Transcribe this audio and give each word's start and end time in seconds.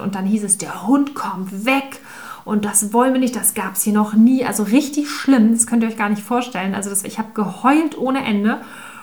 Und 0.00 0.14
dann 0.14 0.26
hieß 0.26 0.44
es, 0.44 0.58
der 0.58 0.86
Hund 0.86 1.14
kommt 1.14 1.64
weg 1.64 2.00
und 2.44 2.64
das 2.64 2.92
wollen 2.92 3.12
wir 3.12 3.20
nicht, 3.20 3.36
das 3.36 3.54
gab 3.54 3.74
es 3.74 3.82
hier 3.82 3.92
noch 3.92 4.14
nie. 4.14 4.44
Also 4.44 4.64
richtig 4.64 5.10
schlimm, 5.10 5.52
das 5.52 5.66
könnt 5.66 5.82
ihr 5.82 5.88
euch 5.88 5.96
gar 5.96 6.08
nicht 6.08 6.22
vorstellen. 6.22 6.74
Also 6.74 6.90
das, 6.90 7.04
ich 7.04 7.18
habe 7.18 7.28
geheult 7.34 7.96
ohne 7.98 8.24
Ende. 8.24 8.60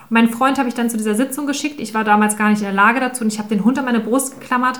Meinen 0.10 0.30
Freund 0.30 0.58
habe 0.58 0.68
ich 0.68 0.76
dann 0.76 0.90
zu 0.90 0.98
dieser 0.98 1.16
Sitzung 1.16 1.46
geschickt. 1.46 1.80
Ich 1.80 1.94
war 1.94 2.04
damals 2.04 2.36
gar 2.36 2.50
nicht 2.50 2.60
in 2.60 2.66
der 2.66 2.74
Lage 2.74 3.00
dazu 3.00 3.24
und 3.24 3.32
ich 3.32 3.40
habe 3.40 3.50
den 3.50 3.64
Hund 3.64 3.78
an 3.78 3.86
meine 3.86 4.00
Brust 4.00 4.40
geklammert. 4.40 4.80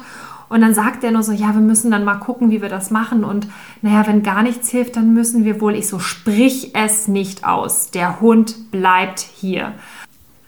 Und 0.50 0.62
dann 0.62 0.74
sagt 0.74 1.04
er 1.04 1.12
nur 1.12 1.22
so, 1.22 1.32
ja, 1.32 1.54
wir 1.54 1.62
müssen 1.62 1.92
dann 1.92 2.04
mal 2.04 2.16
gucken, 2.16 2.50
wie 2.50 2.64
wir 2.64 2.70
das 2.70 2.90
machen. 2.90 3.24
Und 3.24 3.48
naja, 3.84 4.08
wenn 4.08 4.24
gar 4.24 4.42
nichts 4.42 4.70
hilft, 4.70 4.96
dann 4.96 5.14
müssen 5.14 5.46
wir 5.46 5.62
wohl. 5.62 5.76
Ich 5.76 5.88
so, 5.88 6.00
sprich 6.00 6.74
es 6.74 7.08
nicht 7.08 7.46
aus. 7.46 7.92
Der 7.92 8.20
Hund 8.20 8.72
bleibt 8.72 9.20
hier. 9.20 9.74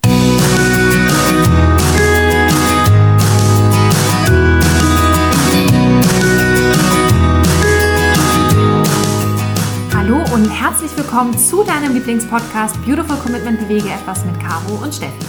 Hallo 0.04 1.81
herzlich 10.62 10.96
willkommen 10.96 11.36
zu 11.36 11.64
deinem 11.64 11.96
Lieblingspodcast 11.96 12.76
Beautiful 12.86 13.18
Commitment 13.18 13.60
Bewege 13.62 13.90
etwas 13.90 14.24
mit 14.24 14.40
Caro 14.40 14.76
und 14.76 14.94
Steffi. 14.94 15.26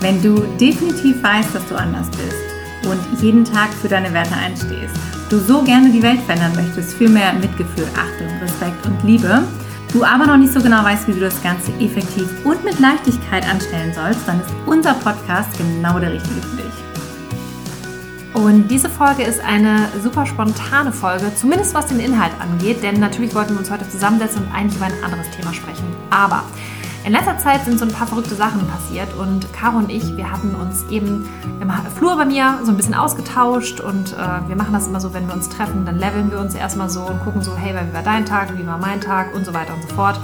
Wenn 0.00 0.22
du 0.22 0.40
definitiv 0.58 1.22
weißt, 1.22 1.54
dass 1.54 1.68
du 1.68 1.76
anders 1.76 2.08
bist 2.12 2.90
und 2.90 3.20
jeden 3.20 3.44
Tag 3.44 3.68
für 3.74 3.88
deine 3.88 4.10
Werte 4.14 4.34
einstehst, 4.34 4.94
du 5.28 5.38
so 5.38 5.62
gerne 5.62 5.90
die 5.90 6.02
Welt 6.02 6.20
verändern 6.22 6.54
möchtest 6.54 6.94
für 6.94 7.10
mehr 7.10 7.34
Mitgefühl, 7.34 7.86
Achtung, 7.94 8.28
Respekt 8.40 8.86
und 8.86 9.04
Liebe, 9.04 9.42
du 9.92 10.02
aber 10.02 10.26
noch 10.26 10.38
nicht 10.38 10.54
so 10.54 10.62
genau 10.62 10.82
weißt, 10.82 11.06
wie 11.06 11.12
du 11.12 11.20
das 11.20 11.42
Ganze 11.42 11.70
effektiv 11.78 12.26
und 12.46 12.64
mit 12.64 12.80
Leichtigkeit 12.80 13.46
anstellen 13.46 13.92
sollst, 13.92 14.26
dann 14.26 14.40
ist 14.40 14.48
unser 14.64 14.94
Podcast 14.94 15.50
genau 15.58 15.98
der 15.98 16.14
richtige 16.14 16.40
für 16.40 16.56
dich. 16.56 16.59
Und 18.32 18.68
diese 18.68 18.88
Folge 18.88 19.24
ist 19.24 19.40
eine 19.40 19.88
super 20.02 20.24
spontane 20.24 20.92
Folge, 20.92 21.34
zumindest 21.34 21.74
was 21.74 21.86
den 21.86 21.98
Inhalt 21.98 22.32
angeht, 22.40 22.82
denn 22.82 23.00
natürlich 23.00 23.34
wollten 23.34 23.54
wir 23.54 23.58
uns 23.58 23.70
heute 23.70 23.88
zusammensetzen 23.88 24.44
und 24.44 24.54
eigentlich 24.54 24.76
über 24.76 24.86
ein 24.86 25.04
anderes 25.04 25.28
Thema 25.30 25.52
sprechen. 25.52 25.84
Aber 26.10 26.44
in 27.02 27.12
letzter 27.12 27.38
Zeit 27.38 27.64
sind 27.64 27.78
so 27.78 27.86
ein 27.86 27.90
paar 27.90 28.06
verrückte 28.06 28.34
Sachen 28.34 28.66
passiert 28.68 29.08
und 29.14 29.52
Caro 29.52 29.78
und 29.78 29.90
ich, 29.90 30.16
wir 30.16 30.30
hatten 30.30 30.54
uns 30.54 30.84
eben 30.90 31.28
im 31.60 31.72
Flur 31.96 32.16
bei 32.16 32.26
mir 32.26 32.58
so 32.62 32.70
ein 32.70 32.76
bisschen 32.76 32.94
ausgetauscht 32.94 33.80
und 33.80 34.12
äh, 34.12 34.48
wir 34.48 34.54
machen 34.54 34.74
das 34.74 34.86
immer 34.86 35.00
so, 35.00 35.14
wenn 35.14 35.26
wir 35.26 35.34
uns 35.34 35.48
treffen, 35.48 35.86
dann 35.86 35.98
leveln 35.98 36.30
wir 36.30 36.38
uns 36.38 36.54
erstmal 36.54 36.90
so 36.90 37.00
und 37.00 37.24
gucken 37.24 37.42
so, 37.42 37.56
hey, 37.56 37.74
wie 37.74 37.94
war 37.94 38.02
dein 38.02 38.26
Tag, 38.26 38.56
wie 38.58 38.66
war 38.66 38.78
mein 38.78 39.00
Tag 39.00 39.34
und 39.34 39.46
so 39.46 39.54
weiter 39.54 39.74
und 39.74 39.88
so 39.88 39.94
fort. 39.94 40.20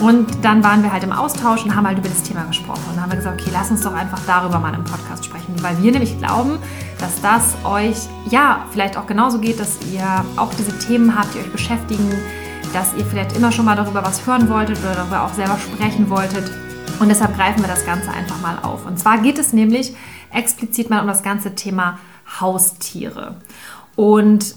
Und 0.00 0.44
dann 0.44 0.62
waren 0.62 0.82
wir 0.82 0.92
halt 0.92 1.02
im 1.02 1.12
Austausch 1.12 1.64
und 1.64 1.74
haben 1.74 1.86
halt 1.86 1.98
über 1.98 2.08
das 2.08 2.22
Thema 2.22 2.44
gesprochen. 2.44 2.82
Und 2.92 3.00
haben 3.00 3.10
wir 3.10 3.16
gesagt, 3.16 3.40
okay, 3.40 3.50
lass 3.52 3.70
uns 3.70 3.82
doch 3.82 3.94
einfach 3.94 4.20
darüber 4.26 4.60
mal 4.60 4.72
im 4.72 4.84
Podcast 4.84 5.24
sprechen. 5.24 5.54
Weil 5.60 5.82
wir 5.82 5.90
nämlich 5.90 6.18
glauben, 6.18 6.58
dass 7.00 7.20
das 7.20 7.56
euch 7.64 7.96
ja 8.30 8.64
vielleicht 8.70 8.96
auch 8.96 9.06
genauso 9.06 9.40
geht, 9.40 9.58
dass 9.58 9.78
ihr 9.92 10.24
auch 10.36 10.54
diese 10.54 10.78
Themen 10.78 11.18
habt, 11.18 11.34
die 11.34 11.38
euch 11.40 11.50
beschäftigen, 11.50 12.12
dass 12.72 12.94
ihr 12.94 13.04
vielleicht 13.04 13.36
immer 13.36 13.50
schon 13.50 13.64
mal 13.64 13.74
darüber 13.74 14.04
was 14.04 14.24
hören 14.24 14.48
wolltet 14.48 14.78
oder 14.78 14.94
darüber 14.94 15.24
auch 15.24 15.34
selber 15.34 15.58
sprechen 15.58 16.08
wolltet. 16.10 16.48
Und 17.00 17.08
deshalb 17.08 17.36
greifen 17.36 17.60
wir 17.60 17.68
das 17.68 17.84
Ganze 17.84 18.10
einfach 18.10 18.40
mal 18.40 18.58
auf. 18.62 18.86
Und 18.86 18.98
zwar 18.98 19.18
geht 19.18 19.38
es 19.38 19.52
nämlich 19.52 19.96
explizit 20.32 20.90
mal 20.90 21.00
um 21.00 21.06
das 21.06 21.22
ganze 21.22 21.54
Thema 21.54 21.98
Haustiere. 22.40 23.36
Und 23.96 24.54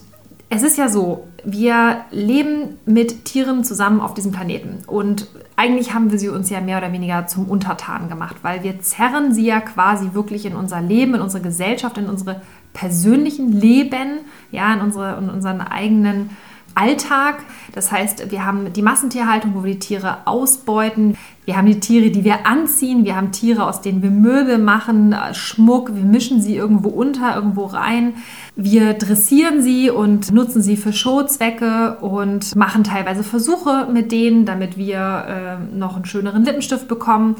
es 0.49 0.63
ist 0.63 0.77
ja 0.77 0.89
so, 0.89 1.27
wir 1.43 2.05
leben 2.11 2.79
mit 2.85 3.25
Tieren 3.25 3.63
zusammen 3.63 3.99
auf 4.01 4.13
diesem 4.13 4.31
Planeten. 4.31 4.83
Und 4.87 5.27
eigentlich 5.55 5.93
haben 5.93 6.11
wir 6.11 6.19
sie 6.19 6.29
uns 6.29 6.49
ja 6.49 6.61
mehr 6.61 6.77
oder 6.77 6.91
weniger 6.91 7.27
zum 7.27 7.45
Untertan 7.45 8.09
gemacht, 8.09 8.37
weil 8.41 8.63
wir 8.63 8.79
zerren 8.81 9.33
sie 9.33 9.45
ja 9.45 9.61
quasi 9.61 10.13
wirklich 10.13 10.45
in 10.45 10.55
unser 10.55 10.81
Leben, 10.81 11.15
in 11.15 11.21
unsere 11.21 11.43
Gesellschaft, 11.43 11.97
in 11.97 12.07
unsere 12.07 12.41
persönlichen 12.73 13.51
Leben, 13.51 14.19
ja, 14.51 14.73
in, 14.73 14.81
unsere, 14.81 15.17
in 15.17 15.29
unseren 15.29 15.61
eigenen 15.61 16.29
Alltag. 16.75 17.43
Das 17.73 17.91
heißt, 17.91 18.31
wir 18.31 18.45
haben 18.45 18.73
die 18.73 18.81
Massentierhaltung, 18.81 19.53
wo 19.55 19.63
wir 19.63 19.73
die 19.73 19.79
Tiere 19.79 20.19
ausbeuten. 20.25 21.17
Wir 21.45 21.57
haben 21.57 21.67
die 21.67 21.79
Tiere, 21.79 22.11
die 22.11 22.23
wir 22.23 22.45
anziehen. 22.45 23.03
Wir 23.05 23.15
haben 23.15 23.31
Tiere, 23.31 23.65
aus 23.65 23.81
denen 23.81 24.01
wir 24.01 24.11
Möbel 24.11 24.57
machen, 24.57 25.15
Schmuck. 25.33 25.95
Wir 25.95 26.03
mischen 26.03 26.41
sie 26.41 26.55
irgendwo 26.55 26.89
unter, 26.89 27.35
irgendwo 27.35 27.65
rein. 27.65 28.13
Wir 28.55 28.93
dressieren 28.93 29.61
sie 29.61 29.89
und 29.89 30.31
nutzen 30.31 30.61
sie 30.61 30.77
für 30.77 30.93
Showzwecke 30.93 31.97
und 32.01 32.55
machen 32.55 32.83
teilweise 32.83 33.23
Versuche 33.23 33.87
mit 33.91 34.11
denen, 34.11 34.45
damit 34.45 34.77
wir 34.77 35.59
äh, 35.71 35.75
noch 35.75 35.95
einen 35.95 36.05
schöneren 36.05 36.45
Lippenstift 36.45 36.87
bekommen. 36.87 37.35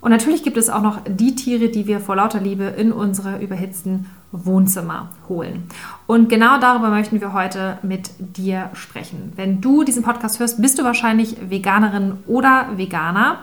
Und 0.00 0.10
natürlich 0.10 0.42
gibt 0.42 0.56
es 0.56 0.70
auch 0.70 0.82
noch 0.82 1.00
die 1.06 1.34
Tiere, 1.34 1.68
die 1.68 1.86
wir 1.86 2.00
vor 2.00 2.16
lauter 2.16 2.40
Liebe 2.40 2.64
in 2.64 2.92
unsere 2.92 3.38
überhitzten 3.42 4.06
Wohnzimmer 4.32 5.10
holen. 5.28 5.64
Und 6.06 6.28
genau 6.28 6.58
darüber 6.60 6.90
möchten 6.90 7.20
wir 7.20 7.32
heute 7.32 7.78
mit 7.82 8.10
dir 8.18 8.70
sprechen. 8.74 9.32
Wenn 9.36 9.60
du 9.60 9.84
diesen 9.84 10.02
Podcast 10.02 10.38
hörst, 10.40 10.60
bist 10.60 10.78
du 10.78 10.84
wahrscheinlich 10.84 11.36
Veganerin 11.50 12.18
oder 12.26 12.66
Veganer 12.76 13.38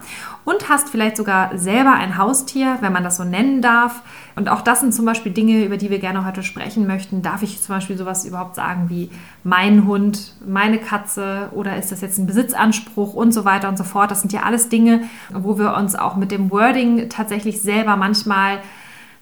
und 0.45 0.69
hast 0.69 0.89
vielleicht 0.89 1.17
sogar 1.17 1.57
selber 1.57 1.93
ein 1.93 2.17
Haustier, 2.17 2.77
wenn 2.79 2.93
man 2.93 3.03
das 3.03 3.17
so 3.17 3.25
nennen 3.25 3.61
darf. 3.61 4.01
Und 4.37 4.47
auch 4.47 4.61
das 4.61 4.79
sind 4.79 4.93
zum 4.93 5.05
Beispiel 5.05 5.33
Dinge, 5.33 5.65
über 5.65 5.75
die 5.75 5.89
wir 5.89 5.99
gerne 5.99 6.25
heute 6.25 6.41
sprechen 6.41 6.87
möchten. 6.87 7.21
Darf 7.21 7.43
ich 7.43 7.61
zum 7.61 7.75
Beispiel 7.75 7.97
sowas 7.97 8.25
überhaupt 8.25 8.55
sagen 8.55 8.89
wie 8.89 9.09
mein 9.43 9.85
Hund, 9.85 10.35
meine 10.45 10.77
Katze 10.77 11.49
oder 11.53 11.75
ist 11.75 11.91
das 11.91 11.99
jetzt 11.99 12.17
ein 12.17 12.27
Besitzanspruch 12.27 13.13
und 13.13 13.33
so 13.33 13.43
weiter 13.43 13.67
und 13.67 13.77
so 13.77 13.83
fort. 13.83 14.09
Das 14.09 14.21
sind 14.21 14.31
ja 14.31 14.43
alles 14.43 14.69
Dinge, 14.69 15.01
wo 15.33 15.57
wir 15.57 15.75
uns 15.75 15.95
auch 15.95 16.15
mit 16.15 16.31
dem 16.31 16.49
Wording 16.49 17.09
tatsächlich 17.09 17.61
selber 17.61 17.97
manchmal 17.97 18.59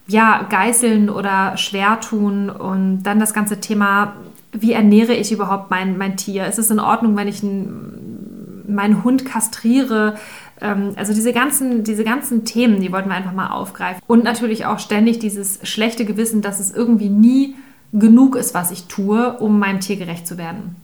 ja, 0.08 0.46
geißeln 0.48 1.10
oder 1.10 1.56
schwer 1.56 2.00
tun. 2.00 2.50
Und 2.50 3.02
dann 3.02 3.18
das 3.18 3.34
ganze 3.34 3.60
Thema, 3.60 4.14
wie 4.52 4.72
ernähre 4.72 5.14
ich 5.14 5.32
überhaupt 5.32 5.70
mein, 5.70 5.98
mein 5.98 6.16
Tier? 6.16 6.46
Ist 6.46 6.58
es 6.58 6.70
in 6.70 6.80
Ordnung, 6.80 7.16
wenn 7.16 7.28
ich 7.28 7.42
ein, 7.42 8.64
meinen 8.68 9.04
Hund 9.04 9.24
kastriere? 9.24 10.16
Ähm, 10.60 10.92
also 10.96 11.12
diese 11.12 11.32
ganzen, 11.32 11.84
diese 11.84 12.04
ganzen 12.04 12.44
Themen, 12.44 12.80
die 12.80 12.92
wollten 12.92 13.08
wir 13.08 13.16
einfach 13.16 13.32
mal 13.32 13.50
aufgreifen. 13.50 14.02
Und 14.06 14.24
natürlich 14.24 14.66
auch 14.66 14.78
ständig 14.78 15.18
dieses 15.18 15.60
schlechte 15.62 16.04
Gewissen, 16.04 16.42
dass 16.42 16.60
es 16.60 16.72
irgendwie 16.72 17.08
nie 17.08 17.56
genug 17.92 18.36
ist, 18.36 18.54
was 18.54 18.70
ich 18.70 18.86
tue, 18.86 19.36
um 19.38 19.58
meinem 19.58 19.80
Tier 19.80 19.96
gerecht 19.96 20.26
zu 20.26 20.38
werden. 20.38 20.76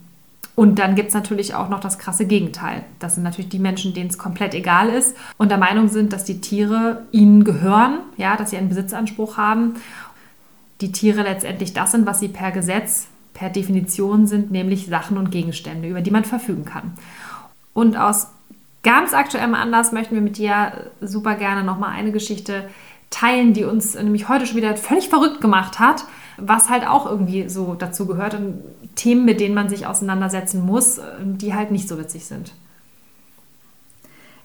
Und 0.54 0.78
dann 0.78 0.94
gibt 0.94 1.08
es 1.08 1.14
natürlich 1.14 1.54
auch 1.54 1.70
noch 1.70 1.80
das 1.80 1.98
krasse 1.98 2.26
Gegenteil. 2.26 2.84
Das 2.98 3.14
sind 3.14 3.24
natürlich 3.24 3.48
die 3.48 3.58
Menschen, 3.58 3.94
denen 3.94 4.10
es 4.10 4.18
komplett 4.18 4.54
egal 4.54 4.90
ist 4.90 5.16
und 5.38 5.50
der 5.50 5.58
Meinung 5.58 5.88
sind, 5.88 6.12
dass 6.12 6.24
die 6.24 6.40
Tiere 6.40 7.04
ihnen 7.10 7.44
gehören, 7.44 8.00
ja, 8.18 8.36
dass 8.36 8.50
sie 8.50 8.58
einen 8.58 8.68
Besitzanspruch 8.68 9.38
haben. 9.38 9.74
Die 10.82 10.92
Tiere 10.92 11.22
letztendlich 11.22 11.72
das 11.72 11.92
sind, 11.92 12.06
was 12.06 12.20
sie 12.20 12.28
per 12.28 12.50
Gesetz, 12.50 13.06
per 13.32 13.48
Definition 13.48 14.26
sind, 14.26 14.50
nämlich 14.50 14.86
Sachen 14.86 15.16
und 15.16 15.30
Gegenstände, 15.30 15.88
über 15.88 16.02
die 16.02 16.10
man 16.10 16.24
verfügen 16.24 16.66
kann. 16.66 16.92
Und 17.72 17.96
aus 17.96 18.28
ganz 18.82 19.14
aktuellem 19.14 19.54
Anlass 19.54 19.92
möchten 19.92 20.14
wir 20.14 20.22
mit 20.22 20.36
dir 20.36 20.90
super 21.00 21.36
gerne 21.36 21.64
nochmal 21.64 21.92
eine 21.92 22.12
Geschichte 22.12 22.68
teilen, 23.08 23.52
die 23.54 23.64
uns 23.64 23.94
nämlich 23.94 24.28
heute 24.28 24.46
schon 24.46 24.56
wieder 24.56 24.76
völlig 24.76 25.08
verrückt 25.08 25.40
gemacht 25.40 25.78
hat, 25.78 26.04
was 26.36 26.68
halt 26.68 26.86
auch 26.86 27.06
irgendwie 27.06 27.48
so 27.48 27.74
dazu 27.74 28.06
gehört 28.06 28.34
und 28.34 28.62
Themen, 28.94 29.24
mit 29.24 29.40
denen 29.40 29.54
man 29.54 29.68
sich 29.68 29.86
auseinandersetzen 29.86 30.64
muss, 30.64 31.00
die 31.22 31.54
halt 31.54 31.70
nicht 31.70 31.88
so 31.88 31.98
witzig 31.98 32.26
sind. 32.26 32.52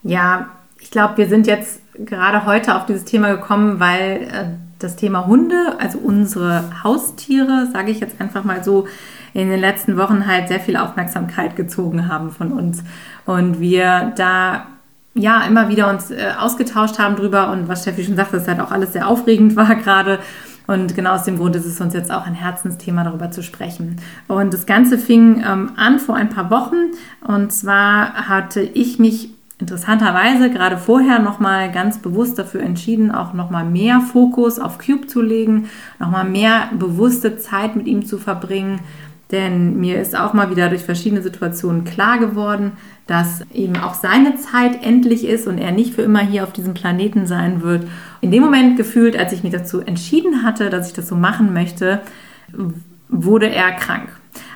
Ja, 0.02 0.50
ich 0.80 0.90
glaube, 0.90 1.18
wir 1.18 1.28
sind 1.28 1.46
jetzt 1.46 1.80
gerade 1.94 2.46
heute 2.46 2.76
auf 2.76 2.86
dieses 2.86 3.04
Thema 3.04 3.32
gekommen, 3.32 3.80
weil 3.80 4.28
äh, 4.32 4.44
das 4.78 4.96
Thema 4.96 5.26
Hunde, 5.26 5.76
also 5.78 5.98
unsere 5.98 6.84
Haustiere, 6.84 7.68
sage 7.72 7.90
ich 7.90 8.00
jetzt 8.00 8.20
einfach 8.20 8.44
mal 8.44 8.62
so, 8.62 8.86
in 9.34 9.48
den 9.48 9.60
letzten 9.60 9.96
Wochen 9.96 10.26
halt 10.26 10.48
sehr 10.48 10.60
viel 10.60 10.76
Aufmerksamkeit 10.76 11.56
gezogen 11.56 12.08
haben 12.08 12.30
von 12.30 12.52
uns. 12.52 12.82
Und 13.26 13.60
wir 13.60 14.12
da 14.16 14.66
ja 15.14 15.42
immer 15.42 15.68
wieder 15.68 15.90
uns 15.90 16.10
äh, 16.10 16.32
ausgetauscht 16.38 16.98
haben 16.98 17.16
drüber 17.16 17.50
und 17.50 17.68
was 17.68 17.82
Steffi 17.82 18.04
schon 18.04 18.16
sagte, 18.16 18.38
dass 18.38 18.48
halt 18.48 18.60
auch 18.60 18.70
alles 18.70 18.92
sehr 18.92 19.08
aufregend 19.08 19.56
war 19.56 19.74
gerade. 19.76 20.20
Und 20.68 20.94
genau 20.94 21.14
aus 21.14 21.24
dem 21.24 21.38
Grund 21.38 21.56
ist 21.56 21.64
es 21.64 21.80
uns 21.80 21.94
jetzt 21.94 22.12
auch 22.12 22.26
ein 22.26 22.34
Herzensthema, 22.34 23.02
darüber 23.02 23.30
zu 23.30 23.42
sprechen. 23.42 23.96
Und 24.28 24.52
das 24.52 24.66
Ganze 24.66 24.98
fing 24.98 25.42
ähm, 25.44 25.72
an 25.76 25.98
vor 25.98 26.14
ein 26.14 26.28
paar 26.28 26.50
Wochen. 26.50 26.92
Und 27.26 27.52
zwar 27.52 28.28
hatte 28.28 28.60
ich 28.60 28.98
mich 28.98 29.30
interessanterweise 29.58 30.50
gerade 30.50 30.76
vorher 30.76 31.20
nochmal 31.20 31.72
ganz 31.72 31.98
bewusst 31.98 32.38
dafür 32.38 32.60
entschieden, 32.60 33.10
auch 33.10 33.32
nochmal 33.32 33.64
mehr 33.64 34.00
Fokus 34.00 34.58
auf 34.58 34.78
Cube 34.78 35.06
zu 35.08 35.22
legen, 35.22 35.68
nochmal 35.98 36.28
mehr 36.28 36.68
bewusste 36.78 37.38
Zeit 37.38 37.74
mit 37.74 37.86
ihm 37.86 38.04
zu 38.04 38.18
verbringen 38.18 38.78
denn 39.30 39.78
mir 39.78 40.00
ist 40.00 40.18
auch 40.18 40.32
mal 40.32 40.50
wieder 40.50 40.70
durch 40.70 40.82
verschiedene 40.82 41.22
Situationen 41.22 41.84
klar 41.84 42.18
geworden, 42.18 42.72
dass 43.06 43.42
eben 43.52 43.76
auch 43.76 43.94
seine 43.94 44.36
Zeit 44.36 44.82
endlich 44.82 45.26
ist 45.26 45.46
und 45.46 45.58
er 45.58 45.72
nicht 45.72 45.94
für 45.94 46.02
immer 46.02 46.20
hier 46.20 46.44
auf 46.44 46.52
diesem 46.52 46.74
Planeten 46.74 47.26
sein 47.26 47.62
wird. 47.62 47.86
In 48.20 48.30
dem 48.30 48.42
Moment 48.42 48.76
gefühlt, 48.76 49.16
als 49.16 49.32
ich 49.32 49.42
mich 49.42 49.52
dazu 49.52 49.80
entschieden 49.80 50.42
hatte, 50.42 50.70
dass 50.70 50.88
ich 50.88 50.94
das 50.94 51.08
so 51.08 51.14
machen 51.14 51.52
möchte, 51.52 52.00
wurde 53.08 53.48
er 53.48 53.72
krank. 53.72 54.08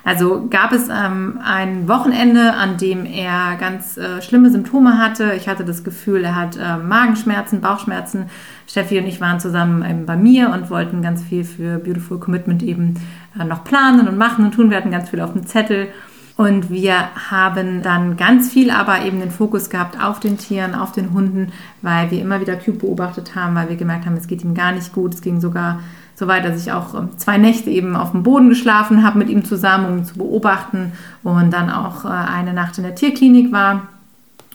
Also 0.03 0.47
gab 0.49 0.73
es 0.73 0.89
ähm, 0.89 1.39
ein 1.43 1.87
Wochenende, 1.87 2.53
an 2.53 2.77
dem 2.77 3.05
er 3.05 3.55
ganz 3.59 3.97
äh, 3.97 4.21
schlimme 4.21 4.49
Symptome 4.51 4.97
hatte. 4.97 5.33
Ich 5.35 5.47
hatte 5.47 5.63
das 5.63 5.83
Gefühl, 5.83 6.23
er 6.23 6.35
hat 6.35 6.57
äh, 6.57 6.77
Magenschmerzen, 6.77 7.61
Bauchschmerzen. 7.61 8.29
Steffi 8.67 8.99
und 8.99 9.07
ich 9.07 9.21
waren 9.21 9.39
zusammen 9.39 9.83
ähm, 9.85 10.05
bei 10.05 10.15
mir 10.15 10.49
und 10.51 10.69
wollten 10.69 11.01
ganz 11.01 11.23
viel 11.23 11.43
für 11.43 11.79
Beautiful 11.79 12.19
Commitment 12.19 12.63
eben 12.63 12.95
äh, 13.39 13.43
noch 13.45 13.63
planen 13.63 14.07
und 14.07 14.17
machen 14.17 14.45
und 14.45 14.53
tun. 14.53 14.69
Wir 14.69 14.77
hatten 14.77 14.91
ganz 14.91 15.09
viel 15.09 15.21
auf 15.21 15.33
dem 15.33 15.45
Zettel. 15.45 15.87
Und 16.35 16.71
wir 16.71 16.95
haben 17.29 17.83
dann 17.83 18.17
ganz 18.17 18.51
viel 18.51 18.71
aber 18.71 19.05
eben 19.05 19.19
den 19.19 19.29
Fokus 19.29 19.69
gehabt 19.69 20.01
auf 20.03 20.19
den 20.19 20.37
Tieren, 20.39 20.73
auf 20.73 20.91
den 20.91 21.13
Hunden, 21.13 21.51
weil 21.83 22.09
wir 22.09 22.21
immer 22.21 22.41
wieder 22.41 22.55
Cube 22.55 22.79
beobachtet 22.79 23.35
haben, 23.35 23.53
weil 23.53 23.69
wir 23.69 23.75
gemerkt 23.75 24.05
haben, 24.05 24.17
es 24.17 24.27
geht 24.27 24.43
ihm 24.43 24.55
gar 24.55 24.71
nicht 24.71 24.93
gut. 24.93 25.13
Es 25.13 25.21
ging 25.21 25.39
sogar 25.39 25.79
so 26.15 26.27
weit, 26.27 26.45
dass 26.45 26.61
ich 26.61 26.71
auch 26.71 26.95
ähm, 26.95 27.09
zwei 27.17 27.37
Nächte 27.37 27.69
eben 27.69 27.95
auf 27.95 28.11
dem 28.11 28.23
Boden 28.23 28.49
geschlafen 28.49 29.03
habe 29.03 29.19
mit 29.19 29.29
ihm 29.29 29.45
zusammen, 29.45 29.85
um 29.85 29.97
ihn 29.99 30.05
zu 30.05 30.15
beobachten 30.15 30.93
und 31.23 31.51
dann 31.51 31.69
auch 31.69 32.05
äh, 32.05 32.09
eine 32.09 32.53
Nacht 32.53 32.77
in 32.77 32.83
der 32.83 32.95
Tierklinik 32.95 33.51
war. 33.51 33.87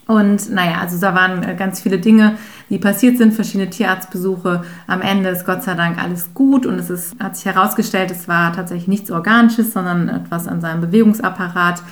Und 0.09 0.51
naja, 0.51 0.79
also 0.81 0.99
da 0.99 1.15
waren 1.15 1.43
äh, 1.43 1.55
ganz 1.55 1.83
viele 1.83 1.99
Dinge, 1.99 2.39
die 2.71 2.79
passiert 2.79 3.19
sind, 3.19 3.35
verschiedene 3.35 3.69
Tierarztbesuche. 3.69 4.63
Am 4.87 5.03
Ende 5.03 5.29
ist 5.29 5.45
Gott 5.45 5.63
sei 5.63 5.75
Dank 5.75 6.03
alles 6.03 6.33
gut 6.33 6.65
und 6.65 6.79
es 6.79 6.89
ist, 6.89 7.15
hat 7.21 7.37
sich 7.37 7.45
herausgestellt, 7.45 8.11
es 8.11 8.27
war 8.27 8.55
tatsächlich 8.55 8.89
nichts 8.89 9.11
Organisches, 9.11 9.75
sondern 9.75 10.09
etwas 10.09 10.49
an 10.49 10.63
seinem 10.63 10.81
Bewegungsapparat. 10.81 11.83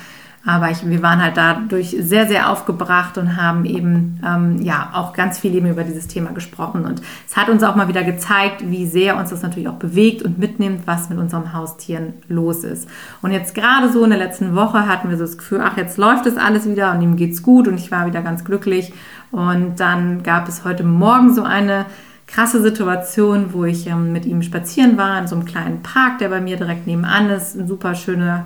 Aber 0.45 0.71
ich, 0.71 0.87
wir 0.87 1.03
waren 1.03 1.21
halt 1.21 1.35
dadurch 1.35 1.97
sehr, 1.99 2.25
sehr 2.27 2.49
aufgebracht 2.49 3.17
und 3.17 3.35
haben 3.35 3.65
eben 3.65 4.21
ähm, 4.25 4.61
ja 4.61 4.91
auch 4.93 5.11
ganz 5.11 5.39
viel 5.39 5.53
eben 5.53 5.69
über 5.69 5.83
dieses 5.83 6.07
Thema 6.07 6.31
gesprochen. 6.31 6.85
Und 6.85 7.01
es 7.27 7.35
hat 7.35 7.49
uns 7.49 7.63
auch 7.63 7.75
mal 7.75 7.89
wieder 7.89 8.03
gezeigt, 8.03 8.63
wie 8.69 8.85
sehr 8.85 9.17
uns 9.17 9.29
das 9.29 9.41
natürlich 9.41 9.67
auch 9.67 9.73
bewegt 9.73 10.21
und 10.21 10.39
mitnimmt, 10.39 10.87
was 10.87 11.09
mit 11.09 11.17
unserem 11.17 11.51
Haustieren 11.51 12.13
los 12.29 12.63
ist. 12.63 12.87
Und 13.21 13.31
jetzt 13.31 13.55
gerade 13.55 13.91
so 13.91 14.03
in 14.03 14.09
der 14.09 14.19
letzten 14.19 14.55
Woche 14.55 14.87
hatten 14.87 15.09
wir 15.09 15.17
so 15.17 15.25
das 15.25 15.37
Gefühl, 15.37 15.61
ach, 15.61 15.75
jetzt 15.75 15.97
läuft 15.97 16.25
es 16.27 16.37
alles 16.37 16.67
wieder 16.67 16.93
und 16.93 17.01
ihm 17.01 17.17
geht's 17.17 17.43
gut 17.43 17.67
und 17.67 17.77
ich 17.77 17.91
war 17.91 18.05
wieder 18.05 18.21
ganz 18.21 18.45
glücklich. 18.45 18.93
Und 19.31 19.79
dann 19.81 20.23
gab 20.23 20.47
es 20.47 20.63
heute 20.63 20.83
Morgen 20.83 21.33
so 21.35 21.43
eine 21.43 21.85
krasse 22.27 22.61
Situation, 22.61 23.53
wo 23.53 23.65
ich 23.65 23.87
ähm, 23.87 24.11
mit 24.11 24.25
ihm 24.25 24.41
spazieren 24.41 24.97
war 24.97 25.17
in 25.19 25.27
so 25.27 25.35
einem 25.35 25.45
kleinen 25.45 25.81
Park, 25.81 26.19
der 26.19 26.29
bei 26.29 26.41
mir 26.41 26.57
direkt 26.57 26.85
nebenan 26.85 27.29
ist. 27.29 27.55
Ein 27.55 27.67
super 27.67 27.95
schöner 27.95 28.45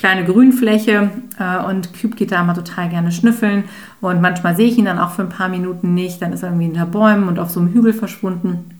kleine 0.00 0.24
Grünfläche 0.24 1.10
äh, 1.38 1.64
und 1.64 1.90
Cube 1.92 2.16
geht 2.16 2.32
da 2.32 2.40
immer 2.40 2.54
total 2.54 2.88
gerne 2.88 3.12
schnüffeln 3.12 3.64
und 4.00 4.22
manchmal 4.22 4.56
sehe 4.56 4.66
ich 4.66 4.78
ihn 4.78 4.86
dann 4.86 4.98
auch 4.98 5.10
für 5.10 5.22
ein 5.22 5.28
paar 5.28 5.50
Minuten 5.50 5.94
nicht, 5.94 6.22
dann 6.22 6.32
ist 6.32 6.42
er 6.42 6.48
irgendwie 6.48 6.64
hinter 6.64 6.86
Bäumen 6.86 7.28
und 7.28 7.38
auf 7.38 7.50
so 7.50 7.60
einem 7.60 7.72
Hügel 7.72 7.92
verschwunden. 7.92 8.70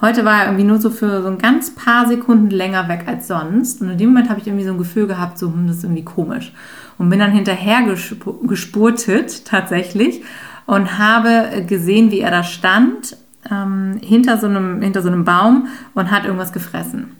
Heute 0.00 0.24
war 0.24 0.40
er 0.40 0.46
irgendwie 0.46 0.64
nur 0.64 0.80
so 0.80 0.90
für 0.90 1.20
so 1.22 1.28
ein 1.28 1.38
ganz 1.38 1.74
paar 1.74 2.06
Sekunden 2.06 2.50
länger 2.50 2.88
weg 2.88 3.04
als 3.06 3.26
sonst 3.26 3.82
und 3.82 3.90
in 3.90 3.98
dem 3.98 4.10
Moment 4.10 4.30
habe 4.30 4.40
ich 4.40 4.46
irgendwie 4.46 4.64
so 4.64 4.72
ein 4.72 4.78
Gefühl 4.78 5.08
gehabt, 5.08 5.36
so, 5.36 5.48
hm, 5.48 5.66
das 5.66 5.78
ist 5.78 5.84
irgendwie 5.84 6.04
komisch 6.04 6.52
und 6.96 7.10
bin 7.10 7.18
dann 7.18 7.32
hinterher 7.32 7.82
gesp 7.82 8.24
gespurtet 8.44 9.44
tatsächlich 9.44 10.22
und 10.66 10.96
habe 10.96 11.64
gesehen, 11.66 12.12
wie 12.12 12.20
er 12.20 12.30
da 12.30 12.44
stand 12.44 13.16
ähm, 13.50 13.98
hinter, 14.00 14.38
so 14.38 14.46
einem, 14.46 14.80
hinter 14.80 15.02
so 15.02 15.08
einem 15.08 15.24
Baum 15.24 15.66
und 15.94 16.12
hat 16.12 16.24
irgendwas 16.24 16.52
gefressen. 16.52 17.16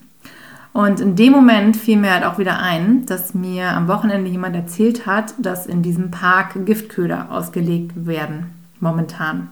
Und 0.73 1.01
in 1.01 1.17
dem 1.17 1.33
Moment 1.33 1.77
fiel 1.77 1.99
mir 1.99 2.13
halt 2.13 2.25
auch 2.25 2.39
wieder 2.39 2.59
ein, 2.59 3.05
dass 3.05 3.35
mir 3.35 3.69
am 3.69 3.89
Wochenende 3.89 4.31
jemand 4.31 4.57
erzählt 4.57 5.07
hat, 5.07 5.35
dass 5.39 5.67
in 5.67 5.83
diesem 5.83 6.11
Park 6.11 6.65
Giftköder 6.65 7.31
ausgelegt 7.31 8.07
werden, 8.07 8.55
momentan. 8.81 9.51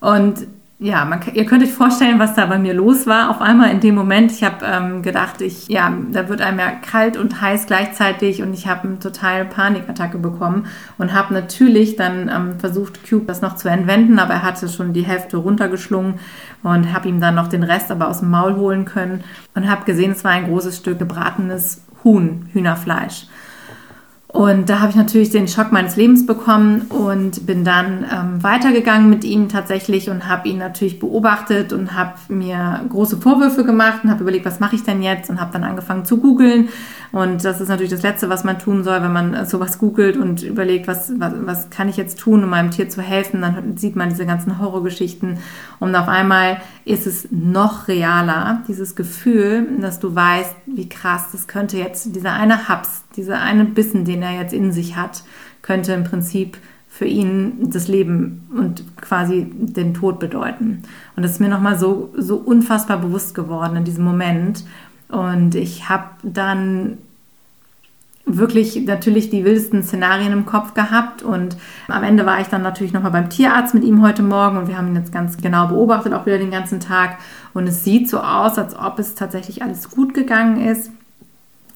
Und 0.00 0.46
ja, 0.80 1.04
man, 1.04 1.20
ihr 1.32 1.46
könnt 1.46 1.62
euch 1.62 1.72
vorstellen, 1.72 2.18
was 2.18 2.34
da 2.34 2.46
bei 2.46 2.58
mir 2.58 2.74
los 2.74 3.06
war. 3.06 3.30
Auf 3.30 3.40
einmal 3.40 3.70
in 3.70 3.78
dem 3.78 3.94
Moment, 3.94 4.32
ich 4.32 4.42
habe 4.42 4.66
ähm, 4.66 5.02
gedacht, 5.02 5.40
ich, 5.40 5.68
ja, 5.68 5.92
da 6.10 6.28
wird 6.28 6.40
einem 6.40 6.58
ja 6.58 6.70
kalt 6.70 7.16
und 7.16 7.40
heiß 7.40 7.66
gleichzeitig 7.66 8.42
und 8.42 8.52
ich 8.52 8.66
habe 8.66 8.88
eine 8.88 8.98
totale 8.98 9.44
Panikattacke 9.44 10.18
bekommen 10.18 10.66
und 10.98 11.14
habe 11.14 11.32
natürlich 11.32 11.94
dann 11.94 12.28
ähm, 12.28 12.58
versucht, 12.58 13.08
Cube 13.08 13.26
das 13.26 13.40
noch 13.40 13.54
zu 13.54 13.68
entwenden, 13.68 14.18
aber 14.18 14.34
er 14.34 14.42
hatte 14.42 14.68
schon 14.68 14.92
die 14.92 15.06
Hälfte 15.06 15.36
runtergeschlungen 15.36 16.14
und 16.64 16.92
habe 16.92 17.08
ihm 17.08 17.20
dann 17.20 17.36
noch 17.36 17.48
den 17.48 17.62
Rest 17.62 17.92
aber 17.92 18.08
aus 18.08 18.18
dem 18.18 18.30
Maul 18.30 18.56
holen 18.56 18.84
können 18.84 19.22
und 19.54 19.70
habe 19.70 19.84
gesehen, 19.84 20.10
es 20.10 20.24
war 20.24 20.32
ein 20.32 20.46
großes 20.46 20.78
Stück 20.78 20.98
gebratenes 20.98 21.82
Huhn, 22.02 22.48
Hühnerfleisch. 22.52 23.28
Und 24.34 24.68
da 24.68 24.80
habe 24.80 24.90
ich 24.90 24.96
natürlich 24.96 25.30
den 25.30 25.46
Schock 25.46 25.70
meines 25.70 25.94
Lebens 25.94 26.26
bekommen 26.26 26.86
und 26.88 27.46
bin 27.46 27.64
dann 27.64 28.04
ähm, 28.12 28.42
weitergegangen 28.42 29.08
mit 29.08 29.22
ihm 29.22 29.48
tatsächlich 29.48 30.10
und 30.10 30.26
habe 30.28 30.48
ihn 30.48 30.58
natürlich 30.58 30.98
beobachtet 30.98 31.72
und 31.72 31.94
habe 31.94 32.14
mir 32.26 32.80
große 32.88 33.18
Vorwürfe 33.18 33.64
gemacht 33.64 34.00
und 34.02 34.10
habe 34.10 34.22
überlegt, 34.22 34.44
was 34.44 34.58
mache 34.58 34.74
ich 34.74 34.82
denn 34.82 35.04
jetzt 35.04 35.30
und 35.30 35.40
habe 35.40 35.52
dann 35.52 35.62
angefangen 35.62 36.04
zu 36.04 36.16
googeln. 36.16 36.68
Und 37.12 37.44
das 37.44 37.60
ist 37.60 37.68
natürlich 37.68 37.92
das 37.92 38.02
Letzte, 38.02 38.28
was 38.28 38.42
man 38.42 38.58
tun 38.58 38.82
soll, 38.82 39.00
wenn 39.02 39.12
man 39.12 39.34
äh, 39.34 39.46
sowas 39.46 39.78
googelt 39.78 40.16
und 40.16 40.42
überlegt, 40.42 40.88
was, 40.88 41.12
was, 41.16 41.32
was 41.44 41.70
kann 41.70 41.88
ich 41.88 41.96
jetzt 41.96 42.18
tun, 42.18 42.42
um 42.42 42.50
meinem 42.50 42.72
Tier 42.72 42.88
zu 42.88 43.02
helfen. 43.02 43.40
Dann 43.40 43.76
sieht 43.76 43.94
man 43.94 44.08
diese 44.08 44.26
ganzen 44.26 44.58
Horrorgeschichten 44.58 45.38
und 45.78 45.94
auf 45.94 46.08
einmal 46.08 46.60
ist 46.84 47.06
es 47.06 47.28
noch 47.30 47.86
realer, 47.86 48.64
dieses 48.66 48.96
Gefühl, 48.96 49.68
dass 49.80 50.00
du 50.00 50.12
weißt, 50.12 50.56
wie 50.66 50.88
krass 50.88 51.26
das 51.30 51.46
könnte 51.46 51.78
jetzt 51.78 52.16
dieser 52.16 52.32
eine 52.32 52.66
Haps 52.66 53.03
dieser 53.16 53.40
eine 53.40 53.64
Bissen, 53.64 54.04
den 54.04 54.22
er 54.22 54.40
jetzt 54.40 54.52
in 54.52 54.72
sich 54.72 54.96
hat, 54.96 55.22
könnte 55.62 55.92
im 55.92 56.04
Prinzip 56.04 56.58
für 56.88 57.06
ihn 57.06 57.70
das 57.70 57.88
Leben 57.88 58.48
und 58.56 58.84
quasi 59.00 59.50
den 59.50 59.94
Tod 59.94 60.20
bedeuten. 60.20 60.84
Und 61.16 61.22
das 61.24 61.32
ist 61.32 61.40
mir 61.40 61.48
nochmal 61.48 61.76
so, 61.76 62.12
so 62.16 62.36
unfassbar 62.36 62.98
bewusst 62.98 63.34
geworden 63.34 63.76
in 63.76 63.84
diesem 63.84 64.04
Moment. 64.04 64.64
Und 65.08 65.56
ich 65.56 65.88
habe 65.88 66.04
dann 66.22 66.98
wirklich 68.26 68.86
natürlich 68.86 69.28
die 69.28 69.44
wildesten 69.44 69.82
Szenarien 69.82 70.32
im 70.32 70.46
Kopf 70.46 70.72
gehabt 70.74 71.22
und 71.22 71.56
am 71.88 72.04
Ende 72.04 72.24
war 72.24 72.40
ich 72.40 72.46
dann 72.46 72.62
natürlich 72.62 72.94
nochmal 72.94 73.10
beim 73.10 73.28
Tierarzt 73.28 73.74
mit 73.74 73.84
ihm 73.84 74.00
heute 74.00 74.22
Morgen 74.22 74.56
und 74.56 74.68
wir 74.68 74.78
haben 74.78 74.88
ihn 74.88 74.96
jetzt 74.96 75.12
ganz 75.12 75.36
genau 75.36 75.66
beobachtet, 75.66 76.14
auch 76.14 76.24
wieder 76.24 76.38
den 76.38 76.50
ganzen 76.50 76.80
Tag 76.80 77.18
und 77.52 77.68
es 77.68 77.84
sieht 77.84 78.08
so 78.08 78.20
aus, 78.20 78.56
als 78.56 78.74
ob 78.74 78.98
es 78.98 79.14
tatsächlich 79.14 79.62
alles 79.62 79.90
gut 79.90 80.14
gegangen 80.14 80.64
ist 80.66 80.90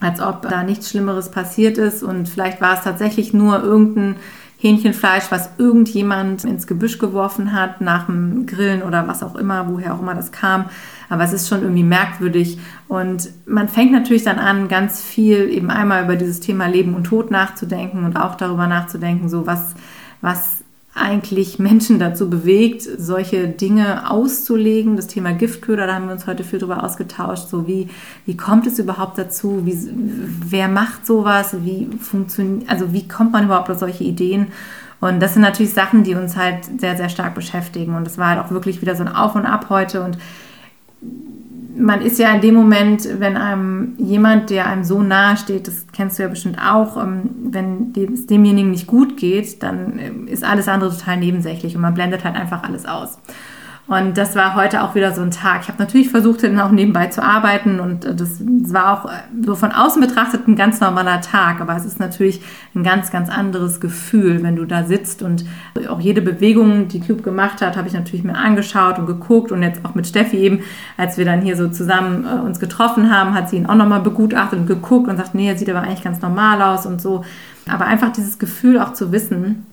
als 0.00 0.21
ob 0.21 0.43
da 0.43 0.62
nichts 0.62 0.91
Schlimmeres 0.91 1.31
passiert 1.31 1.79
ist 1.79 2.03
und 2.03 2.29
vielleicht 2.29 2.61
war 2.61 2.75
es 2.75 2.85
tatsächlich 2.85 3.33
nur 3.33 3.62
irgendein 3.62 4.17
Hähnchenfleisch, 4.61 5.31
was 5.31 5.50
irgendjemand 5.59 6.45
ins 6.45 6.67
Gebüsch 6.67 6.99
geworfen 6.99 7.53
hat 7.53 7.81
nach 7.81 8.06
dem 8.06 8.47
Grillen 8.47 8.83
oder 8.83 9.06
was 9.06 9.23
auch 9.23 9.37
immer, 9.37 9.69
woher 9.69 9.95
auch 9.95 10.00
immer 10.00 10.17
das 10.17 10.33
kam. 10.33 10.67
Aber 11.09 11.23
es 11.23 11.33
ist 11.33 11.49
schon 11.49 11.62
irgendwie 11.62 11.85
merkwürdig 11.85 12.59
und 12.89 13.31
man 13.47 13.69
fängt 13.69 13.93
natürlich 13.93 14.25
dann 14.25 14.39
an, 14.39 14.69
ganz 14.69 15.00
viel 15.00 15.49
eben 15.49 15.71
einmal 15.71 16.05
über 16.05 16.17
dieses 16.17 16.41
Thema 16.41 16.67
Leben 16.67 16.94
und 16.94 17.05
Tod 17.05 17.31
nachzudenken 17.31 18.05
und 18.05 18.17
auch 18.17 18.35
darüber 18.35 18.67
nachzudenken, 18.67 19.29
so 19.29 19.47
was, 19.47 19.75
was 20.21 20.65
eigentlich 20.99 21.59
Menschen 21.59 21.99
dazu 21.99 22.29
bewegt, 22.29 22.83
solche 22.83 23.49
Dinge 23.49 24.11
auszulegen. 24.11 24.97
Das 24.97 25.06
Thema 25.06 25.33
Giftköder, 25.33 25.87
da 25.87 25.95
haben 25.95 26.06
wir 26.06 26.12
uns 26.12 26.27
heute 26.27 26.45
viel 26.45 26.59
drüber 26.59 26.85
ausgetauscht. 26.85 27.49
So 27.49 27.67
wie, 27.67 27.89
wie 28.27 28.37
kommt 28.37 28.67
es 28.67 28.79
überhaupt 28.79 29.19
dazu? 29.19 29.65
Wie, 29.65 29.79
wer 30.49 30.69
macht 30.69 31.06
sowas? 31.06 31.56
Wie 31.65 31.89
funktioniert, 32.01 32.69
also 32.69 32.93
wie 32.93 33.06
kommt 33.08 33.32
man 33.32 33.44
überhaupt 33.44 33.70
auf 33.70 33.79
solche 33.79 34.05
Ideen? 34.05 34.49
Und 35.01 35.20
das 35.20 35.34
sind 35.34 35.43
natürlich 35.43 35.72
Sachen, 35.72 36.03
die 36.03 36.15
uns 36.15 36.37
halt 36.37 36.81
sehr, 36.81 36.96
sehr 36.96 37.08
stark 37.08 37.34
beschäftigen. 37.34 37.94
Und 37.94 38.06
es 38.06 38.19
war 38.19 38.31
halt 38.31 38.41
auch 38.41 38.51
wirklich 38.51 38.81
wieder 38.82 38.96
so 38.96 39.05
ein 39.05 39.15
Auf 39.15 39.34
und 39.34 39.46
Ab 39.46 39.67
heute. 39.69 40.03
Und 40.03 40.19
man 41.79 42.01
ist 42.03 42.19
ja 42.19 42.32
in 42.35 42.41
dem 42.41 42.55
Moment, 42.55 43.08
wenn 43.20 43.37
einem 43.37 43.94
jemand, 43.99 44.51
der 44.51 44.67
einem 44.67 44.85
so 44.85 45.03
nahe 45.03 45.37
steht, 45.37 45.69
das 45.69 45.87
kennst 45.93 46.19
du 46.19 46.25
ja 46.25 46.29
bestimmt 46.29 46.58
auch, 46.58 46.97
ähm, 46.97 47.31
wenn 47.51 47.93
es 48.13 48.27
demjenigen 48.27 48.70
nicht 48.70 48.87
gut 48.87 49.17
geht, 49.17 49.63
dann 49.63 49.99
ähm, 49.99 50.29
ist 50.29 50.44
alles 50.44 50.69
andere 50.69 50.91
total 50.91 51.19
nebensächlich 51.19 51.75
und 51.77 51.82
man 51.82 51.94
blendet 51.94 52.25
halt 52.25 52.37
einfach 52.37 52.63
alles 52.63 52.85
aus. 52.87 53.19
Und 53.89 54.19
das 54.19 54.37
war 54.37 54.55
heute 54.55 54.83
auch 54.83 54.95
wieder 54.95 55.15
so 55.15 55.23
ein 55.23 55.31
Tag. 55.31 55.63
Ich 55.63 55.69
habe 55.69 55.79
natürlich 55.79 56.11
versucht, 56.11 56.43
dann 56.43 56.61
auch 56.61 56.71
nebenbei 56.71 57.07
zu 57.07 57.23
arbeiten 57.23 57.81
und 57.81 58.05
äh, 58.05 58.15
das 58.15 58.39
war 58.41 58.93
auch 58.93 59.11
äh, 59.11 59.17
so 59.47 59.55
von 59.55 59.73
außen 59.73 60.03
betrachtet 60.03 60.47
ein 60.47 60.57
ganz 60.57 60.81
normaler 60.81 61.23
Tag. 61.23 61.63
Aber 61.63 61.75
es 61.75 61.87
ist 61.87 61.99
natürlich 61.99 62.43
ein 62.75 62.83
ganz, 62.83 63.11
ganz 63.11 63.31
anderes 63.31 63.81
Gefühl, 63.81 64.43
wenn 64.43 64.57
du 64.57 64.67
da 64.67 64.85
sitzt 64.85 65.23
und 65.23 65.47
auch 65.89 66.01
jede 66.01 66.21
Bewegung, 66.21 66.89
die 66.89 67.01
Cube 67.01 67.23
gemacht 67.23 67.63
hat, 67.63 67.79
habe 67.79 67.89
ich 67.89 67.95
natürlich 67.95 68.25
mir 68.25 68.37
angeschaut 68.37 68.99
und 68.99 69.07
geguckt 69.07 69.53
und 69.53 69.63
jetzt 69.63 69.83
auch 69.87 69.95
mit 69.95 70.07
Steffi 70.07 70.37
eben, 70.37 70.61
als 70.99 71.17
wir 71.17 71.25
dann 71.25 71.41
hier 71.41 71.57
so 71.57 71.69
zusammen 71.69 72.27
äh, 72.27 72.41
uns 72.41 72.61
getroffen 72.61 73.11
haben, 73.11 73.33
hat 73.33 73.49
sie 73.49 73.57
ihn 73.57 73.67
auch 73.67 73.75
nochmal 73.75 74.01
begutachtet 74.01 74.59
und 74.59 74.67
geguckt 74.67 75.09
und 75.09 75.17
sagt, 75.17 75.35
nee, 75.35 75.49
er 75.49 75.57
sieht 75.57 75.71
aber 75.71 75.81
eigentlich 75.81 76.05
ganz 76.05 76.21
normal 76.21 76.61
aus 76.61 76.85
und 76.85 77.01
so. 77.01 77.25
Aber 77.67 77.87
einfach 77.87 78.13
dieses 78.13 78.39
Gefühl 78.39 78.79
auch 78.79 78.93
zu 78.93 79.13
wissen, 79.13 79.65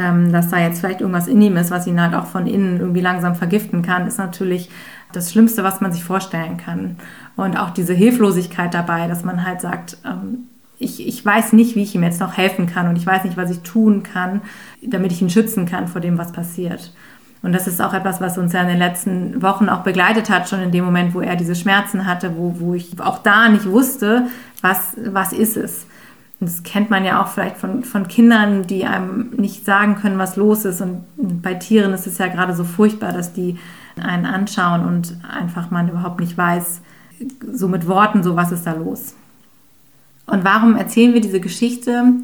ähm, 0.00 0.32
dass 0.32 0.48
da 0.48 0.58
jetzt 0.58 0.80
vielleicht 0.80 1.00
irgendwas 1.00 1.28
in 1.28 1.40
ihm 1.42 1.56
ist, 1.56 1.70
was 1.70 1.86
ihn 1.86 2.00
halt 2.00 2.14
auch 2.14 2.26
von 2.26 2.46
innen 2.46 2.80
irgendwie 2.80 3.00
langsam 3.00 3.34
vergiften 3.34 3.82
kann, 3.82 4.06
ist 4.06 4.18
natürlich 4.18 4.70
das 5.12 5.30
Schlimmste, 5.30 5.62
was 5.62 5.80
man 5.80 5.92
sich 5.92 6.04
vorstellen 6.04 6.56
kann. 6.56 6.96
Und 7.36 7.56
auch 7.56 7.70
diese 7.70 7.92
Hilflosigkeit 7.92 8.72
dabei, 8.72 9.06
dass 9.06 9.24
man 9.24 9.44
halt 9.44 9.60
sagt, 9.60 9.98
ähm, 10.04 10.46
ich, 10.78 11.06
ich 11.06 11.24
weiß 11.24 11.52
nicht, 11.52 11.76
wie 11.76 11.82
ich 11.82 11.94
ihm 11.94 12.02
jetzt 12.02 12.20
noch 12.20 12.36
helfen 12.36 12.66
kann 12.66 12.88
und 12.88 12.96
ich 12.96 13.06
weiß 13.06 13.24
nicht, 13.24 13.36
was 13.36 13.50
ich 13.50 13.60
tun 13.60 14.02
kann, 14.02 14.40
damit 14.82 15.12
ich 15.12 15.20
ihn 15.20 15.30
schützen 15.30 15.66
kann 15.66 15.88
vor 15.88 16.00
dem, 16.00 16.16
was 16.16 16.32
passiert. 16.32 16.92
Und 17.42 17.52
das 17.52 17.66
ist 17.66 17.80
auch 17.80 17.94
etwas, 17.94 18.20
was 18.20 18.38
uns 18.38 18.52
ja 18.52 18.62
in 18.62 18.68
den 18.68 18.78
letzten 18.78 19.42
Wochen 19.42 19.68
auch 19.68 19.82
begleitet 19.82 20.30
hat, 20.30 20.48
schon 20.48 20.60
in 20.60 20.72
dem 20.72 20.84
Moment, 20.84 21.14
wo 21.14 21.20
er 21.20 21.36
diese 21.36 21.54
Schmerzen 21.54 22.06
hatte, 22.06 22.36
wo, 22.36 22.56
wo 22.58 22.74
ich 22.74 22.98
auch 23.00 23.18
da 23.18 23.48
nicht 23.48 23.66
wusste, 23.66 24.26
was, 24.62 24.96
was 25.04 25.32
ist 25.32 25.56
es. 25.56 25.86
Das 26.40 26.62
kennt 26.62 26.88
man 26.88 27.04
ja 27.04 27.22
auch 27.22 27.28
vielleicht 27.28 27.58
von, 27.58 27.84
von 27.84 28.08
Kindern, 28.08 28.66
die 28.66 28.86
einem 28.86 29.30
nicht 29.36 29.64
sagen 29.64 29.96
können, 29.96 30.18
was 30.18 30.36
los 30.36 30.64
ist. 30.64 30.80
Und 30.80 31.04
bei 31.42 31.54
Tieren 31.54 31.92
ist 31.92 32.06
es 32.06 32.18
ja 32.18 32.28
gerade 32.28 32.54
so 32.54 32.64
furchtbar, 32.64 33.12
dass 33.12 33.32
die 33.32 33.58
einen 34.02 34.24
anschauen 34.24 34.84
und 34.86 35.18
einfach 35.30 35.70
man 35.70 35.88
überhaupt 35.88 36.20
nicht 36.20 36.38
weiß, 36.38 36.80
so 37.52 37.68
mit 37.68 37.86
Worten, 37.86 38.22
so 38.22 38.36
was 38.36 38.52
ist 38.52 38.66
da 38.66 38.72
los. 38.72 39.14
Und 40.26 40.44
warum 40.44 40.76
erzählen 40.76 41.12
wir 41.12 41.20
diese 41.20 41.40
Geschichte? 41.40 42.14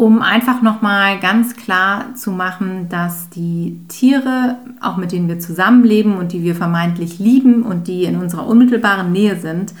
um 0.00 0.22
einfach 0.22 0.62
nochmal 0.62 1.20
ganz 1.20 1.56
klar 1.56 2.14
zu 2.14 2.30
machen, 2.30 2.88
dass 2.88 3.28
die 3.28 3.78
Tiere, 3.88 4.56
auch 4.80 4.96
mit 4.96 5.12
denen 5.12 5.28
wir 5.28 5.40
zusammenleben 5.40 6.16
und 6.16 6.32
die 6.32 6.42
wir 6.42 6.54
vermeintlich 6.54 7.18
lieben 7.18 7.62
und 7.64 7.86
die 7.86 8.04
in 8.04 8.16
unserer 8.16 8.46
unmittelbaren 8.46 9.12
Nähe 9.12 9.38
sind, 9.38 9.74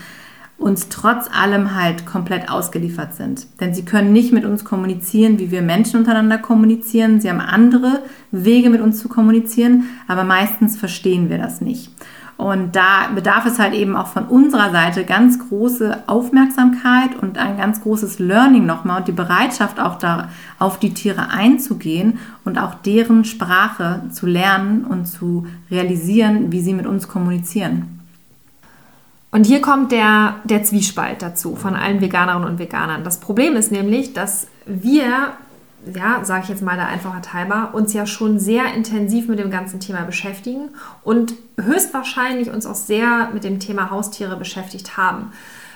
uns 0.60 0.90
trotz 0.90 1.28
allem 1.32 1.74
halt 1.74 2.04
komplett 2.04 2.50
ausgeliefert 2.50 3.14
sind. 3.14 3.46
Denn 3.60 3.74
sie 3.74 3.84
können 3.84 4.12
nicht 4.12 4.32
mit 4.32 4.44
uns 4.44 4.64
kommunizieren, 4.64 5.38
wie 5.38 5.50
wir 5.50 5.62
Menschen 5.62 5.98
untereinander 5.98 6.38
kommunizieren. 6.38 7.20
Sie 7.20 7.30
haben 7.30 7.40
andere 7.40 8.02
Wege 8.30 8.68
mit 8.68 8.82
uns 8.82 9.00
zu 9.00 9.08
kommunizieren, 9.08 9.84
aber 10.06 10.22
meistens 10.22 10.76
verstehen 10.76 11.30
wir 11.30 11.38
das 11.38 11.60
nicht. 11.60 11.90
Und 12.36 12.74
da 12.74 13.08
bedarf 13.14 13.44
es 13.44 13.58
halt 13.58 13.74
eben 13.74 13.96
auch 13.96 14.06
von 14.06 14.24
unserer 14.24 14.70
Seite 14.70 15.04
ganz 15.04 15.38
große 15.38 16.04
Aufmerksamkeit 16.06 17.14
und 17.20 17.36
ein 17.36 17.58
ganz 17.58 17.82
großes 17.82 18.18
Learning 18.18 18.64
nochmal 18.64 19.00
und 19.00 19.08
die 19.08 19.12
Bereitschaft 19.12 19.78
auch 19.78 19.98
da 19.98 20.30
auf 20.58 20.78
die 20.78 20.94
Tiere 20.94 21.28
einzugehen 21.28 22.18
und 22.46 22.58
auch 22.58 22.76
deren 22.76 23.26
Sprache 23.26 24.04
zu 24.10 24.26
lernen 24.26 24.84
und 24.84 25.04
zu 25.04 25.46
realisieren, 25.70 26.50
wie 26.50 26.62
sie 26.62 26.72
mit 26.72 26.86
uns 26.86 27.08
kommunizieren. 27.08 27.99
Und 29.32 29.46
hier 29.46 29.60
kommt 29.60 29.92
der, 29.92 30.36
der 30.44 30.64
Zwiespalt 30.64 31.22
dazu 31.22 31.54
von 31.54 31.74
allen 31.74 32.00
Veganerinnen 32.00 32.48
und 32.48 32.58
Veganern. 32.58 33.04
Das 33.04 33.20
Problem 33.20 33.54
ist 33.54 33.70
nämlich, 33.70 34.12
dass 34.12 34.48
wir 34.66 35.32
ja, 35.94 36.24
sage 36.24 36.42
ich 36.44 36.48
jetzt 36.50 36.62
mal 36.62 36.76
der 36.76 36.88
Einfachheit 36.88 37.32
halber, 37.32 37.70
uns 37.72 37.92
ja 37.92 38.06
schon 38.06 38.38
sehr 38.38 38.74
intensiv 38.74 39.28
mit 39.28 39.38
dem 39.38 39.50
ganzen 39.50 39.80
Thema 39.80 40.02
beschäftigen 40.02 40.70
und 41.02 41.34
höchstwahrscheinlich 41.58 42.50
uns 42.50 42.66
auch 42.66 42.74
sehr 42.74 43.30
mit 43.32 43.44
dem 43.44 43.60
Thema 43.60 43.90
Haustiere 43.90 44.36
beschäftigt 44.36 44.96
haben. 44.96 45.32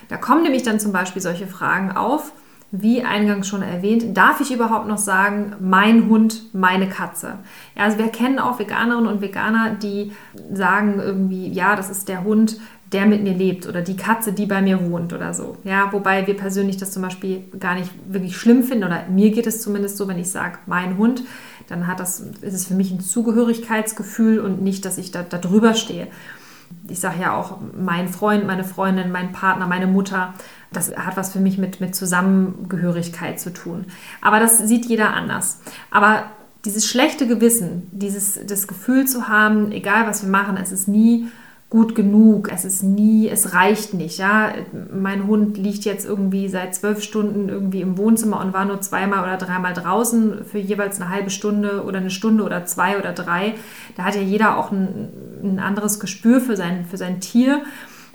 Da 0.09 0.17
kommen 0.17 0.43
nämlich 0.43 0.63
dann 0.63 0.79
zum 0.79 0.93
Beispiel 0.93 1.23
solche 1.23 1.47
Fragen 1.47 1.93
auf, 1.93 2.33
wie 2.71 3.05
eingangs 3.05 3.47
schon 3.47 3.63
erwähnt, 3.63 4.17
darf 4.17 4.41
ich 4.41 4.53
überhaupt 4.53 4.89
noch 4.89 4.99
sagen, 4.99 5.55
mein 5.61 6.09
Hund, 6.09 6.53
meine 6.53 6.89
Katze? 6.89 7.39
Ja, 7.77 7.85
also 7.85 7.99
wir 7.99 8.09
kennen 8.09 8.41
auch 8.41 8.59
Veganerinnen 8.59 9.07
und 9.07 9.21
Veganer, 9.21 9.71
die 9.71 10.13
sagen 10.53 10.99
irgendwie, 10.99 11.49
ja, 11.49 11.77
das 11.77 11.89
ist 11.89 12.09
der 12.09 12.25
Hund, 12.25 12.59
der 12.95 13.07
mit 13.07 13.25
mir 13.25 13.35
lebt 13.35 13.67
oder 13.67 13.83
die 13.83 13.97
Katze, 13.97 14.33
die 14.33 14.47
bei 14.47 14.63
mir 14.63 14.91
wohnt 14.91 15.13
oder 15.13 15.35
so. 15.35 15.57
Ja, 15.65 15.93
wobei 15.93 16.27
wir 16.27 16.37
persönlich 16.37 16.77
das 16.77 16.93
zum 16.93 17.03
Beispiel 17.03 17.43
gar 17.59 17.75
nicht 17.75 17.91
wirklich 18.07 18.37
schlimm 18.37 18.63
finden 18.63 18.85
oder 18.85 19.05
mir 19.09 19.33
geht 19.33 19.49
es 19.49 19.61
zumindest 19.61 19.97
so, 19.97 20.07
wenn 20.07 20.19
ich 20.19 20.31
sage, 20.31 20.59
mein 20.67 20.97
Hund, 20.97 21.25
dann 21.69 21.89
hat 21.89 21.99
das, 21.99 22.21
ist 22.21 22.55
es 22.55 22.67
für 22.67 22.75
mich 22.75 22.93
ein 22.93 23.01
Zugehörigkeitsgefühl 23.01 24.39
und 24.39 24.63
nicht, 24.63 24.85
dass 24.85 24.97
ich 24.97 25.11
da, 25.11 25.23
da 25.23 25.39
drüber 25.39 25.75
stehe. 25.75 26.07
Ich 26.89 27.01
sage 27.01 27.21
ja 27.23 27.37
auch, 27.37 27.59
mein 27.77 28.09
Freund, 28.09 28.47
meine 28.47 28.65
Freundin, 28.65 29.11
mein 29.11 29.33
Partner, 29.33 29.67
meine 29.67 29.87
Mutter, 29.87 30.35
das 30.73 30.97
hat 30.97 31.17
was 31.17 31.33
für 31.33 31.41
mich 31.41 31.59
mit, 31.59 31.81
mit 31.81 31.95
Zusammengehörigkeit 31.97 33.41
zu 33.41 33.53
tun. 33.53 33.87
Aber 34.21 34.39
das 34.39 34.59
sieht 34.59 34.87
jeder 34.87 35.15
anders. 35.15 35.61
Aber 35.91 36.25
dieses 36.65 36.87
schlechte 36.87 37.27
Gewissen, 37.27 37.89
dieses 37.93 38.39
das 38.47 38.69
Gefühl 38.69 39.07
zu 39.07 39.29
haben, 39.29 39.73
egal 39.73 40.07
was 40.07 40.23
wir 40.23 40.31
machen, 40.31 40.57
es 40.57 40.73
ist 40.73 40.89
nie 40.89 41.29
gut 41.75 41.97
genug. 41.97 42.53
Es 42.53 42.65
ist 42.65 42.85
nie, 42.85 43.29
es 43.29 43.53
reicht 43.53 43.95
nicht. 43.95 44.19
Ja, 44.19 44.53
mein 44.93 45.27
Hund 45.27 45.59
liegt 45.59 45.85
jetzt 45.85 46.07
irgendwie 46.07 46.49
seit 46.49 46.73
zwölf 46.73 47.03
Stunden 47.03 47.49
irgendwie 47.49 47.81
im 47.81 47.99
Wohnzimmer 47.99 48.39
und 48.41 48.53
war 48.53 48.65
nur 48.65 48.81
zweimal 48.81 49.25
oder 49.25 49.39
dreimal 49.39 49.75
draußen 49.75 50.45
für 50.45 50.59
jeweils 50.59 51.01
eine 51.01 51.11
halbe 51.11 51.31
Stunde 51.31 51.83
oder 51.83 51.99
eine 51.99 52.11
Stunde 52.11 52.45
oder 52.45 52.65
zwei 52.65 52.97
oder 52.97 53.13
drei. 53.13 53.55
Da 53.97 54.05
hat 54.05 54.15
ja 54.15 54.21
jeder 54.21 54.57
auch 54.57 54.71
ein, 54.71 55.09
ein 55.43 55.59
anderes 55.59 55.99
Gespür 55.99 56.41
für 56.41 56.57
sein, 56.57 56.85
für 56.89 56.97
sein 56.97 57.19
Tier. 57.19 57.63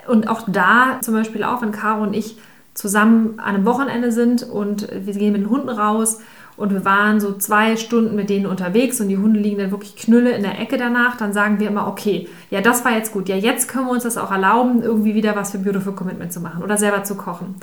Und 0.08 0.30
auch 0.30 0.44
da 0.48 1.02
zum 1.02 1.14
Beispiel 1.14 1.44
auch, 1.44 1.62
wenn 1.62 1.74
Caro 1.74 2.04
und 2.04 2.14
ich 2.14 2.38
zusammen 2.76 3.40
an 3.40 3.56
einem 3.56 3.66
Wochenende 3.66 4.14
sind 4.14 4.42
und 4.42 4.88
wir 4.90 5.14
gehen 5.14 5.34
mit 5.34 5.42
den 5.42 5.50
Hunden 5.50 5.68
raus 5.68 6.20
und 6.60 6.74
wir 6.74 6.84
waren 6.84 7.22
so 7.22 7.34
zwei 7.34 7.78
Stunden 7.78 8.16
mit 8.16 8.30
denen 8.30 8.46
unterwegs 8.46 9.00
und 9.00 9.08
die 9.08 9.18
Hunde 9.18 9.40
liegen 9.40 9.58
dann 9.58 9.72
wirklich 9.72 9.96
Knülle 9.96 10.32
in 10.32 10.44
der 10.44 10.60
Ecke 10.60 10.78
danach, 10.78 11.16
dann 11.16 11.32
sagen 11.32 11.60
wir 11.60 11.70
immer, 11.70 11.88
okay, 11.88 12.28
ja, 12.52 12.60
das 12.60 12.84
war 12.84 12.92
jetzt 12.92 13.14
gut. 13.14 13.30
Ja, 13.30 13.38
jetzt 13.38 13.70
können 13.70 13.86
wir 13.86 13.94
uns 13.94 14.04
das 14.04 14.18
auch 14.18 14.32
erlauben, 14.32 14.84
irgendwie 14.84 15.16
wieder 15.16 15.38
was 15.38 15.52
für 15.52 15.60
Beautiful 15.60 15.94
Commitment 15.94 16.34
zu 16.34 16.42
machen 16.42 16.62
oder 16.62 16.78
selber 16.78 17.06
zu 17.06 17.16
kochen. 17.16 17.56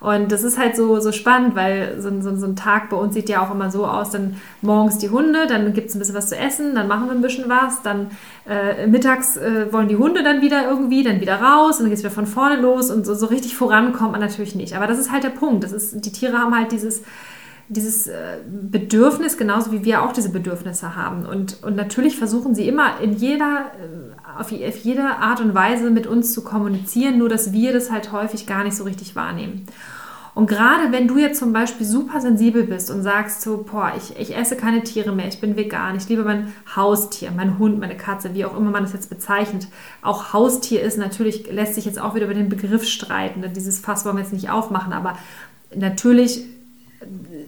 Und 0.00 0.30
das 0.30 0.44
ist 0.44 0.58
halt 0.58 0.76
so, 0.76 1.00
so 1.00 1.12
spannend, 1.12 1.56
weil 1.56 1.98
so, 1.98 2.10
so, 2.20 2.36
so, 2.36 2.46
ein 2.46 2.56
Tag 2.56 2.90
bei 2.90 2.96
uns 2.98 3.14
sieht 3.14 3.30
ja 3.30 3.42
auch 3.42 3.50
immer 3.50 3.70
so 3.70 3.86
aus, 3.86 4.10
dann 4.10 4.36
morgens 4.60 4.98
die 4.98 5.08
Hunde, 5.08 5.46
dann 5.46 5.72
gibt 5.72 5.88
es 5.88 5.94
ein 5.94 5.98
bisschen 5.98 6.14
was 6.14 6.28
zu 6.28 6.36
essen, 6.36 6.74
dann 6.74 6.88
machen 6.88 7.06
wir 7.06 7.12
ein 7.12 7.22
bisschen 7.22 7.48
was, 7.48 7.80
dann 7.80 8.10
äh, 8.46 8.86
mittags 8.86 9.38
äh, 9.38 9.72
wollen 9.72 9.88
die 9.88 9.96
Hunde 9.96 10.22
dann 10.22 10.42
wieder 10.42 10.68
irgendwie, 10.68 11.04
dann 11.04 11.22
wieder 11.22 11.40
raus 11.40 11.76
und 11.76 11.84
dann 11.84 11.88
geht 11.88 11.98
es 11.98 12.04
wieder 12.04 12.12
von 12.12 12.26
vorne 12.26 12.60
los 12.60 12.90
und 12.90 13.06
so, 13.06 13.14
so 13.14 13.24
richtig 13.24 13.56
voran 13.56 13.94
kommt 13.94 14.12
man 14.12 14.20
natürlich 14.20 14.54
nicht. 14.54 14.76
Aber 14.76 14.86
das 14.86 14.98
ist 14.98 15.10
halt 15.10 15.24
der 15.24 15.30
Punkt. 15.30 15.64
Das 15.64 15.72
ist, 15.72 16.04
die 16.04 16.12
Tiere 16.12 16.36
haben 16.36 16.54
halt 16.54 16.72
dieses 16.72 17.00
dieses 17.68 18.06
äh, 18.06 18.38
Bedürfnis, 18.46 19.38
genauso 19.38 19.72
wie 19.72 19.84
wir 19.84 20.02
auch 20.02 20.12
diese 20.12 20.30
Bedürfnisse 20.30 20.96
haben. 20.96 21.24
Und, 21.24 21.62
und 21.62 21.76
natürlich 21.76 22.16
versuchen 22.16 22.54
sie 22.54 22.68
immer 22.68 23.00
in 23.00 23.14
jeder, 23.14 23.72
äh, 23.78 24.40
auf, 24.40 24.50
jede 24.50 25.04
Art 25.04 25.40
und 25.40 25.54
Weise 25.54 25.90
mit 25.90 26.06
uns 26.06 26.32
zu 26.32 26.44
kommunizieren, 26.44 27.18
nur 27.18 27.28
dass 27.28 27.52
wir 27.52 27.72
das 27.72 27.90
halt 27.90 28.12
häufig 28.12 28.46
gar 28.46 28.64
nicht 28.64 28.76
so 28.76 28.84
richtig 28.84 29.16
wahrnehmen. 29.16 29.66
Und 30.34 30.48
gerade 30.48 30.90
wenn 30.90 31.06
du 31.06 31.16
jetzt 31.16 31.38
zum 31.38 31.52
Beispiel 31.52 31.86
super 31.86 32.20
sensibel 32.20 32.64
bist 32.64 32.90
und 32.90 33.02
sagst 33.02 33.40
so, 33.40 33.64
boah, 33.70 33.92
ich, 33.96 34.18
ich 34.18 34.36
esse 34.36 34.56
keine 34.56 34.82
Tiere 34.82 35.12
mehr, 35.12 35.28
ich 35.28 35.40
bin 35.40 35.56
vegan, 35.56 35.96
ich 35.96 36.08
liebe 36.08 36.24
mein 36.24 36.52
Haustier, 36.74 37.30
mein 37.30 37.58
Hund, 37.60 37.78
meine 37.78 37.96
Katze, 37.96 38.34
wie 38.34 38.44
auch 38.44 38.56
immer 38.56 38.70
man 38.70 38.82
das 38.82 38.92
jetzt 38.92 39.10
bezeichnet. 39.10 39.68
Auch 40.02 40.32
Haustier 40.32 40.82
ist 40.82 40.98
natürlich, 40.98 41.50
lässt 41.52 41.76
sich 41.76 41.84
jetzt 41.84 42.00
auch 42.00 42.16
wieder 42.16 42.24
über 42.24 42.34
den 42.34 42.48
Begriff 42.48 42.84
streiten. 42.84 43.44
Dieses 43.54 43.78
Fass 43.78 44.04
wollen 44.04 44.16
wir 44.16 44.22
jetzt 44.22 44.32
nicht 44.32 44.50
aufmachen, 44.50 44.92
aber 44.92 45.16
natürlich 45.72 46.44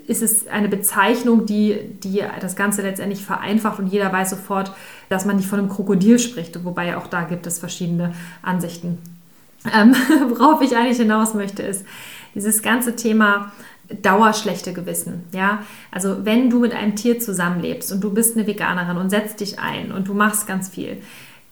ist 0.07 0.23
es 0.23 0.47
eine 0.49 0.69
Bezeichnung, 0.69 1.47
die, 1.47 1.79
die 2.03 2.23
das 2.41 2.57
Ganze 2.57 2.83
letztendlich 2.83 3.25
vereinfacht 3.25 3.79
und 3.79 3.87
jeder 3.89 4.13
weiß 4.13 4.31
sofort, 4.31 4.73
dass 5.09 5.25
man 5.25 5.37
nicht 5.37 5.49
von 5.49 5.59
einem 5.59 5.69
Krokodil 5.69 6.19
spricht, 6.19 6.65
wobei 6.65 6.97
auch 6.97 7.07
da 7.07 7.23
gibt 7.23 7.47
es 7.47 7.59
verschiedene 7.59 8.15
Ansichten. 8.43 8.99
Ähm, 9.73 9.95
worauf 10.29 10.63
ich 10.63 10.77
eigentlich 10.77 10.99
hinaus 10.99 11.35
möchte, 11.35 11.63
ist 11.63 11.85
dieses 12.35 12.63
ganze 12.63 12.97
Thema 12.97 13.53
dauerschlechte 14.03 14.73
Gewissen. 14.73 15.25
Ja? 15.33 15.63
Also 15.91 16.25
wenn 16.25 16.51
du 16.51 16.61
mit 16.61 16.73
einem 16.73 16.97
Tier 16.97 17.19
zusammenlebst 17.21 17.93
und 17.93 18.03
du 18.03 18.13
bist 18.13 18.37
eine 18.37 18.47
Veganerin 18.47 18.97
und 18.97 19.11
setzt 19.11 19.41
dich 19.41 19.59
ein 19.59 19.93
und 19.93 20.09
du 20.09 20.15
machst 20.15 20.47
ganz 20.47 20.69
viel, 20.69 20.99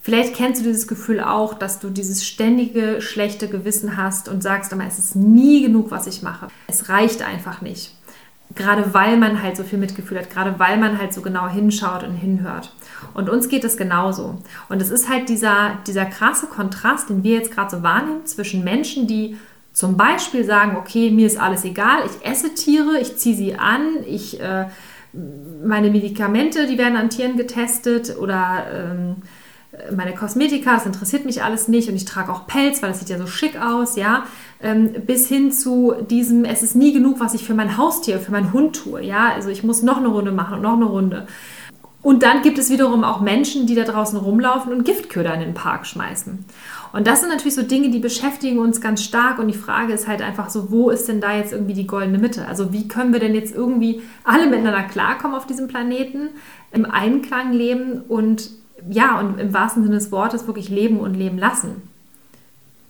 Vielleicht 0.04 0.34
kennst 0.34 0.60
du 0.60 0.66
dieses 0.66 0.86
Gefühl 0.86 1.18
auch, 1.18 1.54
dass 1.54 1.80
du 1.80 1.88
dieses 1.88 2.26
ständige 2.26 3.00
schlechte 3.00 3.48
Gewissen 3.48 3.96
hast 3.96 4.28
und 4.28 4.42
sagst 4.42 4.70
immer, 4.70 4.86
es 4.86 4.98
ist 4.98 5.16
nie 5.16 5.62
genug, 5.62 5.90
was 5.90 6.06
ich 6.06 6.20
mache. 6.20 6.48
Es 6.66 6.90
reicht 6.90 7.22
einfach 7.22 7.62
nicht. 7.62 7.96
Gerade 8.54 8.92
weil 8.92 9.16
man 9.16 9.42
halt 9.42 9.56
so 9.56 9.62
viel 9.62 9.78
Mitgefühl 9.78 10.18
hat, 10.18 10.28
gerade 10.28 10.58
weil 10.58 10.76
man 10.76 10.98
halt 10.98 11.14
so 11.14 11.22
genau 11.22 11.48
hinschaut 11.48 12.02
und 12.02 12.12
hinhört. 12.12 12.70
Und 13.14 13.30
uns 13.30 13.48
geht 13.48 13.64
es 13.64 13.78
genauso. 13.78 14.42
Und 14.68 14.82
es 14.82 14.90
ist 14.90 15.08
halt 15.08 15.30
dieser, 15.30 15.78
dieser 15.86 16.04
krasse 16.04 16.48
Kontrast, 16.48 17.08
den 17.08 17.22
wir 17.22 17.36
jetzt 17.38 17.50
gerade 17.50 17.74
so 17.74 17.82
wahrnehmen 17.82 18.26
zwischen 18.26 18.62
Menschen, 18.62 19.06
die 19.06 19.38
zum 19.72 19.96
Beispiel 19.96 20.44
sagen, 20.44 20.76
okay, 20.76 21.10
mir 21.12 21.26
ist 21.26 21.40
alles 21.40 21.64
egal, 21.64 22.02
ich 22.04 22.30
esse 22.30 22.52
Tiere, 22.52 23.00
ich 23.00 23.16
ziehe 23.16 23.34
sie 23.34 23.54
an, 23.54 24.04
ich, 24.06 24.38
äh, 24.38 24.66
meine 25.64 25.88
Medikamente, 25.88 26.66
die 26.66 26.76
werden 26.76 26.98
an 26.98 27.08
Tieren 27.08 27.38
getestet 27.38 28.18
oder 28.18 28.66
ähm, 28.70 29.16
meine 29.94 30.14
Kosmetika, 30.14 30.74
das 30.74 30.86
interessiert 30.86 31.24
mich 31.24 31.42
alles 31.42 31.68
nicht 31.68 31.88
und 31.88 31.96
ich 31.96 32.04
trage 32.04 32.32
auch 32.32 32.46
Pelz, 32.46 32.82
weil 32.82 32.90
das 32.90 33.00
sieht 33.00 33.08
ja 33.08 33.18
so 33.18 33.26
schick 33.26 33.60
aus, 33.60 33.96
ja, 33.96 34.24
ähm, 34.62 34.92
bis 35.06 35.28
hin 35.28 35.52
zu 35.52 35.94
diesem, 36.10 36.44
es 36.44 36.62
ist 36.62 36.76
nie 36.76 36.92
genug, 36.92 37.20
was 37.20 37.34
ich 37.34 37.44
für 37.44 37.54
mein 37.54 37.76
Haustier, 37.76 38.18
für 38.18 38.32
meinen 38.32 38.52
Hund 38.52 38.76
tue, 38.76 39.02
ja, 39.02 39.32
also 39.34 39.48
ich 39.48 39.62
muss 39.62 39.82
noch 39.82 39.98
eine 39.98 40.08
Runde 40.08 40.32
machen 40.32 40.54
und 40.54 40.62
noch 40.62 40.74
eine 40.74 40.86
Runde. 40.86 41.26
Und 42.04 42.22
dann 42.22 42.42
gibt 42.42 42.58
es 42.58 42.68
wiederum 42.68 43.02
auch 43.02 43.22
Menschen, 43.22 43.66
die 43.66 43.74
da 43.74 43.84
draußen 43.84 44.18
rumlaufen 44.18 44.74
und 44.74 44.84
Giftköder 44.84 45.32
in 45.32 45.40
den 45.40 45.54
Park 45.54 45.86
schmeißen. 45.86 46.44
Und 46.92 47.06
das 47.06 47.20
sind 47.20 47.30
natürlich 47.30 47.54
so 47.54 47.62
Dinge, 47.62 47.88
die 47.88 47.98
beschäftigen 47.98 48.58
uns 48.58 48.82
ganz 48.82 49.02
stark. 49.02 49.38
Und 49.38 49.48
die 49.48 49.58
Frage 49.58 49.94
ist 49.94 50.06
halt 50.06 50.20
einfach 50.20 50.50
so, 50.50 50.70
wo 50.70 50.90
ist 50.90 51.08
denn 51.08 51.22
da 51.22 51.34
jetzt 51.34 51.54
irgendwie 51.54 51.72
die 51.72 51.86
goldene 51.86 52.18
Mitte? 52.18 52.46
Also 52.46 52.74
wie 52.74 52.88
können 52.88 53.14
wir 53.14 53.20
denn 53.20 53.34
jetzt 53.34 53.54
irgendwie 53.54 54.02
alle 54.22 54.46
miteinander 54.46 54.82
klarkommen 54.82 55.34
auf 55.34 55.46
diesem 55.46 55.66
Planeten, 55.66 56.28
im 56.72 56.84
Einklang 56.84 57.54
leben 57.54 58.02
und 58.06 58.50
ja, 58.88 59.18
und 59.18 59.38
im 59.38 59.54
wahrsten 59.54 59.82
Sinne 59.82 59.96
des 59.96 60.12
Wortes 60.12 60.46
wirklich 60.46 60.68
leben 60.68 61.00
und 61.00 61.14
leben 61.14 61.38
lassen. 61.38 61.88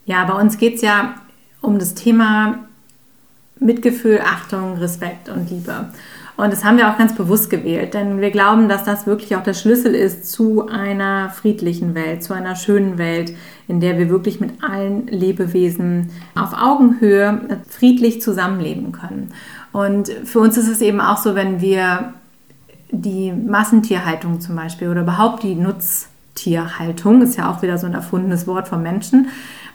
Ja, 0.07 0.25
bei 0.25 0.35
uns 0.35 0.59
geht 0.59 0.76
es 0.76 0.83
ja 0.83 1.14
um 1.61 1.79
das 1.79 1.95
Thema 1.95 2.59
Mitgefühl, 3.59 4.21
Achtung, 4.25 4.76
Respekt 4.79 5.29
und 5.29 5.50
Liebe. 5.50 5.88
Und 6.37 6.53
das 6.53 6.64
haben 6.64 6.79
wir 6.79 6.91
auch 6.91 6.99
ganz 6.99 7.14
bewusst 7.14 7.49
gewählt, 7.49 7.95
denn 7.95 8.21
wir 8.21 8.33
glauben, 8.33 8.69
dass 8.69 8.83
das 8.83 9.07
wirklich 9.07 9.37
auch 9.37 9.45
der 9.45 9.55
Schlüssel 9.55 9.95
ist 9.95 10.31
zu 10.31 10.67
einer 10.67 11.31
friedlichen 11.31 11.95
Welt, 11.95 12.25
zu 12.25 12.35
einer 12.35 12.57
schönen 12.57 12.99
Welt, 12.99 13.33
in 13.69 13.79
der 13.79 13.99
wir 13.99 14.11
wirklich 14.11 14.41
mit 14.41 14.62
allen 14.62 15.07
Lebewesen 15.07 16.11
auf 16.35 16.53
Augenhöhe 16.53 17.61
friedlich 17.69 18.21
zusammenleben 18.21 18.91
können. 18.91 19.33
Und 19.73 20.09
für 20.25 20.41
uns 20.41 20.57
ist 20.57 20.69
es 20.69 20.81
eben 20.81 21.00
auch 21.00 21.19
so, 21.19 21.37
wenn 21.37 21.61
wir 21.61 22.14
die 22.91 23.33
Massentierhaltung 23.33 24.41
zum 24.41 24.57
Beispiel 24.57 24.88
oder 24.88 25.03
überhaupt 25.03 25.43
die 25.43 25.55
Nutztierhaltung, 25.55 27.23
ist 27.23 27.37
ja 27.37 27.50
auch 27.50 27.62
wieder 27.62 27.79
so 27.79 27.87
ein 27.87 27.95
erfundenes 27.95 28.47
Wort 28.47 28.69
vom 28.69 28.83
Menschen, 28.83 29.29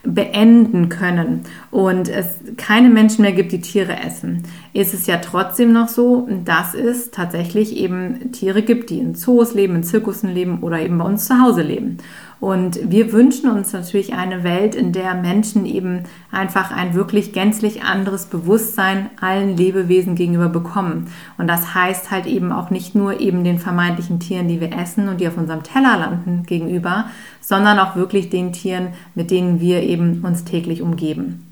beenden 0.04 0.88
können 0.88 1.42
und 1.72 2.08
es 2.08 2.39
keine 2.56 2.89
Menschen 2.89 3.22
mehr 3.22 3.34
gibt, 3.34 3.51
die 3.51 3.60
Tiere 3.60 3.98
essen, 4.00 4.44
ist 4.72 4.94
es 4.94 5.08
ja 5.08 5.18
trotzdem 5.18 5.74
noch 5.74 5.89
so, 5.89 6.28
dass 6.46 6.74
es 6.74 7.12
tatsächlich 7.12 7.75
eben 7.75 8.32
Tiere 8.32 8.62
gibt, 8.62 8.89
die 8.89 9.00
in 9.00 9.16
Zoos 9.16 9.54
leben, 9.54 9.75
in 9.75 9.84
Zirkussen 9.84 10.34
leben 10.34 10.60
oder 10.62 10.80
eben 10.80 10.98
bei 10.98 11.06
uns 11.06 11.28
zu 11.28 11.42
Hause 11.42 11.63
leben. 11.63 11.98
Und 12.39 12.79
wir 12.89 13.12
wünschen 13.12 13.50
uns 13.50 13.74
natürlich 13.74 14.13
eine 14.13 14.43
Welt, 14.43 14.74
in 14.74 14.93
der 14.93 15.13
Menschen 15.13 15.65
eben 15.65 16.03
einfach 16.31 16.72
ein 16.72 16.93
wirklich 16.93 17.34
gänzlich 17.34 17.84
anderes 17.84 18.27
Bewusstsein 18.27 19.10
allen 19.19 19.58
Lebewesen 19.58 20.15
gegenüber 20.15 20.48
bekommen. 20.48 21.08
Und 21.38 21.48
das 21.48 21.74
heißt 21.75 22.12
halt 22.12 22.27
eben 22.27 22.53
auch 22.53 22.69
nicht 22.69 22.96
nur 22.96 23.19
eben 23.19 23.43
den 23.43 23.60
vermeintlichen 23.60 24.22
Tieren, 24.22 24.48
die 24.48 24.62
wir 24.62 24.72
essen 24.72 25.10
und 25.10 25.19
die 25.19 25.27
auf 25.27 25.38
unserem 25.38 25.63
Teller 25.63 25.98
landen, 25.98 26.43
gegenüber, 26.46 27.05
sondern 27.41 27.77
auch 27.77 27.98
wirklich 27.98 28.29
den 28.29 28.53
Tieren, 28.53 28.89
mit 29.15 29.31
denen 29.31 29.60
wir 29.60 29.84
eben 29.84 30.22
uns 30.24 30.46
täglich 30.46 30.81
umgeben. 30.81 31.46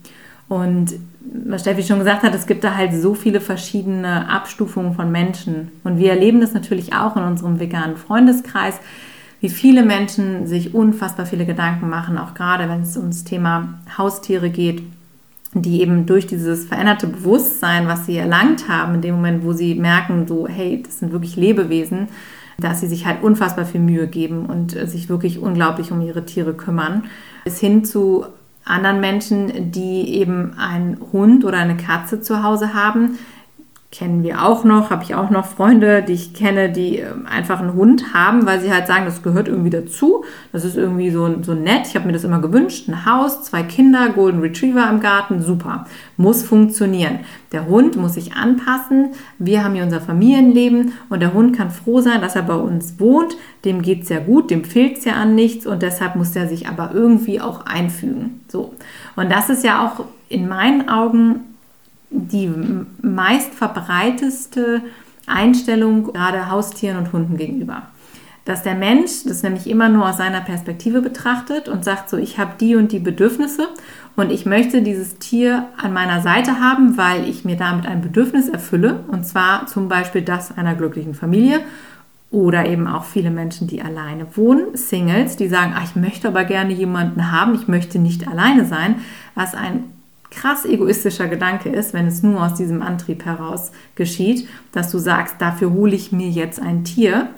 Und 0.47 0.93
was 1.43 1.61
Steffi 1.61 1.83
schon 1.83 1.99
gesagt 1.99 2.23
hat, 2.23 2.33
es 2.33 2.47
gibt 2.47 2.63
da 2.63 2.75
halt 2.75 2.93
so 2.93 3.13
viele 3.13 3.41
verschiedene 3.41 4.29
Abstufungen 4.29 4.93
von 4.93 5.11
Menschen. 5.11 5.71
Und 5.83 5.99
wir 5.99 6.11
erleben 6.11 6.39
das 6.39 6.53
natürlich 6.53 6.93
auch 6.93 7.17
in 7.17 7.23
unserem 7.23 7.59
veganen 7.59 7.97
Freundeskreis 7.97 8.79
wie 9.39 9.49
viele 9.49 9.83
Menschen 9.83 10.47
sich 10.47 10.73
unfassbar 10.73 11.25
viele 11.25 11.45
Gedanken 11.45 11.89
machen, 11.89 12.17
auch 12.17 12.33
gerade 12.33 12.67
wenn 12.69 12.81
es 12.81 12.97
ums 12.97 13.23
Thema 13.23 13.79
Haustiere 13.97 14.49
geht, 14.49 14.81
die 15.53 15.81
eben 15.81 16.05
durch 16.05 16.27
dieses 16.27 16.65
veränderte 16.65 17.07
Bewusstsein, 17.07 17.87
was 17.87 18.05
sie 18.05 18.17
erlangt 18.17 18.67
haben, 18.67 18.95
in 18.95 19.01
dem 19.01 19.15
Moment, 19.15 19.43
wo 19.43 19.53
sie 19.53 19.75
merken, 19.75 20.27
so, 20.27 20.47
hey, 20.47 20.83
das 20.83 20.99
sind 20.99 21.11
wirklich 21.11 21.35
Lebewesen, 21.35 22.07
dass 22.59 22.81
sie 22.81 22.87
sich 22.87 23.05
halt 23.05 23.21
unfassbar 23.21 23.65
viel 23.65 23.81
Mühe 23.81 24.07
geben 24.07 24.47
und 24.47 24.71
sich 24.71 25.09
wirklich 25.09 25.39
unglaublich 25.39 25.91
um 25.91 26.01
ihre 26.01 26.25
Tiere 26.25 26.53
kümmern, 26.53 27.03
bis 27.43 27.59
hin 27.59 27.85
zu 27.85 28.25
anderen 28.65 28.99
Menschen, 28.99 29.71
die 29.71 30.15
eben 30.15 30.55
einen 30.57 30.97
Hund 31.13 31.45
oder 31.45 31.57
eine 31.57 31.77
Katze 31.77 32.19
zu 32.21 32.43
Hause 32.43 32.73
haben, 32.73 33.17
kennen 33.89 34.21
wir 34.21 34.43
auch 34.43 34.65
noch, 34.65 34.89
habe 34.89 35.03
ich 35.03 35.15
auch 35.15 35.29
noch 35.29 35.45
Freunde, 35.45 36.03
die 36.03 36.13
ich 36.13 36.33
kenne, 36.33 36.69
die 36.69 36.97
ähm, 36.97 37.25
einfach 37.25 37.61
einen 37.61 37.73
Hund 37.73 38.13
haben, 38.13 38.45
weil 38.45 38.59
sie 38.59 38.71
halt 38.71 38.85
sagen, 38.85 39.05
das 39.05 39.23
gehört 39.23 39.47
irgendwie 39.47 39.69
dazu. 39.69 40.25
Das 40.51 40.65
ist 40.65 40.75
irgendwie 40.75 41.09
so, 41.09 41.41
so 41.41 41.53
nett. 41.53 41.87
Ich 41.87 41.95
habe 41.95 42.05
mir 42.05 42.11
das 42.11 42.25
immer 42.25 42.41
gewünscht. 42.41 42.89
Ein 42.89 43.05
Haus, 43.05 43.43
zwei 43.43 43.63
Kinder, 43.63 44.09
Golden 44.09 44.41
Retriever 44.41 44.89
im 44.89 44.99
Garten, 44.99 45.41
super. 45.41 45.85
Muss 46.17 46.43
funktionieren. 46.43 47.19
Der 47.53 47.67
Hund 47.67 47.95
muss 47.95 48.15
sich 48.15 48.33
anpassen. 48.33 49.11
Wir 49.39 49.63
haben 49.63 49.75
hier 49.75 49.83
unser 49.83 50.01
Familienleben 50.01 50.91
und 51.09 51.21
der 51.21 51.33
Hund 51.33 51.55
kann 51.55 51.71
froh 51.71 52.01
sein, 52.01 52.19
dass 52.19 52.35
er 52.35 52.43
bei 52.43 52.55
uns 52.55 52.99
wohnt. 52.99 53.37
Dem 53.63 53.81
geht 53.81 54.03
es 54.03 54.09
ja 54.09 54.19
gut, 54.19 54.51
dem 54.51 54.65
fehlt 54.65 54.97
es 54.97 55.05
ja 55.05 55.13
an 55.13 55.33
nichts 55.33 55.65
und 55.65 55.81
deshalb 55.81 56.17
muss 56.17 56.35
er 56.35 56.49
sich 56.49 56.67
aber 56.67 56.91
irgendwie 56.93 57.39
auch 57.39 57.65
einfügen. 57.65 58.41
So. 58.49 58.73
Und 59.15 59.31
das 59.31 59.49
ist 59.49 59.63
ja 59.63 59.85
auch 59.85 60.03
in 60.27 60.49
meinen 60.49 60.89
Augen 60.89 61.46
die 62.09 62.51
meist 63.01 63.53
verbreiteste 63.53 64.81
Einstellung 65.25 66.05
gerade 66.05 66.49
Haustieren 66.49 66.97
und 66.97 67.11
Hunden 67.11 67.37
gegenüber. 67.37 67.83
Dass 68.45 68.63
der 68.63 68.75
Mensch 68.75 69.25
das 69.25 69.43
nämlich 69.43 69.67
immer 69.67 69.89
nur 69.89 70.07
aus 70.07 70.17
seiner 70.17 70.39
Perspektive 70.39 71.01
betrachtet 71.01 71.67
und 71.67 71.83
sagt 71.83 72.09
so, 72.09 72.15
ich 72.15 72.39
habe 72.39 72.53
die 72.59 72.77
und 72.77 72.93
die 72.93 72.99
Bedürfnisse 72.99 73.67
und 74.15 74.31
ich 74.31 74.45
möchte 74.45 74.81
dieses 74.81 75.17
Tier 75.17 75.65
an 75.75 75.91
meiner 75.91 76.21
Seite 76.21 76.61
haben, 76.61 76.97
weil 76.97 77.27
ich 77.27 77.43
mir 77.43 77.57
damit 77.57 77.85
ein 77.85 78.01
Bedürfnis 78.01 78.47
erfülle 78.47 79.03
und 79.07 79.25
zwar 79.25 79.67
zum 79.67 79.89
Beispiel 79.89 80.21
das 80.21 80.57
einer 80.57 80.75
glücklichen 80.75 81.13
Familie 81.13 81.59
oder 82.31 82.65
eben 82.65 82.87
auch 82.87 83.03
viele 83.03 83.31
Menschen, 83.31 83.67
die 83.67 83.81
alleine 83.81 84.27
wohnen, 84.37 84.75
Singles, 84.75 85.35
die 85.35 85.49
sagen, 85.49 85.73
ach, 85.75 85.83
ich 85.83 85.95
möchte 85.97 86.29
aber 86.29 86.45
gerne 86.45 86.73
jemanden 86.73 87.31
haben, 87.31 87.53
ich 87.53 87.67
möchte 87.67 87.99
nicht 87.99 88.27
alleine 88.27 88.65
sein, 88.65 88.95
was 89.35 89.55
ein 89.55 89.83
krass 90.31 90.65
egoistischer 90.65 91.27
Gedanke 91.27 91.69
ist, 91.69 91.93
wenn 91.93 92.07
es 92.07 92.23
nur 92.23 92.43
aus 92.43 92.55
diesem 92.55 92.81
Antrieb 92.81 93.25
heraus 93.25 93.71
geschieht, 93.95 94.47
dass 94.71 94.91
du 94.91 94.97
sagst, 94.97 95.35
dafür 95.39 95.71
hole 95.71 95.95
ich 95.95 96.11
mir 96.11 96.29
jetzt 96.29 96.61
ein 96.61 96.83
Tier. 96.83 97.29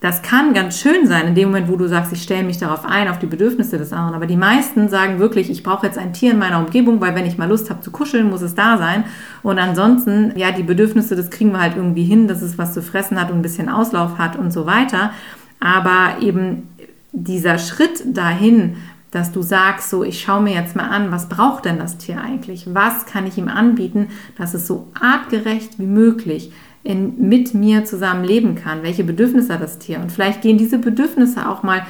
Das 0.00 0.20
kann 0.20 0.52
ganz 0.52 0.80
schön 0.80 1.06
sein, 1.06 1.28
in 1.28 1.36
dem 1.36 1.50
Moment, 1.50 1.68
wo 1.68 1.76
du 1.76 1.88
sagst, 1.88 2.12
ich 2.12 2.24
stelle 2.24 2.42
mich 2.42 2.58
darauf 2.58 2.84
ein, 2.84 3.06
auf 3.06 3.20
die 3.20 3.26
Bedürfnisse 3.26 3.78
des 3.78 3.92
anderen. 3.92 4.16
Aber 4.16 4.26
die 4.26 4.36
meisten 4.36 4.88
sagen 4.88 5.20
wirklich, 5.20 5.48
ich 5.48 5.62
brauche 5.62 5.86
jetzt 5.86 5.96
ein 5.96 6.12
Tier 6.12 6.32
in 6.32 6.40
meiner 6.40 6.58
Umgebung, 6.58 7.00
weil 7.00 7.14
wenn 7.14 7.24
ich 7.24 7.38
mal 7.38 7.48
Lust 7.48 7.70
habe 7.70 7.82
zu 7.82 7.92
kuscheln, 7.92 8.28
muss 8.28 8.42
es 8.42 8.56
da 8.56 8.78
sein. 8.78 9.04
Und 9.44 9.60
ansonsten, 9.60 10.32
ja, 10.36 10.50
die 10.50 10.64
Bedürfnisse, 10.64 11.14
das 11.14 11.30
kriegen 11.30 11.52
wir 11.52 11.60
halt 11.60 11.76
irgendwie 11.76 12.02
hin, 12.02 12.26
dass 12.26 12.42
es 12.42 12.58
was 12.58 12.74
zu 12.74 12.82
fressen 12.82 13.18
hat 13.20 13.30
und 13.30 13.38
ein 13.38 13.42
bisschen 13.42 13.68
Auslauf 13.68 14.18
hat 14.18 14.36
und 14.36 14.52
so 14.52 14.66
weiter. 14.66 15.12
Aber 15.60 16.20
eben 16.20 16.68
dieser 17.12 17.58
Schritt 17.58 18.02
dahin, 18.04 18.76
dass 19.12 19.30
du 19.30 19.42
sagst, 19.42 19.90
so, 19.90 20.02
ich 20.02 20.20
schaue 20.20 20.42
mir 20.42 20.54
jetzt 20.54 20.74
mal 20.74 20.88
an, 20.88 21.12
was 21.12 21.28
braucht 21.28 21.66
denn 21.66 21.78
das 21.78 21.98
Tier 21.98 22.20
eigentlich? 22.20 22.74
Was 22.74 23.06
kann 23.06 23.26
ich 23.26 23.38
ihm 23.38 23.48
anbieten, 23.48 24.08
dass 24.36 24.54
es 24.54 24.66
so 24.66 24.88
artgerecht 24.98 25.78
wie 25.78 25.86
möglich 25.86 26.50
in, 26.82 27.28
mit 27.28 27.54
mir 27.54 27.84
zusammen 27.84 28.24
leben 28.24 28.54
kann? 28.56 28.82
Welche 28.82 29.04
Bedürfnisse 29.04 29.52
hat 29.52 29.62
das 29.62 29.78
Tier? 29.78 30.00
Und 30.00 30.10
vielleicht 30.10 30.40
gehen 30.40 30.56
diese 30.56 30.78
Bedürfnisse 30.78 31.48
auch 31.48 31.62
mal 31.62 31.86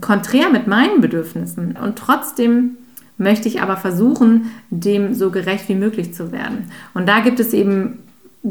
konträr 0.00 0.48
mit 0.48 0.66
meinen 0.66 1.02
Bedürfnissen. 1.02 1.76
Und 1.76 1.96
trotzdem 1.96 2.78
möchte 3.18 3.46
ich 3.46 3.60
aber 3.60 3.76
versuchen, 3.76 4.50
dem 4.70 5.14
so 5.14 5.30
gerecht 5.30 5.68
wie 5.68 5.74
möglich 5.74 6.14
zu 6.14 6.32
werden. 6.32 6.70
Und 6.94 7.08
da 7.08 7.20
gibt 7.20 7.40
es 7.40 7.52
eben 7.52 7.98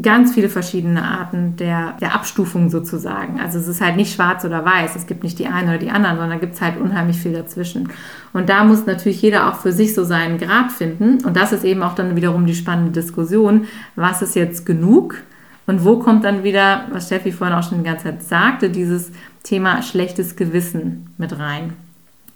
ganz 0.02 0.34
viele 0.34 0.48
verschiedene 0.48 1.02
Arten 1.04 1.56
der, 1.56 1.96
der 2.00 2.14
Abstufung 2.14 2.68
sozusagen. 2.68 3.40
Also 3.40 3.58
es 3.58 3.68
ist 3.68 3.80
halt 3.80 3.96
nicht 3.96 4.12
schwarz 4.12 4.44
oder 4.44 4.64
weiß, 4.64 4.96
es 4.96 5.06
gibt 5.06 5.22
nicht 5.22 5.38
die 5.38 5.46
einen 5.46 5.68
oder 5.68 5.78
die 5.78 5.90
anderen, 5.90 6.18
sondern 6.18 6.40
gibt 6.40 6.54
es 6.54 6.60
halt 6.60 6.80
unheimlich 6.80 7.18
viel 7.18 7.32
dazwischen. 7.32 7.88
Und 8.32 8.48
da 8.48 8.64
muss 8.64 8.86
natürlich 8.86 9.22
jeder 9.22 9.48
auch 9.48 9.60
für 9.60 9.72
sich 9.72 9.94
so 9.94 10.02
seinen 10.02 10.38
Grad 10.38 10.72
finden. 10.72 11.24
Und 11.24 11.36
das 11.36 11.52
ist 11.52 11.64
eben 11.64 11.82
auch 11.84 11.94
dann 11.94 12.16
wiederum 12.16 12.46
die 12.46 12.56
spannende 12.56 12.90
Diskussion, 12.90 13.66
was 13.94 14.20
ist 14.20 14.34
jetzt 14.34 14.66
genug 14.66 15.22
und 15.66 15.84
wo 15.84 15.98
kommt 15.98 16.24
dann 16.24 16.42
wieder, 16.42 16.86
was 16.90 17.06
Steffi 17.06 17.30
vorhin 17.30 17.56
auch 17.56 17.62
schon 17.62 17.78
die 17.78 17.84
ganze 17.84 18.04
Zeit 18.04 18.22
sagte, 18.24 18.70
dieses 18.70 19.12
Thema 19.44 19.80
schlechtes 19.82 20.34
Gewissen 20.34 21.14
mit 21.18 21.38
rein. 21.38 21.74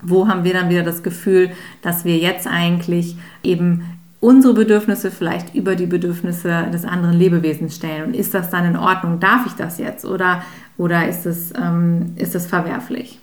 Wo 0.00 0.28
haben 0.28 0.44
wir 0.44 0.54
dann 0.54 0.70
wieder 0.70 0.84
das 0.84 1.02
Gefühl, 1.02 1.50
dass 1.82 2.04
wir 2.04 2.18
jetzt 2.18 2.46
eigentlich 2.46 3.16
eben 3.42 3.97
unsere 4.20 4.54
Bedürfnisse 4.54 5.10
vielleicht 5.10 5.54
über 5.54 5.76
die 5.76 5.86
Bedürfnisse 5.86 6.66
des 6.72 6.84
anderen 6.84 7.16
Lebewesens 7.16 7.76
stellen. 7.76 8.06
Und 8.06 8.14
ist 8.14 8.34
das 8.34 8.50
dann 8.50 8.64
in 8.64 8.76
Ordnung? 8.76 9.20
Darf 9.20 9.46
ich 9.46 9.52
das 9.52 9.78
jetzt? 9.78 10.04
Oder, 10.04 10.42
oder 10.76 11.08
ist, 11.08 11.26
es, 11.26 11.52
ähm, 11.56 12.14
ist 12.16 12.34
es 12.34 12.46
verwerflich? 12.46 13.20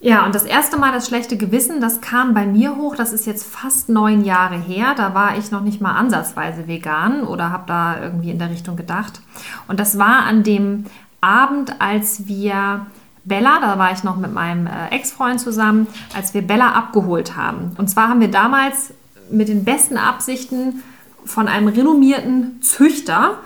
Ja, 0.00 0.26
und 0.26 0.34
das 0.34 0.42
erste 0.42 0.78
Mal 0.78 0.90
das 0.90 1.06
schlechte 1.06 1.36
Gewissen, 1.36 1.80
das 1.80 2.00
kam 2.00 2.34
bei 2.34 2.44
mir 2.44 2.76
hoch. 2.76 2.96
Das 2.96 3.12
ist 3.12 3.24
jetzt 3.24 3.46
fast 3.46 3.88
neun 3.88 4.24
Jahre 4.24 4.56
her. 4.56 4.94
Da 4.96 5.14
war 5.14 5.38
ich 5.38 5.52
noch 5.52 5.62
nicht 5.62 5.80
mal 5.80 5.92
ansatzweise 5.92 6.66
vegan 6.66 7.22
oder 7.22 7.50
habe 7.50 7.64
da 7.68 8.02
irgendwie 8.02 8.30
in 8.30 8.38
der 8.40 8.50
Richtung 8.50 8.76
gedacht. 8.76 9.20
Und 9.68 9.78
das 9.78 9.98
war 9.98 10.24
an 10.24 10.42
dem 10.42 10.86
Abend, 11.20 11.80
als 11.80 12.26
wir 12.26 12.86
Bella, 13.24 13.60
da 13.60 13.78
war 13.78 13.92
ich 13.92 14.02
noch 14.02 14.16
mit 14.16 14.32
meinem 14.34 14.66
äh, 14.66 14.88
Ex-Freund 14.90 15.40
zusammen, 15.40 15.86
als 16.16 16.34
wir 16.34 16.42
Bella 16.42 16.72
abgeholt 16.72 17.36
haben. 17.36 17.70
Und 17.78 17.88
zwar 17.88 18.08
haben 18.08 18.20
wir 18.20 18.30
damals 18.30 18.92
mit 19.32 19.48
den 19.48 19.64
besten 19.64 19.96
Absichten 19.96 20.82
von 21.24 21.48
einem 21.48 21.68
renommierten 21.68 22.62
Züchter 22.62 23.38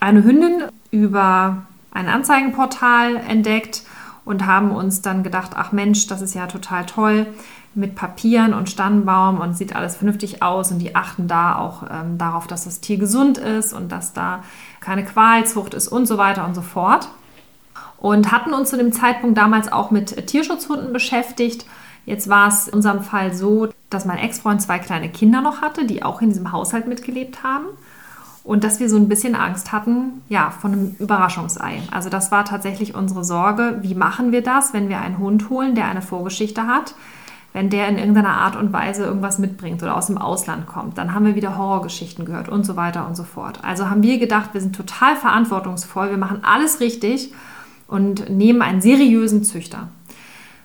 eine 0.00 0.24
Hündin 0.24 0.64
über 0.90 1.66
ein 1.92 2.08
Anzeigenportal 2.08 3.16
entdeckt 3.16 3.82
und 4.24 4.46
haben 4.46 4.70
uns 4.70 5.02
dann 5.02 5.22
gedacht, 5.22 5.52
ach 5.54 5.72
Mensch, 5.72 6.06
das 6.06 6.22
ist 6.22 6.34
ja 6.34 6.46
total 6.46 6.86
toll 6.86 7.26
mit 7.74 7.94
Papieren 7.96 8.54
und 8.54 8.70
Stammbaum 8.70 9.40
und 9.40 9.56
sieht 9.56 9.74
alles 9.74 9.96
vernünftig 9.96 10.42
aus 10.42 10.70
und 10.70 10.78
die 10.78 10.94
achten 10.94 11.26
da 11.26 11.56
auch 11.56 11.82
ähm, 11.90 12.18
darauf, 12.18 12.46
dass 12.46 12.64
das 12.64 12.80
Tier 12.80 12.98
gesund 12.98 13.38
ist 13.38 13.72
und 13.72 13.90
dass 13.90 14.12
da 14.12 14.44
keine 14.80 15.04
Qualzucht 15.04 15.74
ist 15.74 15.88
und 15.88 16.06
so 16.06 16.16
weiter 16.16 16.46
und 16.46 16.54
so 16.54 16.62
fort. 16.62 17.08
Und 17.98 18.30
hatten 18.30 18.52
uns 18.52 18.70
zu 18.70 18.76
dem 18.76 18.92
Zeitpunkt 18.92 19.36
damals 19.36 19.72
auch 19.72 19.90
mit 19.90 20.26
Tierschutzhunden 20.26 20.92
beschäftigt 20.92 21.64
Jetzt 22.06 22.28
war 22.28 22.48
es 22.48 22.68
in 22.68 22.74
unserem 22.74 23.02
Fall 23.02 23.34
so, 23.34 23.68
dass 23.90 24.04
mein 24.04 24.18
Ex-Freund 24.18 24.60
zwei 24.60 24.78
kleine 24.78 25.08
Kinder 25.08 25.40
noch 25.40 25.62
hatte, 25.62 25.86
die 25.86 26.02
auch 26.02 26.20
in 26.20 26.28
diesem 26.28 26.52
Haushalt 26.52 26.86
mitgelebt 26.86 27.42
haben. 27.42 27.66
Und 28.42 28.62
dass 28.62 28.78
wir 28.78 28.90
so 28.90 28.96
ein 28.96 29.08
bisschen 29.08 29.34
Angst 29.34 29.72
hatten, 29.72 30.22
ja, 30.28 30.50
von 30.50 30.72
einem 30.72 30.96
Überraschungsei. 30.98 31.80
Also 31.90 32.10
das 32.10 32.30
war 32.30 32.44
tatsächlich 32.44 32.94
unsere 32.94 33.24
Sorge. 33.24 33.78
Wie 33.80 33.94
machen 33.94 34.32
wir 34.32 34.42
das, 34.42 34.74
wenn 34.74 34.90
wir 34.90 35.00
einen 35.00 35.18
Hund 35.18 35.48
holen, 35.48 35.74
der 35.74 35.86
eine 35.86 36.02
Vorgeschichte 36.02 36.66
hat? 36.66 36.94
wenn 37.54 37.70
der 37.70 37.88
in 37.88 37.98
irgendeiner 37.98 38.36
Art 38.36 38.56
und 38.56 38.72
Weise 38.72 39.04
irgendwas 39.04 39.38
mitbringt 39.38 39.82
oder 39.82 39.96
aus 39.96 40.08
dem 40.08 40.18
Ausland 40.18 40.66
kommt. 40.66 40.98
Dann 40.98 41.14
haben 41.14 41.24
wir 41.24 41.36
wieder 41.36 41.56
Horrorgeschichten 41.56 42.24
gehört 42.24 42.48
und 42.48 42.66
so 42.66 42.74
weiter 42.74 43.06
und 43.06 43.16
so 43.16 43.22
fort. 43.22 43.60
Also 43.62 43.88
haben 43.88 44.02
wir 44.02 44.18
gedacht, 44.18 44.50
wir 44.54 44.60
sind 44.60 44.74
total 44.74 45.14
verantwortungsvoll, 45.14 46.10
wir 46.10 46.18
machen 46.18 46.40
alles 46.42 46.80
richtig 46.80 47.32
und 47.86 48.28
nehmen 48.28 48.60
einen 48.60 48.80
seriösen 48.80 49.44
Züchter. 49.44 49.88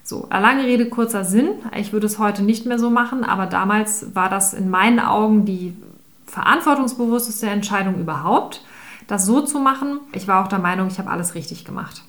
So, 0.09 0.27
lange 0.31 0.63
Rede, 0.63 0.89
kurzer 0.89 1.23
Sinn. 1.23 1.49
Ich 1.77 1.93
würde 1.93 2.07
es 2.07 2.17
heute 2.17 2.41
nicht 2.41 2.65
mehr 2.65 2.79
so 2.79 2.89
machen, 2.89 3.23
aber 3.23 3.45
damals 3.45 4.15
war 4.15 4.27
das 4.27 4.55
in 4.55 4.67
meinen 4.67 4.99
Augen 4.99 5.45
die 5.45 5.77
verantwortungsbewussteste 6.25 7.45
Entscheidung 7.45 7.99
überhaupt, 7.99 8.63
das 9.05 9.27
so 9.27 9.41
zu 9.41 9.59
machen. 9.59 9.99
Ich 10.13 10.27
war 10.27 10.43
auch 10.43 10.47
der 10.47 10.57
Meinung, 10.57 10.87
ich 10.87 10.97
habe 10.97 11.11
alles 11.11 11.35
richtig 11.35 11.63
gemacht. 11.63 12.01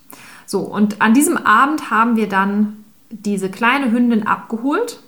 So, 0.46 0.60
und 0.60 1.02
an 1.02 1.12
diesem 1.12 1.36
Abend 1.36 1.90
haben 1.90 2.16
wir 2.16 2.26
dann 2.26 2.86
diese 3.10 3.50
kleine 3.50 3.92
Hündin 3.92 4.26
abgeholt 4.26 5.00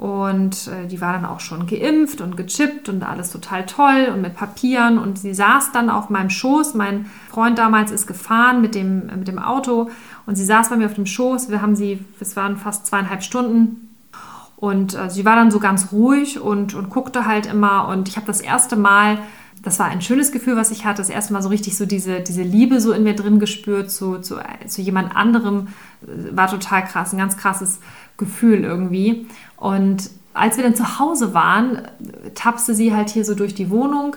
und 0.00 0.68
äh, 0.68 0.86
die 0.86 1.02
war 1.02 1.12
dann 1.12 1.26
auch 1.26 1.40
schon 1.40 1.66
geimpft 1.66 2.22
und 2.22 2.34
gechippt 2.34 2.88
und 2.88 3.02
alles 3.02 3.30
total 3.32 3.66
toll 3.66 4.08
und 4.10 4.22
mit 4.22 4.34
Papieren. 4.34 4.96
Und 4.96 5.18
sie 5.18 5.34
saß 5.34 5.72
dann 5.72 5.90
auf 5.90 6.08
meinem 6.08 6.30
Schoß. 6.30 6.72
Mein 6.72 7.04
Freund 7.28 7.58
damals 7.58 7.90
ist 7.90 8.06
gefahren 8.06 8.62
mit 8.62 8.74
dem, 8.74 9.08
mit 9.18 9.28
dem 9.28 9.38
Auto 9.38 9.90
und 10.26 10.36
sie 10.36 10.44
saß 10.44 10.70
bei 10.70 10.76
mir 10.76 10.86
auf 10.86 10.94
dem 10.94 11.06
Schoß. 11.06 11.50
Wir 11.50 11.62
haben 11.62 11.76
sie, 11.76 12.04
es 12.20 12.36
waren 12.36 12.56
fast 12.56 12.86
zweieinhalb 12.86 13.22
Stunden. 13.22 13.88
Und 14.56 14.94
äh, 14.94 15.08
sie 15.08 15.24
war 15.24 15.36
dann 15.36 15.50
so 15.50 15.58
ganz 15.58 15.90
ruhig 15.90 16.38
und, 16.38 16.74
und 16.74 16.90
guckte 16.90 17.26
halt 17.26 17.46
immer. 17.46 17.88
Und 17.88 18.08
ich 18.08 18.16
habe 18.16 18.26
das 18.26 18.40
erste 18.40 18.76
Mal, 18.76 19.18
das 19.62 19.78
war 19.78 19.86
ein 19.86 20.02
schönes 20.02 20.32
Gefühl, 20.32 20.56
was 20.56 20.70
ich 20.70 20.84
hatte, 20.84 20.98
das 20.98 21.10
erste 21.10 21.32
Mal 21.32 21.42
so 21.42 21.48
richtig 21.48 21.76
so 21.76 21.86
diese, 21.86 22.20
diese 22.20 22.42
Liebe 22.42 22.80
so 22.80 22.92
in 22.92 23.02
mir 23.02 23.14
drin 23.14 23.40
gespürt 23.40 23.90
zu, 23.90 24.18
zu, 24.18 24.36
zu 24.66 24.82
jemand 24.82 25.16
anderem. 25.16 25.68
War 26.02 26.48
total 26.48 26.84
krass, 26.84 27.12
ein 27.12 27.18
ganz 27.18 27.36
krasses 27.36 27.80
Gefühl 28.18 28.64
irgendwie. 28.64 29.26
Und 29.56 30.10
als 30.34 30.56
wir 30.56 30.64
dann 30.64 30.74
zu 30.74 30.98
Hause 30.98 31.34
waren, 31.34 31.82
tapste 32.34 32.74
sie 32.74 32.94
halt 32.94 33.10
hier 33.10 33.24
so 33.24 33.34
durch 33.34 33.54
die 33.54 33.70
Wohnung 33.70 34.16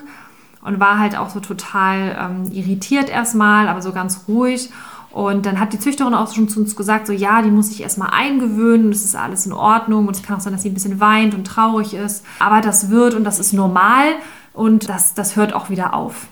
und 0.62 0.80
war 0.80 0.98
halt 0.98 1.16
auch 1.16 1.30
so 1.30 1.40
total 1.40 2.16
ähm, 2.18 2.52
irritiert 2.52 3.08
erstmal, 3.08 3.68
aber 3.68 3.82
so 3.82 3.92
ganz 3.92 4.24
ruhig. 4.28 4.70
Und 5.14 5.46
dann 5.46 5.60
hat 5.60 5.72
die 5.72 5.78
Züchterin 5.78 6.12
auch 6.12 6.34
schon 6.34 6.48
zu 6.48 6.58
uns 6.58 6.74
gesagt, 6.74 7.06
so 7.06 7.12
ja, 7.12 7.40
die 7.40 7.52
muss 7.52 7.68
sich 7.68 7.80
erstmal 7.80 8.10
eingewöhnen, 8.10 8.90
das 8.90 9.04
ist 9.04 9.14
alles 9.14 9.46
in 9.46 9.52
Ordnung 9.52 10.08
und 10.08 10.16
es 10.16 10.24
kann 10.24 10.36
auch 10.36 10.40
sein, 10.40 10.52
dass 10.52 10.62
sie 10.62 10.70
ein 10.70 10.74
bisschen 10.74 10.98
weint 10.98 11.34
und 11.34 11.46
traurig 11.46 11.94
ist. 11.94 12.24
Aber 12.40 12.60
das 12.60 12.90
wird 12.90 13.14
und 13.14 13.22
das 13.22 13.38
ist 13.38 13.52
normal 13.52 14.06
und 14.54 14.88
das, 14.88 15.14
das 15.14 15.36
hört 15.36 15.52
auch 15.52 15.70
wieder 15.70 15.94
auf. 15.94 16.26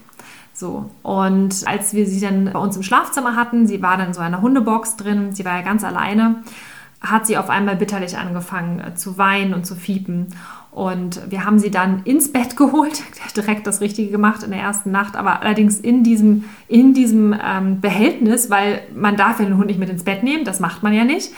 So, 0.53 0.91
und 1.05 1.63
als 1.65 1.95
wir 1.95 2.09
sie 2.09 2.21
dann 2.21 2.51
bei 2.53 2.59
uns 2.59 2.77
im 2.77 2.83
Schlafzimmer 2.83 3.37
hatten, 3.37 3.69
sie 3.69 3.81
war 3.83 3.97
dann 3.97 4.09
in 4.09 4.15
so 4.15 4.21
einer 4.21 4.43
Hundebox 4.43 4.97
drin, 4.97 5.33
sie 5.33 5.45
war 5.45 5.59
ja 5.59 5.63
ganz 5.63 5.85
alleine 5.85 6.43
hat 7.03 7.27
sie 7.27 7.37
auf 7.37 7.51
einmal 7.51 7.77
bitterlich 7.77 8.17
angefangen 8.17 8.81
äh, 8.81 8.95
zu 8.95 9.19
weinen 9.19 9.55
und 9.55 9.67
zu 9.67 9.75
fiepen. 9.75 10.29
Und 10.73 11.31
wir 11.31 11.45
haben 11.45 11.59
sie 11.59 11.71
dann 11.71 12.03
ins 12.05 12.33
Bett 12.33 12.57
geholt, 12.57 13.03
direkt 13.37 13.67
das 13.67 13.81
Richtige 13.81 14.11
gemacht 14.11 14.43
in 14.43 14.51
der 14.51 14.61
ersten 14.61 14.91
Nacht, 14.91 15.17
aber 15.17 15.43
allerdings 15.43 15.79
in 15.79 16.03
diesem, 16.03 16.45
in 16.67 16.95
diesem 16.95 17.35
ähm, 17.45 17.81
Behältnis, 17.81 18.51
weil 18.51 18.83
man 18.95 19.17
darf 19.17 19.39
ja 19.39 19.45
den 19.45 19.59
Hund 19.59 19.67
nicht 19.67 19.79
mit 19.79 19.91
ins 19.91 20.05
Bett 20.05 20.23
nehmen, 20.23 20.45
das 20.45 20.61
macht 20.61 20.83
man 20.83 20.93
ja 20.93 21.05
nicht. 21.05 21.33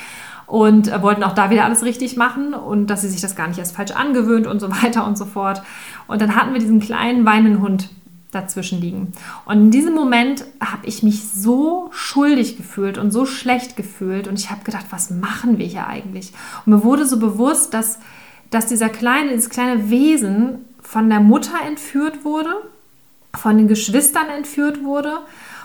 Und 0.46 0.92
äh, 0.92 1.02
wollten 1.02 1.24
auch 1.24 1.34
da 1.34 1.50
wieder 1.50 1.64
alles 1.64 1.84
richtig 1.84 2.16
machen 2.16 2.54
und 2.54 2.88
dass 2.88 3.00
sie 3.00 3.08
sich 3.08 3.22
das 3.22 3.34
gar 3.34 3.48
nicht 3.48 3.58
erst 3.58 3.74
falsch 3.74 3.92
angewöhnt 3.92 4.46
und 4.46 4.60
so 4.60 4.70
weiter 4.82 5.06
und 5.06 5.18
so 5.18 5.24
fort. 5.24 5.62
Und 6.06 6.20
dann 6.20 6.36
hatten 6.36 6.52
wir 6.52 6.60
diesen 6.60 6.80
kleinen 6.80 7.24
weinenden 7.24 7.60
Hund 7.60 7.88
dazwischen 8.30 8.80
liegen. 8.80 9.12
Und 9.46 9.58
in 9.58 9.70
diesem 9.70 9.94
Moment 9.94 10.44
habe 10.60 10.86
ich 10.86 11.02
mich 11.02 11.28
so 11.28 11.88
schuldig 11.92 12.56
gefühlt 12.56 12.98
und 12.98 13.10
so 13.10 13.26
schlecht 13.26 13.76
gefühlt 13.76 14.28
und 14.28 14.38
ich 14.38 14.50
habe 14.50 14.64
gedacht, 14.64 14.86
was 14.90 15.10
machen 15.10 15.58
wir 15.58 15.66
hier 15.66 15.86
eigentlich? 15.86 16.32
Und 16.66 16.74
mir 16.74 16.84
wurde 16.84 17.06
so 17.06 17.18
bewusst, 17.18 17.74
dass, 17.74 17.98
dass 18.50 18.66
dieser 18.66 18.88
kleine, 18.88 19.30
dieses 19.30 19.50
kleine 19.50 19.90
Wesen 19.90 20.64
von 20.80 21.08
der 21.08 21.20
Mutter 21.20 21.58
entführt 21.66 22.24
wurde, 22.24 22.54
von 23.34 23.58
den 23.58 23.68
Geschwistern 23.68 24.28
entführt 24.28 24.84
wurde 24.84 25.18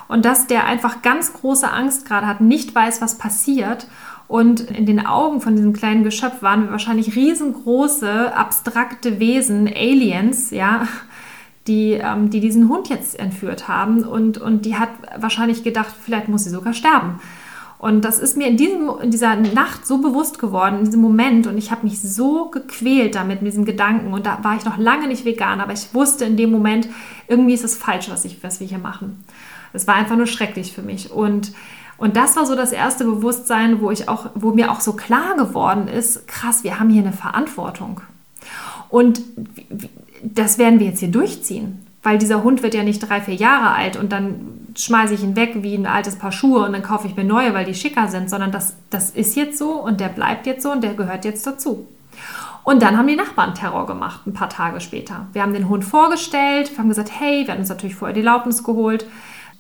und 0.08 0.26
dass 0.26 0.48
der 0.48 0.66
einfach 0.66 1.02
ganz 1.02 1.34
große 1.34 1.72
Angst 1.72 2.06
gerade 2.06 2.28
hat, 2.28 2.42
nicht 2.42 2.74
weiß, 2.74 3.02
was 3.02 3.18
passiert. 3.18 3.88
Und 4.28 4.62
in 4.62 4.86
den 4.86 5.06
Augen 5.06 5.42
von 5.42 5.56
diesem 5.56 5.74
kleinen 5.74 6.04
Geschöpf 6.04 6.42
waren 6.42 6.66
wir 6.66 6.72
wahrscheinlich 6.72 7.16
riesengroße, 7.16 8.36
abstrakte 8.36 9.20
Wesen, 9.20 9.68
Aliens, 9.68 10.52
ja, 10.52 10.88
die, 11.68 11.94
ähm, 11.94 12.30
die 12.30 12.40
diesen 12.40 12.70
Hund 12.70 12.90
jetzt 12.90 13.20
entführt 13.20 13.68
haben. 13.68 14.04
Und, 14.04 14.38
und 14.38 14.66
die 14.66 14.78
hat 14.78 14.90
wahrscheinlich 15.18 15.64
gedacht, 15.64 15.94
vielleicht 16.04 16.28
muss 16.28 16.44
sie 16.44 16.50
sogar 16.50 16.74
sterben. 16.74 17.20
Und 17.80 18.04
das 18.04 18.20
ist 18.20 18.36
mir 18.36 18.48
in, 18.48 18.58
diesem, 18.58 18.92
in 19.02 19.10
dieser 19.10 19.38
Nacht 19.38 19.88
so 19.88 20.00
bewusst 20.00 20.38
geworden, 20.38 20.80
in 20.80 20.86
diesem 20.86 21.00
Moment. 21.00 21.48
Und 21.48 21.58
ich 21.58 21.72
habe 21.72 21.86
mich 21.86 22.02
so 22.02 22.50
gequält 22.50 23.16
damit, 23.16 23.42
mit 23.42 23.54
diesem 23.54 23.64
Gedanken. 23.64 24.14
Und 24.14 24.26
da 24.26 24.40
war 24.44 24.58
ich 24.58 24.66
noch 24.66 24.78
lange 24.78 25.08
nicht 25.08 25.24
vegan, 25.24 25.62
aber 25.62 25.72
ich 25.72 25.94
wusste 25.94 26.26
in 26.26 26.36
dem 26.36 26.52
Moment, 26.52 26.90
irgendwie 27.30 27.54
ist 27.54 27.64
es 27.64 27.78
falsch, 27.78 28.10
was, 28.10 28.26
ich, 28.26 28.44
was 28.44 28.60
wir 28.60 28.68
hier 28.68 28.80
machen. 28.80 29.24
Es 29.72 29.88
war 29.88 29.96
einfach 29.96 30.18
nur 30.18 30.28
schrecklich 30.28 30.74
für 30.74 30.82
mich. 30.82 31.10
Und, 31.10 31.54
und 31.98 32.18
das 32.18 32.36
war 32.36 32.46
so 32.46 32.54
das 32.54 32.74
erste 32.74 33.06
Bewusstsein, 33.06 33.80
wo, 33.80 33.92
ich 33.92 34.10
auch, 34.10 34.26
wo 34.36 34.52
mir 34.52 34.72
auch 34.72 34.82
so 34.82 34.92
klar 34.92 35.38
geworden 35.38 35.88
ist, 35.88 36.28
krass, 36.28 36.66
wir 36.66 36.82
haben 36.82 36.90
hier 36.90 37.04
eine 37.04 37.14
Verantwortung. 37.14 38.02
Und 38.90 39.22
das 40.22 40.58
werden 40.58 40.82
wir 40.82 40.88
jetzt 40.88 41.00
hier 41.00 41.12
durchziehen. 41.12 41.86
Weil 42.04 42.18
dieser 42.18 42.44
Hund 42.44 42.62
wird 42.62 42.74
ja 42.74 42.84
nicht 42.84 43.00
drei, 43.00 43.22
vier 43.22 43.36
Jahre 43.36 43.74
alt 43.74 43.96
und 43.96 44.12
dann 44.12 44.69
schmeiße 44.76 45.14
ich 45.14 45.24
ihn 45.24 45.36
weg 45.36 45.52
wie 45.56 45.76
ein 45.76 45.86
altes 45.86 46.18
Paar 46.18 46.32
Schuhe 46.32 46.66
und 46.66 46.74
dann 46.74 46.84
kaufe 46.84 47.08
ich 47.08 47.16
mir 47.16 47.24
neue, 47.24 47.54
weil 47.54 47.66
die 47.66 47.76
schicker 47.76 48.08
sind, 48.08 48.30
sondern 48.30 48.52
das, 48.52 48.76
das 48.90 49.12
ist 49.12 49.36
jetzt 49.36 49.58
so 49.58 49.72
und 49.74 50.00
der 50.00 50.10
bleibt 50.10 50.46
jetzt 50.46 50.64
so 50.64 50.72
und 50.72 50.84
der 50.84 50.94
gehört 50.94 51.26
jetzt 51.26 51.46
dazu. 51.46 51.88
Und 52.64 52.82
dann 52.84 52.98
haben 52.98 53.08
die 53.08 53.16
Nachbarn 53.16 53.56
Terror 53.56 53.86
gemacht, 53.88 54.28
ein 54.28 54.34
paar 54.34 54.50
Tage 54.50 54.80
später. 54.82 55.28
Wir 55.34 55.42
haben 55.42 55.54
den 55.54 55.70
Hund 55.70 55.84
vorgestellt, 55.86 56.72
wir 56.72 56.78
haben 56.80 56.90
gesagt, 56.90 57.12
hey, 57.18 57.46
wir 57.46 57.54
haben 57.54 57.62
uns 57.62 57.70
natürlich 57.70 57.96
vorher 57.96 58.14
die 58.14 58.20
Erlaubnis 58.20 58.64
geholt. 58.64 59.06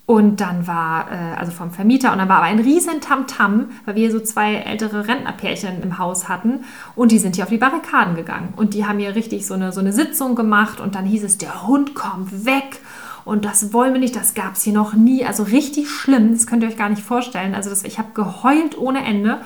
Und 0.05 0.41
dann 0.41 0.65
war, 0.65 1.11
äh, 1.11 1.37
also 1.37 1.51
vom 1.51 1.69
Vermieter, 1.69 2.11
und 2.11 2.17
dann 2.17 2.29
war 2.29 2.37
aber 2.37 2.47
ein 2.47 2.57
riesen 2.57 2.99
Tamtam, 2.99 3.69
weil 3.85 3.93
wir 3.93 4.11
so 4.11 4.19
zwei 4.19 4.55
ältere 4.55 5.07
Rentnerpärchen 5.07 5.83
im 5.83 5.99
Haus 5.99 6.27
hatten. 6.27 6.61
Und 6.95 7.11
die 7.11 7.19
sind 7.19 7.35
hier 7.35 7.43
auf 7.43 7.51
die 7.51 7.59
Barrikaden 7.59 8.15
gegangen. 8.15 8.53
Und 8.55 8.73
die 8.73 8.87
haben 8.87 8.97
hier 8.97 9.13
richtig 9.13 9.45
so 9.45 9.53
eine, 9.53 9.71
so 9.71 9.81
eine 9.81 9.93
Sitzung 9.93 10.33
gemacht. 10.33 10.81
Und 10.81 10.95
dann 10.95 11.05
hieß 11.05 11.23
es, 11.23 11.37
der 11.37 11.67
Hund 11.67 11.93
kommt 11.93 12.43
weg. 12.43 12.79
Und 13.25 13.45
das 13.45 13.73
wollen 13.73 13.93
wir 13.93 13.99
nicht, 13.99 14.15
das 14.15 14.33
gab 14.33 14.55
es 14.55 14.63
hier 14.63 14.73
noch 14.73 14.93
nie. 14.93 15.25
Also 15.25 15.43
richtig 15.43 15.89
schlimm, 15.89 16.33
das 16.33 16.47
könnt 16.47 16.63
ihr 16.63 16.69
euch 16.69 16.77
gar 16.77 16.89
nicht 16.89 17.03
vorstellen. 17.03 17.55
Also 17.55 17.69
das, 17.69 17.83
ich 17.83 17.97
habe 17.97 18.09
geheult 18.13 18.77
ohne 18.77 19.05
Ende. 19.05 19.39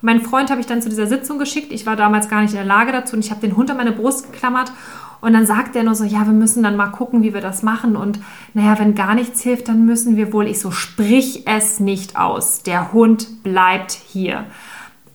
Mein 0.00 0.20
Freund 0.20 0.50
habe 0.50 0.60
ich 0.60 0.66
dann 0.66 0.82
zu 0.82 0.88
dieser 0.88 1.06
Sitzung 1.06 1.38
geschickt. 1.38 1.72
Ich 1.72 1.86
war 1.86 1.96
damals 1.96 2.28
gar 2.28 2.42
nicht 2.42 2.52
in 2.52 2.58
der 2.58 2.64
Lage 2.64 2.92
dazu. 2.92 3.16
Und 3.16 3.24
ich 3.24 3.30
habe 3.30 3.40
den 3.40 3.56
Hund 3.56 3.70
an 3.70 3.76
meine 3.76 3.92
Brust 3.92 4.32
geklammert 4.32 4.72
und 5.20 5.32
dann 5.32 5.46
sagt 5.46 5.74
er 5.74 5.82
nur 5.82 5.94
so, 5.94 6.04
ja, 6.04 6.26
wir 6.26 6.32
müssen 6.32 6.62
dann 6.62 6.76
mal 6.76 6.88
gucken, 6.88 7.22
wie 7.22 7.34
wir 7.34 7.40
das 7.40 7.62
machen. 7.62 7.96
Und 7.96 8.20
naja, 8.54 8.78
wenn 8.78 8.94
gar 8.94 9.14
nichts 9.14 9.42
hilft, 9.42 9.68
dann 9.68 9.84
müssen 9.84 10.16
wir 10.16 10.32
wohl. 10.32 10.46
Ich 10.46 10.60
so, 10.60 10.70
sprich 10.70 11.46
es 11.46 11.80
nicht 11.80 12.16
aus. 12.16 12.62
Der 12.62 12.92
Hund 12.92 13.42
bleibt 13.42 13.92
hier. 13.92 14.44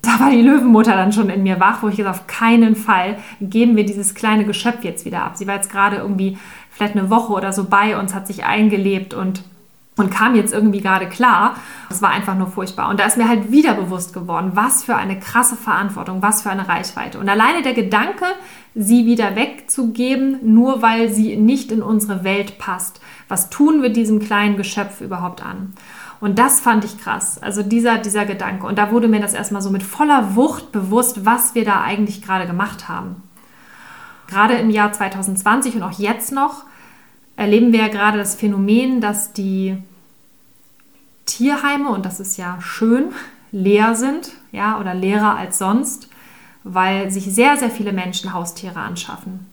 Da 0.01 0.19
war 0.19 0.31
die 0.31 0.41
Löwenmutter 0.41 0.97
dann 0.97 1.13
schon 1.13 1.29
in 1.29 1.43
mir 1.43 1.61
wach, 1.61 1.81
wo 1.81 1.87
ich 1.87 1.95
gesagt 1.95 2.19
auf 2.19 2.27
keinen 2.27 2.75
Fall 2.75 3.17
geben 3.39 3.77
wir 3.77 3.85
dieses 3.85 4.13
kleine 4.13 4.43
Geschöpf 4.43 4.83
jetzt 4.83 5.05
wieder 5.05 5.23
ab. 5.23 5.37
Sie 5.37 5.47
war 5.47 5.55
jetzt 5.55 5.71
gerade 5.71 5.95
irgendwie 5.95 6.37
vielleicht 6.73 6.95
eine 6.95 7.09
Woche 7.09 7.33
oder 7.33 7.53
so 7.53 7.65
bei 7.65 7.97
uns, 7.97 8.13
hat 8.13 8.27
sich 8.27 8.43
eingelebt 8.45 9.13
und 9.13 9.43
und 9.95 10.09
kam 10.09 10.35
jetzt 10.35 10.53
irgendwie 10.53 10.81
gerade 10.81 11.07
klar. 11.07 11.55
Es 11.89 12.01
war 12.01 12.09
einfach 12.09 12.35
nur 12.35 12.47
furchtbar. 12.47 12.89
Und 12.89 12.99
da 12.99 13.05
ist 13.05 13.17
mir 13.17 13.27
halt 13.27 13.51
wieder 13.51 13.75
bewusst 13.75 14.13
geworden, 14.13 14.51
was 14.55 14.83
für 14.83 14.95
eine 14.95 15.19
krasse 15.19 15.55
Verantwortung, 15.55 16.21
was 16.21 16.41
für 16.41 16.49
eine 16.49 16.67
Reichweite. 16.67 17.19
Und 17.19 17.29
alleine 17.29 17.61
der 17.61 17.73
Gedanke, 17.73 18.25
sie 18.73 19.05
wieder 19.05 19.35
wegzugeben, 19.35 20.39
nur 20.41 20.81
weil 20.81 21.09
sie 21.09 21.35
nicht 21.35 21.71
in 21.71 21.83
unsere 21.83 22.23
Welt 22.23 22.57
passt. 22.57 23.01
Was 23.27 23.49
tun 23.49 23.83
wir 23.83 23.89
diesem 23.89 24.19
kleinen 24.19 24.57
Geschöpf 24.57 25.01
überhaupt 25.01 25.45
an? 25.45 25.73
Und 26.19 26.39
das 26.39 26.59
fand 26.59 26.85
ich 26.85 26.97
krass. 26.99 27.37
Also 27.43 27.63
dieser, 27.63 27.97
dieser 27.97 28.25
Gedanke. 28.25 28.65
Und 28.65 28.77
da 28.77 28.91
wurde 28.91 29.09
mir 29.09 29.19
das 29.19 29.33
erstmal 29.33 29.61
so 29.61 29.69
mit 29.69 29.83
voller 29.83 30.35
Wucht 30.35 30.71
bewusst, 30.71 31.25
was 31.25 31.53
wir 31.53 31.65
da 31.65 31.81
eigentlich 31.81 32.21
gerade 32.21 32.47
gemacht 32.47 32.87
haben. 32.87 33.22
Gerade 34.27 34.55
im 34.55 34.69
Jahr 34.69 34.91
2020 34.91 35.75
und 35.75 35.83
auch 35.83 35.99
jetzt 35.99 36.31
noch 36.31 36.63
erleben 37.35 37.71
wir 37.71 37.79
ja 37.81 37.87
gerade 37.87 38.17
das 38.17 38.35
Phänomen, 38.35 39.01
dass 39.01 39.33
die 39.33 39.77
Tierheime, 41.25 41.89
und 41.89 42.05
das 42.05 42.19
ist 42.19 42.37
ja 42.37 42.59
schön, 42.61 43.05
leer 43.51 43.95
sind, 43.95 44.31
ja, 44.51 44.79
oder 44.79 44.93
leerer 44.93 45.35
als 45.35 45.57
sonst, 45.57 46.09
weil 46.63 47.11
sich 47.11 47.25
sehr, 47.25 47.57
sehr 47.57 47.69
viele 47.69 47.93
Menschen 47.93 48.33
Haustiere 48.33 48.79
anschaffen. 48.79 49.45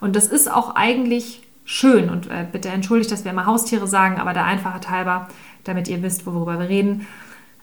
Und 0.00 0.16
das 0.16 0.26
ist 0.26 0.50
auch 0.50 0.74
eigentlich 0.74 1.42
schön. 1.64 2.08
Und 2.08 2.28
äh, 2.28 2.46
bitte 2.50 2.68
entschuldigt, 2.68 3.10
dass 3.10 3.24
wir 3.24 3.32
immer 3.32 3.46
Haustiere 3.46 3.86
sagen, 3.86 4.18
aber 4.18 4.32
der 4.32 4.44
Einfachheit 4.44 4.90
halber, 4.90 5.28
damit 5.64 5.88
ihr 5.88 6.02
wisst, 6.02 6.24
worüber 6.26 6.58
wir 6.58 6.68
reden. 6.68 7.06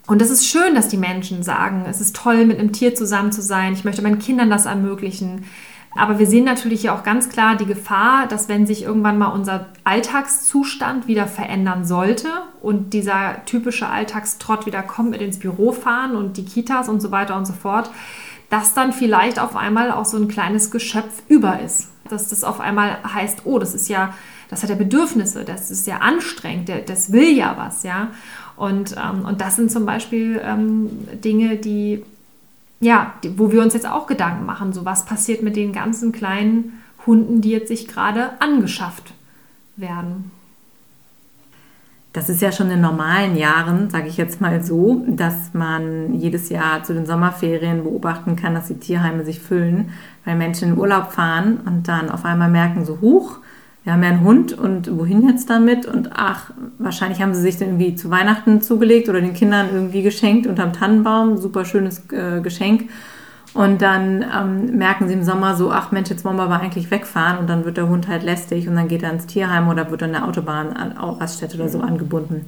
Und 0.07 0.21
es 0.21 0.29
ist 0.29 0.47
schön, 0.47 0.75
dass 0.75 0.87
die 0.87 0.97
Menschen 0.97 1.41
sagen, 1.41 1.85
es 1.89 1.99
ist 1.99 2.15
toll, 2.15 2.45
mit 2.45 2.59
einem 2.59 2.71
Tier 2.71 2.93
zusammen 2.93 3.31
zu 3.31 3.41
sein. 3.41 3.73
Ich 3.73 3.83
möchte 3.83 4.03
meinen 4.03 4.19
Kindern 4.19 4.49
das 4.49 4.67
ermöglichen. 4.67 5.45
Aber 5.97 6.19
wir 6.19 6.27
sehen 6.27 6.43
natürlich 6.43 6.81
hier 6.81 6.93
auch 6.93 7.03
ganz 7.03 7.29
klar 7.29 7.55
die 7.55 7.65
Gefahr, 7.65 8.27
dass 8.27 8.49
wenn 8.49 8.67
sich 8.67 8.83
irgendwann 8.83 9.17
mal 9.17 9.29
unser 9.29 9.67
Alltagszustand 9.85 11.07
wieder 11.07 11.25
verändern 11.25 11.85
sollte 11.85 12.27
und 12.61 12.93
dieser 12.93 13.45
typische 13.45 13.87
Alltagstrott 13.87 14.65
wieder 14.65 14.83
kommt 14.83 15.11
mit 15.11 15.21
ins 15.21 15.39
Büro 15.39 15.71
fahren 15.71 16.17
und 16.17 16.35
die 16.35 16.43
Kitas 16.43 16.89
und 16.89 17.01
so 17.01 17.11
weiter 17.11 17.37
und 17.37 17.45
so 17.45 17.53
fort, 17.53 17.89
dass 18.49 18.73
dann 18.73 18.91
vielleicht 18.91 19.39
auf 19.39 19.55
einmal 19.55 19.89
auch 19.89 20.05
so 20.05 20.17
ein 20.17 20.27
kleines 20.27 20.69
Geschöpf 20.69 21.23
über 21.29 21.61
ist. 21.61 21.89
Dass 22.09 22.29
das 22.29 22.43
auf 22.43 22.59
einmal 22.59 22.97
heißt, 23.03 23.43
oh, 23.45 23.57
das 23.57 23.73
ist 23.73 23.87
ja, 23.87 24.13
das 24.49 24.63
hat 24.63 24.69
ja 24.69 24.75
Bedürfnisse, 24.75 25.45
das 25.45 25.71
ist 25.71 25.87
ja 25.87 25.99
anstrengend, 25.99 26.69
das 26.87 27.13
will 27.13 27.35
ja 27.35 27.55
was, 27.57 27.83
ja. 27.83 28.09
Und, 28.57 28.95
ähm, 28.97 29.25
und 29.25 29.41
das 29.41 29.55
sind 29.55 29.71
zum 29.71 29.85
Beispiel 29.85 30.41
ähm, 30.43 30.89
Dinge, 31.23 31.55
die, 31.55 32.03
ja, 32.79 33.13
wo 33.35 33.51
wir 33.51 33.61
uns 33.61 33.73
jetzt 33.73 33.87
auch 33.89 34.07
Gedanken 34.07 34.45
machen, 34.45 34.73
so 34.73 34.85
was 34.85 35.05
passiert 35.05 35.41
mit 35.41 35.55
den 35.55 35.73
ganzen 35.73 36.11
kleinen 36.11 36.81
Hunden, 37.05 37.41
die 37.41 37.51
jetzt 37.51 37.67
sich 37.67 37.87
gerade 37.87 38.31
angeschafft 38.39 39.13
werden. 39.75 40.31
Das 42.15 42.29
ist 42.29 42.41
ja 42.41 42.53
schon 42.53 42.71
in 42.71 42.79
normalen 42.79 43.35
Jahren, 43.35 43.89
sage 43.89 44.07
ich 44.07 44.15
jetzt 44.15 44.39
mal 44.39 44.63
so, 44.63 45.03
dass 45.05 45.53
man 45.53 46.13
jedes 46.13 46.47
Jahr 46.47 46.81
zu 46.81 46.93
den 46.93 47.05
Sommerferien 47.05 47.83
beobachten 47.83 48.37
kann, 48.37 48.53
dass 48.53 48.67
die 48.67 48.79
Tierheime 48.79 49.25
sich 49.25 49.41
füllen, 49.41 49.89
weil 50.23 50.37
Menschen 50.37 50.69
in 50.69 50.77
Urlaub 50.77 51.11
fahren 51.11 51.59
und 51.65 51.89
dann 51.89 52.09
auf 52.09 52.23
einmal 52.23 52.49
merken, 52.49 52.85
so 52.85 53.01
hoch, 53.01 53.39
wir 53.85 53.93
haben 53.93 54.01
ja 54.01 54.09
einen 54.09 54.23
Hund 54.23 54.51
und 54.51 54.97
wohin 54.97 55.29
jetzt 55.29 55.47
damit? 55.47 55.85
Und 55.85 56.09
ach, 56.13 56.49
wahrscheinlich 56.79 57.21
haben 57.21 57.35
sie 57.35 57.41
sich 57.41 57.57
den 57.57 57.79
irgendwie 57.79 57.95
zu 57.95 58.09
Weihnachten 58.09 58.61
zugelegt 58.61 59.09
oder 59.09 59.21
den 59.21 59.35
Kindern 59.35 59.67
irgendwie 59.71 60.01
geschenkt 60.01 60.47
unterm 60.47 60.73
Tannenbaum, 60.73 61.37
super 61.37 61.65
schönes 61.65 62.01
äh, 62.11 62.41
Geschenk. 62.41 62.89
Und 63.53 63.83
dann 63.83 64.23
ähm, 64.23 64.77
merken 64.77 65.07
sie 65.07 65.13
im 65.13 65.23
Sommer 65.23 65.55
so, 65.55 65.71
ach 65.71 65.91
Mensch, 65.91 66.09
jetzt 66.09 66.25
wollen 66.25 66.35
wir 66.35 66.43
aber 66.43 66.59
eigentlich 66.59 66.89
wegfahren 66.89 67.37
und 67.37 67.47
dann 67.47 67.63
wird 67.63 67.77
der 67.77 67.87
Hund 67.87 68.07
halt 68.07 68.23
lästig 68.23 68.67
und 68.67 68.75
dann 68.75 68.87
geht 68.87 69.03
er 69.03 69.13
ins 69.13 69.27
Tierheim 69.27 69.69
oder 69.69 69.89
wird 69.91 70.01
an 70.01 70.13
der 70.13 70.27
Autobahn, 70.27 70.73
an 70.73 70.91
Raststätte 70.91 71.55
oder 71.55 71.69
so 71.69 71.79
angebunden. 71.79 72.47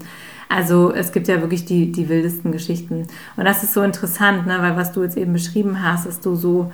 Also 0.50 0.92
es 0.92 1.12
gibt 1.12 1.28
ja 1.28 1.40
wirklich 1.40 1.66
die, 1.66 1.92
die 1.92 2.10
wildesten 2.10 2.52
Geschichten. 2.52 3.06
Und 3.38 3.46
das 3.46 3.64
ist 3.64 3.74
so 3.74 3.84
interessant, 3.84 4.48
ne? 4.48 4.58
weil 4.60 4.76
was 4.76 4.92
du 4.92 5.04
jetzt 5.04 5.18
eben 5.18 5.34
beschrieben 5.34 5.84
hast, 5.84 6.08
dass 6.08 6.20
du 6.20 6.36
so 6.36 6.72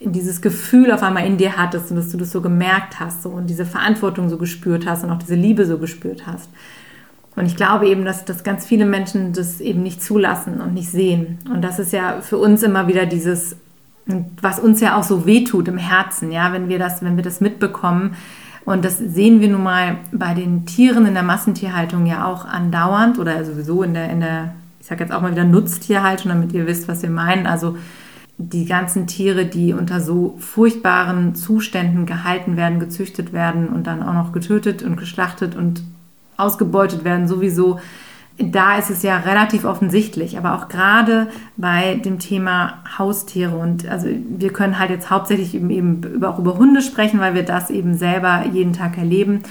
dieses 0.00 0.40
Gefühl 0.40 0.92
auf 0.92 1.02
einmal 1.02 1.26
in 1.26 1.36
dir 1.36 1.56
hattest 1.56 1.90
und 1.90 1.96
dass 1.96 2.08
du 2.08 2.16
das 2.16 2.32
so 2.32 2.40
gemerkt 2.40 3.00
hast 3.00 3.22
so, 3.22 3.28
und 3.28 3.48
diese 3.48 3.66
Verantwortung 3.66 4.30
so 4.30 4.38
gespürt 4.38 4.86
hast 4.86 5.04
und 5.04 5.10
auch 5.10 5.18
diese 5.18 5.34
Liebe 5.34 5.66
so 5.66 5.78
gespürt 5.78 6.26
hast. 6.26 6.48
Und 7.36 7.46
ich 7.46 7.56
glaube 7.56 7.86
eben, 7.86 8.04
dass, 8.04 8.24
dass 8.24 8.42
ganz 8.42 8.66
viele 8.66 8.86
Menschen 8.86 9.32
das 9.32 9.60
eben 9.60 9.82
nicht 9.82 10.02
zulassen 10.02 10.60
und 10.60 10.74
nicht 10.74 10.90
sehen. 10.90 11.38
Und 11.52 11.62
das 11.62 11.78
ist 11.78 11.92
ja 11.92 12.20
für 12.22 12.38
uns 12.38 12.62
immer 12.62 12.88
wieder 12.88 13.06
dieses, 13.06 13.56
was 14.40 14.58
uns 14.58 14.80
ja 14.80 14.96
auch 14.96 15.04
so 15.04 15.26
wehtut 15.26 15.68
im 15.68 15.78
Herzen, 15.78 16.32
ja, 16.32 16.52
wenn 16.52 16.68
wir 16.68 16.78
das, 16.78 17.02
wenn 17.02 17.16
wir 17.16 17.22
das 17.22 17.40
mitbekommen. 17.40 18.16
Und 18.64 18.84
das 18.84 18.98
sehen 18.98 19.40
wir 19.40 19.48
nun 19.48 19.62
mal 19.62 19.98
bei 20.12 20.34
den 20.34 20.66
Tieren 20.66 21.06
in 21.06 21.14
der 21.14 21.22
Massentierhaltung 21.22 22.06
ja 22.06 22.26
auch 22.26 22.44
andauernd 22.44 23.18
oder 23.18 23.44
sowieso 23.44 23.82
in 23.82 23.94
der, 23.94 24.10
in 24.10 24.20
der 24.20 24.54
ich 24.80 24.86
sage 24.86 25.04
jetzt 25.04 25.12
auch 25.12 25.20
mal 25.20 25.30
wieder 25.30 25.44
Nutztierhaltung, 25.44 26.30
damit 26.30 26.52
ihr 26.52 26.66
wisst, 26.66 26.88
was 26.88 27.02
wir 27.02 27.10
meinen. 27.10 27.46
Also 27.46 27.76
die 28.42 28.64
ganzen 28.64 29.06
Tiere, 29.06 29.44
die 29.44 29.74
unter 29.74 30.00
so 30.00 30.36
furchtbaren 30.38 31.34
Zuständen 31.34 32.06
gehalten 32.06 32.56
werden, 32.56 32.80
gezüchtet 32.80 33.34
werden 33.34 33.68
und 33.68 33.86
dann 33.86 34.02
auch 34.02 34.14
noch 34.14 34.32
getötet 34.32 34.82
und 34.82 34.96
geschlachtet 34.96 35.54
und 35.54 35.82
ausgebeutet 36.38 37.04
werden, 37.04 37.28
sowieso, 37.28 37.80
da 38.38 38.78
ist 38.78 38.88
es 38.88 39.02
ja 39.02 39.18
relativ 39.18 39.66
offensichtlich, 39.66 40.38
aber 40.38 40.54
auch 40.54 40.68
gerade 40.68 41.26
bei 41.58 41.96
dem 41.96 42.18
Thema 42.18 42.78
Haustiere 42.96 43.54
und 43.58 43.86
also 43.86 44.08
wir 44.08 44.54
können 44.54 44.78
halt 44.78 44.88
jetzt 44.88 45.10
hauptsächlich 45.10 45.54
eben, 45.54 45.68
eben 45.68 46.02
über, 46.02 46.30
auch 46.30 46.38
über 46.38 46.56
Hunde 46.56 46.80
sprechen, 46.80 47.20
weil 47.20 47.34
wir 47.34 47.44
das 47.44 47.68
eben 47.68 47.98
selber 47.98 48.46
jeden 48.50 48.72
Tag 48.72 48.96
erleben. 48.96 49.42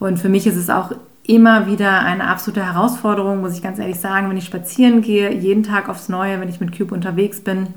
Und 0.00 0.18
für 0.18 0.28
mich 0.28 0.48
ist 0.48 0.56
es 0.56 0.68
auch 0.68 0.90
immer 1.24 1.68
wieder 1.68 2.00
eine 2.00 2.26
absolute 2.26 2.66
Herausforderung, 2.66 3.40
muss 3.40 3.54
ich 3.54 3.62
ganz 3.62 3.78
ehrlich 3.78 4.00
sagen, 4.00 4.28
wenn 4.28 4.36
ich 4.36 4.46
spazieren 4.46 5.00
gehe, 5.00 5.32
jeden 5.32 5.62
Tag 5.62 5.88
aufs 5.88 6.08
Neue, 6.08 6.40
wenn 6.40 6.48
ich 6.48 6.58
mit 6.58 6.76
Cube 6.76 6.92
unterwegs 6.92 7.40
bin 7.40 7.68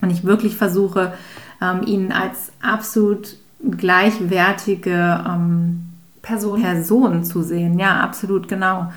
und 0.00 0.10
ich 0.10 0.24
wirklich 0.24 0.56
versuche, 0.56 1.12
ähm, 1.60 1.82
ihn 1.84 2.12
als 2.12 2.52
absolut 2.62 3.36
gleichwertige 3.70 5.24
ähm, 5.26 5.86
Person. 6.22 6.60
Person 6.60 7.24
zu 7.24 7.42
sehen. 7.42 7.78
Ja, 7.78 8.00
absolut, 8.00 8.48
genau. 8.48 8.92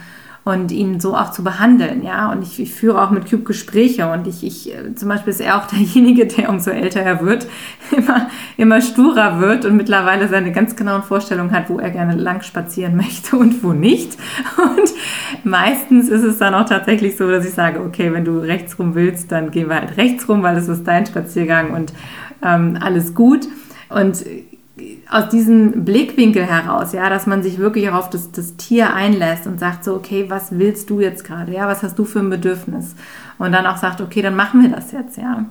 Und 0.46 0.72
ihn 0.72 1.00
so 1.00 1.16
auch 1.16 1.32
zu 1.32 1.44
behandeln, 1.44 2.04
ja. 2.04 2.32
Und 2.32 2.42
ich, 2.42 2.60
ich 2.60 2.74
führe 2.74 3.02
auch 3.02 3.12
mit 3.12 3.30
Cube 3.30 3.44
Gespräche 3.44 4.10
und 4.12 4.26
ich, 4.26 4.44
ich, 4.44 4.74
äh, 4.74 4.96
zum 4.96 5.10
Beispiel 5.10 5.32
ist 5.32 5.42
er 5.42 5.58
auch 5.58 5.68
derjenige, 5.72 6.26
der 6.26 6.50
umso 6.50 6.72
älter 6.72 7.02
er 7.02 7.24
wird, 7.24 7.46
immer, 7.96 8.30
immer 8.58 8.82
sturer 8.82 9.40
wird 9.42 9.66
und 9.66 9.76
mittlerweile 9.76 10.28
seine 10.28 10.52
ganz 10.52 10.76
genauen 10.76 11.04
Vorstellungen 11.04 11.52
hat, 11.52 11.70
wo 11.70 11.78
er 11.78 11.92
gerne 11.92 12.16
lang 12.16 12.42
spazieren 12.42 12.96
möchte 12.98 13.36
und 13.36 13.64
wo 13.64 13.74
nicht. 13.74 14.18
Und 14.58 14.94
meistens 15.44 16.10
ist 16.10 16.24
es 16.24 16.38
dann 16.38 16.54
auch 16.54 16.66
tatsächlich 16.66 17.18
so, 17.18 17.30
dass 17.30 17.46
ich 17.46 17.54
sage, 17.54 17.82
okay, 17.82 18.12
wenn 18.14 18.26
du 18.26 18.40
rechts 18.40 18.80
rum 18.80 18.96
willst, 18.96 19.32
dann 19.32 19.52
gehen 19.52 19.70
wir 19.70 19.76
halt 19.76 19.98
rechts 19.98 20.28
rum, 20.30 20.42
weil 20.42 20.56
das 20.56 20.68
ist 20.68 20.88
dein 20.88 21.06
Spaziergang 21.06 21.72
und 21.72 21.94
ähm, 22.44 22.78
alles 22.82 23.14
gut. 23.14 23.48
Und 23.90 24.24
aus 25.10 25.30
diesem 25.30 25.86
Blickwinkel 25.86 26.46
heraus, 26.46 26.94
ja, 26.94 27.10
dass 27.10 27.26
man 27.26 27.44
sich 27.44 27.58
wirklich 27.58 27.90
auch 27.90 27.96
auf 27.96 28.10
das, 28.10 28.32
das 28.32 28.58
Tier 28.58 28.94
einlässt 28.94 29.48
und 29.48 29.60
sagt 29.60 29.84
so, 29.84 29.96
okay, 29.96 30.26
was 30.30 30.58
willst 30.58 30.90
du 30.90 31.00
jetzt 31.00 31.24
gerade, 31.24 31.54
ja, 31.54 31.68
was 31.68 31.84
hast 31.84 31.98
du 31.98 32.06
für 32.06 32.20
ein 32.20 32.30
Bedürfnis? 32.30 32.96
Und 33.38 33.52
dann 33.52 33.66
auch 33.66 33.78
sagt, 33.78 34.02
okay, 34.02 34.22
dann 34.22 34.36
machen 34.36 34.62
wir 34.62 34.70
das 34.70 34.92
jetzt, 34.92 35.18
ja. 35.18 35.46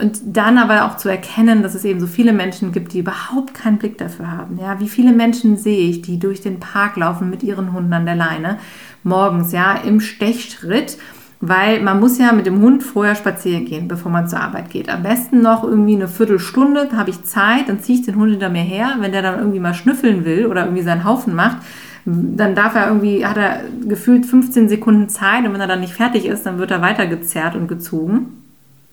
Und 0.00 0.20
dann 0.24 0.58
aber 0.58 0.84
auch 0.84 0.98
zu 0.98 1.08
erkennen, 1.08 1.62
dass 1.62 1.74
es 1.74 1.84
eben 1.84 2.00
so 2.00 2.06
viele 2.06 2.32
Menschen 2.32 2.70
gibt, 2.70 2.92
die 2.92 2.98
überhaupt 2.98 3.54
keinen 3.54 3.78
Blick 3.78 3.96
dafür 3.98 4.30
haben. 4.30 4.58
Ja, 4.58 4.78
wie 4.78 4.88
viele 4.88 5.12
Menschen 5.12 5.56
sehe 5.56 5.88
ich, 5.88 6.02
die 6.02 6.18
durch 6.18 6.42
den 6.42 6.60
Park 6.60 6.96
laufen 6.96 7.30
mit 7.30 7.42
ihren 7.42 7.72
Hunden 7.72 7.92
an 7.92 8.04
der 8.04 8.14
Leine, 8.14 8.58
morgens, 9.02 9.52
ja, 9.52 9.74
im 9.74 10.00
Stechschritt 10.00 10.98
weil 11.40 11.80
man 11.80 12.00
muss 12.00 12.18
ja 12.18 12.32
mit 12.32 12.46
dem 12.46 12.60
Hund 12.60 12.82
vorher 12.82 13.14
spazieren 13.14 13.64
gehen, 13.64 13.88
bevor 13.88 14.12
man 14.12 14.28
zur 14.28 14.40
Arbeit 14.40 14.68
geht. 14.70 14.90
Am 14.90 15.02
besten 15.02 15.40
noch 15.40 15.64
irgendwie 15.64 15.94
eine 15.94 16.08
Viertelstunde, 16.08 16.90
habe 16.92 17.10
ich 17.10 17.24
Zeit, 17.24 17.68
dann 17.68 17.80
ziehe 17.80 17.98
ich 17.98 18.04
den 18.04 18.16
Hund 18.16 18.30
hinter 18.30 18.50
mir 18.50 18.62
her. 18.62 18.96
Wenn 19.00 19.12
der 19.12 19.22
dann 19.22 19.38
irgendwie 19.38 19.60
mal 19.60 19.72
schnüffeln 19.72 20.26
will 20.26 20.46
oder 20.46 20.64
irgendwie 20.64 20.82
seinen 20.82 21.04
Haufen 21.04 21.34
macht, 21.34 21.58
dann 22.04 22.54
darf 22.54 22.74
er 22.74 22.88
irgendwie, 22.88 23.24
hat 23.24 23.38
er 23.38 23.60
gefühlt 23.86 24.26
15 24.26 24.68
Sekunden 24.68 25.08
Zeit 25.08 25.46
und 25.46 25.52
wenn 25.52 25.60
er 25.60 25.66
dann 25.66 25.80
nicht 25.80 25.94
fertig 25.94 26.26
ist, 26.26 26.44
dann 26.44 26.58
wird 26.58 26.70
er 26.70 26.82
weitergezerrt 26.82 27.56
und 27.56 27.68
gezogen. 27.68 28.40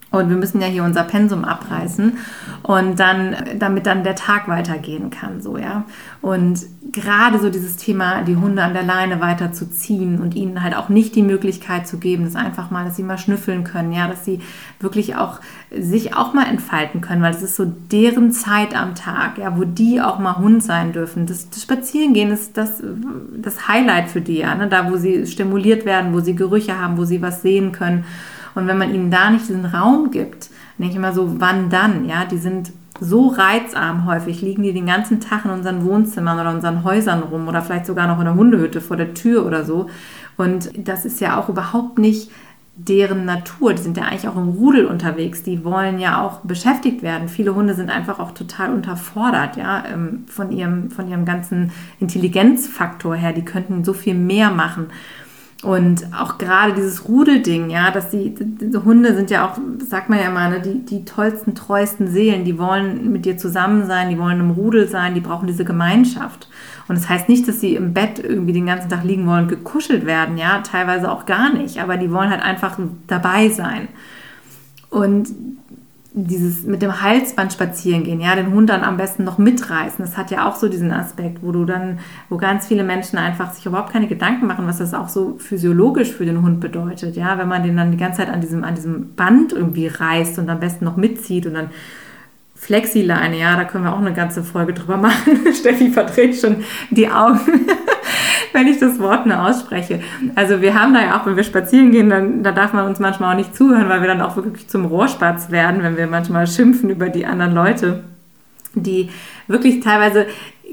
Und 0.09 0.29
wir 0.29 0.37
müssen 0.37 0.61
ja 0.61 0.67
hier 0.67 0.85
unser 0.85 1.03
Pensum 1.03 1.43
abreißen 1.43 2.17
und 2.63 2.97
dann, 2.97 3.35
damit 3.59 3.85
dann 3.85 4.05
der 4.05 4.15
Tag 4.15 4.47
weitergehen 4.47 5.09
kann, 5.09 5.41
so, 5.41 5.57
ja. 5.57 5.83
Und 6.21 6.65
gerade 6.93 7.39
so 7.39 7.49
dieses 7.49 7.75
Thema, 7.75 8.21
die 8.21 8.37
Hunde 8.37 8.63
an 8.63 8.73
der 8.73 8.83
Leine 8.83 9.19
weiterzuziehen 9.19 10.21
und 10.21 10.33
ihnen 10.33 10.63
halt 10.63 10.77
auch 10.77 10.87
nicht 10.87 11.15
die 11.15 11.23
Möglichkeit 11.23 11.87
zu 11.87 11.97
geben, 11.97 12.23
das 12.23 12.37
einfach 12.37 12.71
mal, 12.71 12.85
dass 12.85 12.95
sie 12.95 13.03
mal 13.03 13.17
schnüffeln 13.17 13.65
können, 13.65 13.91
ja, 13.91 14.07
dass 14.07 14.23
sie 14.23 14.39
wirklich 14.79 15.17
auch 15.17 15.41
sich 15.77 16.15
auch 16.15 16.33
mal 16.33 16.47
entfalten 16.47 17.01
können, 17.01 17.21
weil 17.21 17.33
das 17.33 17.43
ist 17.43 17.57
so 17.57 17.65
deren 17.65 18.31
Zeit 18.31 18.75
am 18.79 18.95
Tag, 18.95 19.37
ja, 19.37 19.57
wo 19.57 19.65
die 19.65 20.01
auch 20.01 20.19
mal 20.19 20.37
Hund 20.37 20.63
sein 20.63 20.93
dürfen. 20.93 21.25
Das, 21.25 21.49
das 21.49 21.63
Spazierengehen 21.63 22.31
ist 22.31 22.55
das, 22.55 22.81
das 23.35 23.67
Highlight 23.67 24.07
für 24.07 24.21
die, 24.21 24.37
ja, 24.37 24.55
ne? 24.55 24.67
da 24.67 24.89
wo 24.89 24.95
sie 24.95 25.27
stimuliert 25.27 25.85
werden, 25.85 26.13
wo 26.13 26.21
sie 26.21 26.35
Gerüche 26.35 26.79
haben, 26.79 26.97
wo 26.97 27.03
sie 27.03 27.21
was 27.21 27.41
sehen 27.41 27.73
können. 27.73 28.05
Und 28.57 28.65
wenn 28.65 28.79
man 28.79 28.91
ihnen 28.91 29.11
da 29.11 29.29
nicht 29.29 29.47
diesen 29.47 29.65
Raum 29.65 30.09
gibt, 30.09 30.49
denke 30.79 30.89
ich 30.91 30.97
immer 30.97 31.13
so, 31.13 31.39
wann 31.39 31.69
dann? 31.69 32.05
Ja, 32.05 32.25
die 32.25 32.39
sind 32.39 32.71
so 32.99 33.27
reizarm 33.27 34.07
häufig, 34.07 34.41
liegen 34.41 34.63
die 34.63 34.73
den 34.73 34.87
ganzen 34.87 35.19
Tag 35.19 35.45
in 35.45 35.51
unseren 35.51 35.85
Wohnzimmern 35.85 36.39
oder 36.39 36.49
unseren 36.49 36.83
Häusern 36.83 37.21
rum 37.21 37.47
oder 37.47 37.61
vielleicht 37.61 37.85
sogar 37.85 38.07
noch 38.07 38.17
in 38.17 38.25
der 38.25 38.33
Hundehütte 38.33 38.81
vor 38.81 38.97
der 38.97 39.13
Tür 39.13 39.45
oder 39.45 39.63
so. 39.63 39.91
Und 40.37 40.71
das 40.75 41.05
ist 41.05 41.21
ja 41.21 41.39
auch 41.39 41.49
überhaupt 41.49 41.99
nicht 41.99 42.31
deren 42.75 43.25
Natur. 43.25 43.75
Die 43.75 43.81
sind 43.83 43.95
ja 43.95 44.05
eigentlich 44.05 44.27
auch 44.27 44.35
im 44.35 44.49
Rudel 44.49 44.87
unterwegs. 44.87 45.43
Die 45.43 45.63
wollen 45.63 45.99
ja 45.99 46.19
auch 46.23 46.39
beschäftigt 46.39 47.03
werden. 47.03 47.29
Viele 47.29 47.53
Hunde 47.53 47.75
sind 47.75 47.91
einfach 47.91 48.17
auch 48.17 48.31
total 48.31 48.73
unterfordert, 48.73 49.55
ja, 49.57 49.83
ähm, 49.85 50.23
von 50.25 50.51
ihrem, 50.51 50.89
von 50.89 51.07
ihrem 51.07 51.25
ganzen 51.25 51.71
Intelligenzfaktor 51.99 53.15
her. 53.15 53.33
Die 53.33 53.45
könnten 53.45 53.83
so 53.83 53.93
viel 53.93 54.15
mehr 54.15 54.49
machen. 54.49 54.87
Und 55.63 56.05
auch 56.15 56.37
gerade 56.37 56.73
dieses 56.73 57.07
Rudelding, 57.07 57.71
ja, 57.71 57.89
dass 57.89 58.11
die, 58.11 58.35
die, 58.35 58.77
Hunde 58.77 59.15
sind 59.15 59.31
ja 59.31 59.47
auch, 59.47 59.57
sagt 59.79 60.07
man 60.07 60.19
ja 60.19 60.29
mal, 60.29 60.51
ne, 60.51 60.61
die, 60.61 60.85
die 60.85 61.03
tollsten, 61.03 61.55
treuesten 61.55 62.07
Seelen, 62.07 62.45
die 62.45 62.59
wollen 62.59 63.11
mit 63.11 63.25
dir 63.25 63.37
zusammen 63.39 63.87
sein, 63.87 64.11
die 64.11 64.19
wollen 64.19 64.39
im 64.39 64.51
Rudel 64.51 64.87
sein, 64.87 65.15
die 65.15 65.19
brauchen 65.19 65.47
diese 65.47 65.65
Gemeinschaft. 65.65 66.47
Und 66.87 66.95
das 66.95 67.09
heißt 67.09 67.27
nicht, 67.27 67.47
dass 67.47 67.59
sie 67.59 67.73
im 67.73 67.93
Bett 67.93 68.19
irgendwie 68.19 68.53
den 68.53 68.67
ganzen 68.67 68.89
Tag 68.89 69.03
liegen 69.03 69.25
wollen 69.25 69.47
gekuschelt 69.47 70.05
werden, 70.05 70.37
ja, 70.37 70.61
teilweise 70.61 71.11
auch 71.11 71.25
gar 71.25 71.51
nicht, 71.51 71.79
aber 71.79 71.97
die 71.97 72.11
wollen 72.11 72.29
halt 72.29 72.43
einfach 72.43 72.77
dabei 73.07 73.49
sein. 73.49 73.87
Und 74.91 75.29
dieses 76.25 76.63
mit 76.63 76.81
dem 76.81 77.01
Halsband 77.01 77.53
spazieren 77.53 78.03
gehen, 78.03 78.19
ja, 78.19 78.35
den 78.35 78.51
Hund 78.51 78.71
dann 78.71 78.83
am 78.83 78.97
besten 78.97 79.23
noch 79.23 79.37
mitreißen. 79.37 80.03
Das 80.03 80.17
hat 80.17 80.31
ja 80.31 80.47
auch 80.49 80.55
so 80.55 80.67
diesen 80.67 80.91
Aspekt, 80.91 81.43
wo 81.43 81.51
du 81.51 81.63
dann, 81.63 81.99
wo 82.29 82.37
ganz 82.37 82.65
viele 82.65 82.83
Menschen 82.83 83.19
einfach 83.19 83.53
sich 83.53 83.67
überhaupt 83.67 83.93
keine 83.93 84.07
Gedanken 84.07 84.47
machen, 84.47 84.65
was 84.65 84.79
das 84.79 84.95
auch 84.95 85.09
so 85.09 85.35
physiologisch 85.37 86.11
für 86.11 86.25
den 86.25 86.41
Hund 86.41 86.59
bedeutet, 86.59 87.15
ja, 87.15 87.37
wenn 87.37 87.47
man 87.47 87.61
den 87.61 87.77
dann 87.77 87.91
die 87.91 87.97
ganze 87.97 88.21
Zeit 88.21 88.29
an 88.29 88.41
diesem, 88.41 88.63
an 88.63 88.73
diesem 88.73 89.13
Band 89.13 89.53
irgendwie 89.53 89.87
reißt 89.87 90.39
und 90.39 90.49
am 90.49 90.59
besten 90.59 90.85
noch 90.85 90.97
mitzieht 90.97 91.45
und 91.45 91.53
dann 91.53 91.69
Flexileine, 92.55 93.37
ja, 93.37 93.55
da 93.55 93.65
können 93.65 93.83
wir 93.83 93.93
auch 93.93 93.99
eine 93.99 94.13
ganze 94.13 94.43
Folge 94.43 94.73
drüber 94.73 94.97
machen. 94.97 95.53
Steffi 95.53 95.91
verdreht 95.91 96.35
schon 96.35 96.63
die 96.89 97.07
Augen. 97.07 97.67
wenn 98.53 98.67
ich 98.67 98.79
das 98.79 98.99
Wort 98.99 99.25
nur 99.25 99.45
ausspreche. 99.45 100.01
Also 100.35 100.61
wir 100.61 100.73
haben 100.79 100.93
da 100.93 101.01
ja 101.01 101.19
auch, 101.19 101.25
wenn 101.25 101.35
wir 101.35 101.43
spazieren 101.43 101.91
gehen, 101.91 102.09
dann 102.09 102.43
da 102.43 102.51
darf 102.51 102.73
man 102.73 102.85
uns 102.85 102.99
manchmal 102.99 103.33
auch 103.33 103.37
nicht 103.37 103.55
zuhören, 103.55 103.89
weil 103.89 104.01
wir 104.01 104.07
dann 104.07 104.21
auch 104.21 104.35
wirklich 104.35 104.67
zum 104.67 104.85
Rohrspatz 104.85 105.51
werden, 105.51 105.83
wenn 105.83 105.97
wir 105.97 106.07
manchmal 106.07 106.47
schimpfen 106.47 106.89
über 106.89 107.09
die 107.09 107.25
anderen 107.25 107.53
Leute, 107.53 108.03
die 108.73 109.09
wirklich 109.47 109.79
teilweise 109.79 110.27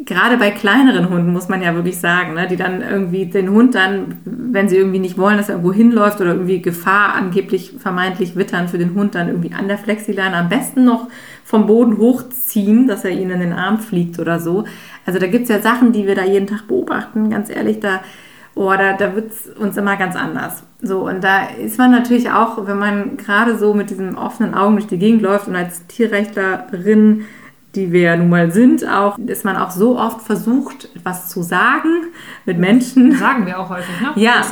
gerade 0.04 0.36
bei 0.36 0.50
kleineren 0.50 1.08
Hunden 1.08 1.32
muss 1.32 1.48
man 1.48 1.62
ja 1.62 1.74
wirklich 1.74 1.98
sagen, 1.98 2.34
ne, 2.34 2.46
die 2.48 2.56
dann 2.56 2.82
irgendwie 2.82 3.26
den 3.26 3.50
Hund 3.50 3.74
dann, 3.74 4.18
wenn 4.24 4.68
sie 4.68 4.76
irgendwie 4.76 4.98
nicht 4.98 5.16
wollen, 5.16 5.36
dass 5.36 5.48
er 5.48 5.56
irgendwo 5.56 5.72
hinläuft 5.72 6.20
oder 6.20 6.32
irgendwie 6.32 6.60
Gefahr 6.60 7.14
angeblich 7.14 7.74
vermeintlich 7.78 8.36
wittern 8.36 8.68
für 8.68 8.78
den 8.78 8.94
Hund, 8.94 9.14
dann 9.14 9.28
irgendwie 9.28 9.52
an 9.52 9.68
der 9.68 9.78
Flexileine 9.78 10.36
am 10.36 10.48
besten 10.48 10.84
noch 10.84 11.08
vom 11.44 11.66
Boden 11.66 11.98
hochziehen, 11.98 12.86
dass 12.88 13.04
er 13.04 13.12
ihnen 13.12 13.30
in 13.32 13.40
den 13.40 13.52
Arm 13.52 13.78
fliegt 13.78 14.18
oder 14.18 14.40
so. 14.40 14.64
Also 15.06 15.18
da 15.18 15.26
gibt 15.26 15.44
es 15.44 15.48
ja 15.48 15.60
Sachen, 15.60 15.92
die 15.92 16.06
wir 16.06 16.14
da 16.14 16.24
jeden 16.24 16.46
Tag 16.46 16.66
beobachten, 16.66 17.30
ganz 17.30 17.50
ehrlich, 17.50 17.80
da, 17.80 18.00
oh, 18.54 18.72
da, 18.72 18.94
da 18.94 19.14
wird 19.14 19.32
es 19.32 19.46
uns 19.48 19.76
immer 19.76 19.96
ganz 19.96 20.16
anders. 20.16 20.62
So, 20.80 21.08
und 21.08 21.22
da 21.22 21.44
ist 21.46 21.78
man 21.78 21.90
natürlich 21.90 22.30
auch, 22.30 22.66
wenn 22.66 22.78
man 22.78 23.16
gerade 23.16 23.58
so 23.58 23.74
mit 23.74 23.90
diesen 23.90 24.16
offenen 24.16 24.54
Augen 24.54 24.76
durch 24.76 24.86
die 24.86 24.98
Gegend 24.98 25.22
läuft 25.22 25.48
und 25.48 25.56
als 25.56 25.86
Tierrechtlerin 25.86 27.24
die 27.74 27.92
wir 27.92 28.02
ja 28.02 28.16
nun 28.16 28.28
mal 28.28 28.52
sind, 28.52 28.86
auch, 28.86 29.18
ist 29.18 29.44
man 29.44 29.56
auch 29.56 29.70
so 29.70 29.98
oft 29.98 30.22
versucht, 30.22 30.88
etwas 30.94 31.28
zu 31.28 31.42
sagen 31.42 31.88
mit 32.44 32.58
Menschen. 32.58 33.16
Sagen 33.16 33.46
wir 33.46 33.58
auch 33.58 33.68
häufig, 33.68 34.00
ne? 34.00 34.12
Ja. 34.14 34.42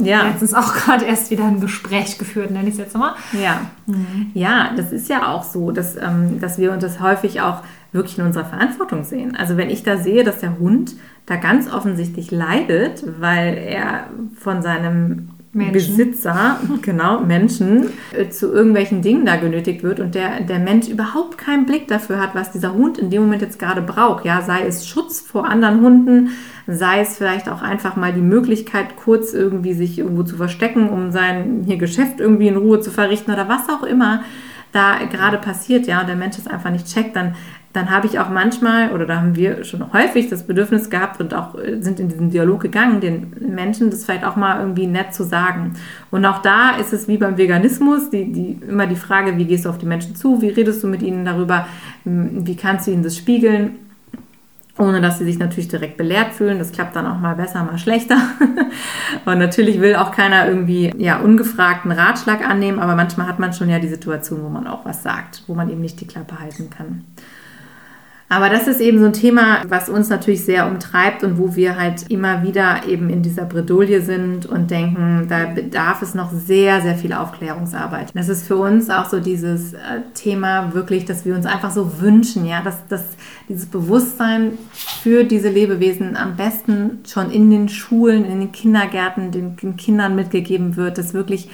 Ja. 0.00 0.28
Letztens 0.28 0.54
auch 0.54 0.74
gerade 0.74 1.04
erst 1.04 1.30
wieder 1.30 1.44
ein 1.44 1.60
Gespräch 1.60 2.18
geführt, 2.18 2.50
nenne 2.50 2.68
ich 2.68 2.74
es 2.74 2.78
jetzt 2.78 2.94
nochmal. 2.94 3.14
Ja. 3.32 3.62
Mhm. 3.86 4.30
Ja, 4.32 4.70
das 4.76 4.92
ist 4.92 5.08
ja 5.08 5.26
auch 5.26 5.42
so, 5.42 5.72
dass, 5.72 5.96
ähm, 5.96 6.40
dass 6.40 6.58
wir 6.58 6.72
uns 6.72 6.82
das 6.82 7.00
häufig 7.00 7.40
auch 7.40 7.62
wirklich 7.92 8.18
in 8.18 8.26
unserer 8.26 8.44
Verantwortung 8.44 9.04
sehen. 9.04 9.36
Also 9.36 9.56
wenn 9.56 9.70
ich 9.70 9.82
da 9.82 9.96
sehe, 9.96 10.24
dass 10.24 10.40
der 10.40 10.58
Hund 10.58 10.94
da 11.26 11.36
ganz 11.36 11.72
offensichtlich 11.72 12.30
leidet, 12.30 13.04
weil 13.20 13.56
er 13.56 14.08
von 14.36 14.62
seinem 14.62 15.30
Menschen. 15.52 15.96
Besitzer, 15.96 16.60
genau, 16.82 17.20
Menschen, 17.20 17.90
äh, 18.12 18.28
zu 18.28 18.52
irgendwelchen 18.52 19.02
Dingen 19.02 19.24
da 19.24 19.36
genötigt 19.36 19.82
wird 19.82 19.98
und 19.98 20.14
der, 20.14 20.40
der 20.40 20.58
Mensch 20.58 20.88
überhaupt 20.88 21.38
keinen 21.38 21.66
Blick 21.66 21.88
dafür 21.88 22.20
hat, 22.20 22.34
was 22.34 22.52
dieser 22.52 22.74
Hund 22.74 22.98
in 22.98 23.10
dem 23.10 23.22
Moment 23.22 23.42
jetzt 23.42 23.58
gerade 23.58 23.80
braucht. 23.80 24.24
Ja, 24.24 24.42
sei 24.42 24.66
es 24.66 24.86
Schutz 24.86 25.20
vor 25.20 25.46
anderen 25.48 25.80
Hunden, 25.80 26.30
sei 26.66 27.00
es 27.00 27.16
vielleicht 27.16 27.48
auch 27.48 27.62
einfach 27.62 27.96
mal 27.96 28.12
die 28.12 28.20
Möglichkeit, 28.20 28.96
kurz 28.96 29.32
irgendwie 29.32 29.72
sich 29.72 29.98
irgendwo 29.98 30.22
zu 30.22 30.36
verstecken, 30.36 30.90
um 30.90 31.10
sein 31.10 31.62
hier 31.66 31.78
Geschäft 31.78 32.20
irgendwie 32.20 32.48
in 32.48 32.56
Ruhe 32.56 32.80
zu 32.80 32.90
verrichten 32.90 33.32
oder 33.32 33.48
was 33.48 33.68
auch 33.68 33.82
immer 33.82 34.22
da 34.72 34.98
gerade 35.10 35.38
passiert, 35.38 35.86
ja, 35.86 36.02
und 36.02 36.08
der 36.08 36.16
Mensch 36.16 36.36
es 36.36 36.46
einfach 36.46 36.70
nicht 36.70 36.86
checkt, 36.86 37.16
dann 37.16 37.34
dann 37.78 37.90
habe 37.90 38.08
ich 38.08 38.18
auch 38.18 38.28
manchmal, 38.28 38.90
oder 38.90 39.06
da 39.06 39.20
haben 39.20 39.36
wir 39.36 39.62
schon 39.62 39.92
häufig 39.92 40.28
das 40.28 40.42
Bedürfnis 40.42 40.90
gehabt 40.90 41.20
und 41.20 41.32
auch 41.32 41.54
äh, 41.54 41.80
sind 41.80 42.00
in 42.00 42.08
diesen 42.08 42.30
Dialog 42.30 42.60
gegangen, 42.60 43.00
den 43.00 43.32
Menschen 43.38 43.90
das 43.90 44.04
vielleicht 44.04 44.24
auch 44.24 44.34
mal 44.34 44.58
irgendwie 44.58 44.88
nett 44.88 45.14
zu 45.14 45.22
sagen. 45.22 45.74
Und 46.10 46.26
auch 46.26 46.42
da 46.42 46.70
ist 46.70 46.92
es 46.92 47.06
wie 47.06 47.18
beim 47.18 47.38
Veganismus, 47.38 48.10
die, 48.10 48.32
die, 48.32 48.58
immer 48.68 48.88
die 48.88 48.96
Frage, 48.96 49.38
wie 49.38 49.44
gehst 49.44 49.64
du 49.64 49.70
auf 49.70 49.78
die 49.78 49.86
Menschen 49.86 50.16
zu, 50.16 50.42
wie 50.42 50.48
redest 50.48 50.82
du 50.82 50.88
mit 50.88 51.02
ihnen 51.02 51.24
darüber, 51.24 51.68
wie 52.04 52.56
kannst 52.56 52.88
du 52.88 52.90
ihnen 52.90 53.04
das 53.04 53.16
spiegeln 53.16 53.76
ohne 54.80 55.00
dass 55.00 55.18
sie 55.18 55.24
sich 55.24 55.40
natürlich 55.40 55.66
direkt 55.66 55.96
belehrt 55.96 56.32
fühlen. 56.32 56.60
Das 56.60 56.70
klappt 56.70 56.94
dann 56.94 57.04
auch 57.04 57.18
mal 57.18 57.34
besser, 57.34 57.64
mal 57.64 57.78
schlechter. 57.78 58.16
und 59.24 59.38
natürlich 59.38 59.80
will 59.80 59.96
auch 59.96 60.12
keiner 60.12 60.46
irgendwie 60.46 60.92
ja 60.98 61.18
ungefragten 61.18 61.90
Ratschlag 61.90 62.48
annehmen, 62.48 62.78
aber 62.78 62.94
manchmal 62.94 63.26
hat 63.26 63.40
man 63.40 63.52
schon 63.52 63.68
ja 63.68 63.80
die 63.80 63.88
Situation, 63.88 64.44
wo 64.44 64.48
man 64.48 64.68
auch 64.68 64.84
was 64.84 65.02
sagt, 65.02 65.42
wo 65.48 65.54
man 65.56 65.68
eben 65.68 65.80
nicht 65.80 66.00
die 66.00 66.06
Klappe 66.06 66.38
halten 66.38 66.70
kann. 66.70 67.02
Aber 68.30 68.50
das 68.50 68.68
ist 68.68 68.80
eben 68.80 68.98
so 68.98 69.06
ein 69.06 69.14
Thema, 69.14 69.62
was 69.68 69.88
uns 69.88 70.10
natürlich 70.10 70.44
sehr 70.44 70.66
umtreibt 70.66 71.24
und 71.24 71.38
wo 71.38 71.56
wir 71.56 71.78
halt 71.78 72.10
immer 72.10 72.42
wieder 72.42 72.86
eben 72.86 73.08
in 73.08 73.22
dieser 73.22 73.46
Bredouille 73.46 74.02
sind 74.02 74.44
und 74.44 74.70
denken, 74.70 75.26
da 75.30 75.46
bedarf 75.46 76.02
es 76.02 76.14
noch 76.14 76.30
sehr, 76.30 76.82
sehr 76.82 76.94
viel 76.94 77.14
Aufklärungsarbeit. 77.14 78.10
Das 78.14 78.28
ist 78.28 78.46
für 78.46 78.56
uns 78.56 78.90
auch 78.90 79.08
so 79.08 79.20
dieses 79.20 79.72
äh, 79.72 80.02
Thema 80.12 80.74
wirklich, 80.74 81.06
dass 81.06 81.24
wir 81.24 81.34
uns 81.34 81.46
einfach 81.46 81.70
so 81.70 82.00
wünschen, 82.00 82.44
ja, 82.44 82.60
dass, 82.60 82.86
dass 82.88 83.04
dieses 83.48 83.64
Bewusstsein 83.66 84.58
für 84.72 85.24
diese 85.24 85.48
Lebewesen 85.48 86.14
am 86.16 86.36
besten 86.36 86.98
schon 87.06 87.30
in 87.30 87.50
den 87.50 87.70
Schulen, 87.70 88.26
in 88.26 88.40
den 88.40 88.52
Kindergärten, 88.52 89.30
den 89.30 89.76
Kindern 89.76 90.14
mitgegeben 90.14 90.76
wird, 90.76 90.98
dass 90.98 91.14
wirklich 91.14 91.48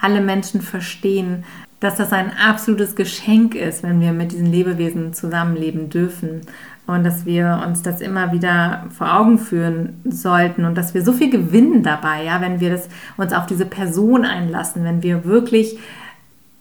alle 0.00 0.20
Menschen 0.20 0.62
verstehen, 0.62 1.44
dass 1.80 1.96
das 1.96 2.12
ein 2.12 2.30
absolutes 2.36 2.94
Geschenk 2.94 3.54
ist, 3.54 3.82
wenn 3.82 4.00
wir 4.00 4.12
mit 4.12 4.32
diesen 4.32 4.46
Lebewesen 4.46 5.14
zusammenleben 5.14 5.88
dürfen 5.88 6.42
und 6.86 7.04
dass 7.04 7.24
wir 7.24 7.62
uns 7.66 7.82
das 7.82 8.00
immer 8.00 8.32
wieder 8.32 8.84
vor 8.90 9.14
Augen 9.14 9.38
führen 9.38 10.00
sollten 10.04 10.64
und 10.64 10.76
dass 10.76 10.92
wir 10.92 11.02
so 11.02 11.12
viel 11.12 11.30
gewinnen 11.30 11.82
dabei, 11.82 12.24
ja, 12.24 12.40
wenn 12.40 12.60
wir 12.60 12.70
das, 12.70 12.88
uns 13.16 13.32
auf 13.32 13.46
diese 13.46 13.64
Person 13.64 14.24
einlassen, 14.24 14.84
wenn 14.84 15.02
wir 15.02 15.24
wirklich 15.24 15.78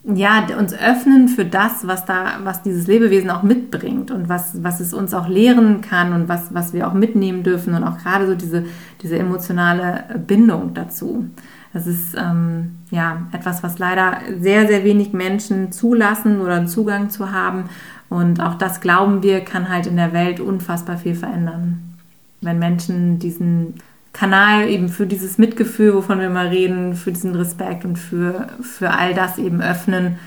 ja, 0.03 0.47
uns 0.57 0.73
öffnen 0.73 1.27
für 1.27 1.43
das, 1.43 1.85
was 1.85 2.05
da, 2.05 2.37
was 2.43 2.61
dieses 2.61 2.87
Lebewesen 2.87 3.29
auch 3.29 3.43
mitbringt 3.43 4.11
und 4.11 4.29
was, 4.29 4.63
was 4.63 4.79
es 4.79 4.93
uns 4.93 5.13
auch 5.13 5.27
lehren 5.27 5.81
kann 5.81 6.13
und 6.13 6.29
was, 6.29 6.53
was 6.53 6.73
wir 6.73 6.87
auch 6.87 6.93
mitnehmen 6.93 7.43
dürfen 7.43 7.73
und 7.73 7.83
auch 7.83 7.97
gerade 7.97 8.25
so 8.25 8.35
diese, 8.35 8.63
diese 9.01 9.19
emotionale 9.19 10.05
Bindung 10.25 10.73
dazu. 10.73 11.25
Das 11.73 11.85
ist 11.85 12.15
ähm, 12.17 12.77
ja 12.89 13.27
etwas, 13.31 13.61
was 13.61 13.77
leider 13.77 14.17
sehr, 14.39 14.67
sehr 14.67 14.83
wenig 14.83 15.13
Menschen 15.13 15.71
zulassen 15.71 16.41
oder 16.41 16.65
Zugang 16.65 17.09
zu 17.09 17.31
haben. 17.31 17.65
Und 18.09 18.41
auch 18.41 18.55
das 18.55 18.81
glauben 18.81 19.21
wir, 19.21 19.41
kann 19.41 19.69
halt 19.69 19.85
in 19.85 19.95
der 19.95 20.13
Welt 20.13 20.39
unfassbar 20.39 20.97
viel 20.97 21.15
verändern. 21.15 21.95
Wenn 22.41 22.57
Menschen 22.57 23.19
diesen 23.19 23.75
Kanal 24.13 24.67
eben 24.67 24.89
für 24.89 25.05
dieses 25.05 25.37
Mitgefühl, 25.37 25.93
wovon 25.93 26.19
wir 26.19 26.29
mal 26.29 26.47
reden, 26.47 26.95
für 26.95 27.11
diesen 27.11 27.35
Respekt 27.35 27.85
und 27.85 27.97
für, 27.97 28.47
für 28.61 28.91
all 28.91 29.13
das 29.13 29.37
eben 29.37 29.61
öffnen. 29.61 30.17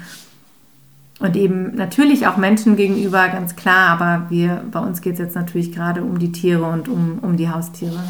Und 1.18 1.36
eben 1.36 1.74
natürlich 1.74 2.26
auch 2.26 2.36
Menschen 2.36 2.76
gegenüber, 2.76 3.28
ganz 3.28 3.56
klar, 3.56 4.00
aber 4.00 4.30
wir, 4.30 4.64
bei 4.70 4.80
uns 4.80 5.00
geht 5.00 5.14
es 5.14 5.18
jetzt 5.18 5.36
natürlich 5.36 5.72
gerade 5.72 6.02
um 6.02 6.18
die 6.18 6.32
Tiere 6.32 6.64
und 6.64 6.88
um, 6.88 7.18
um 7.22 7.36
die 7.36 7.48
Haustiere. 7.48 8.00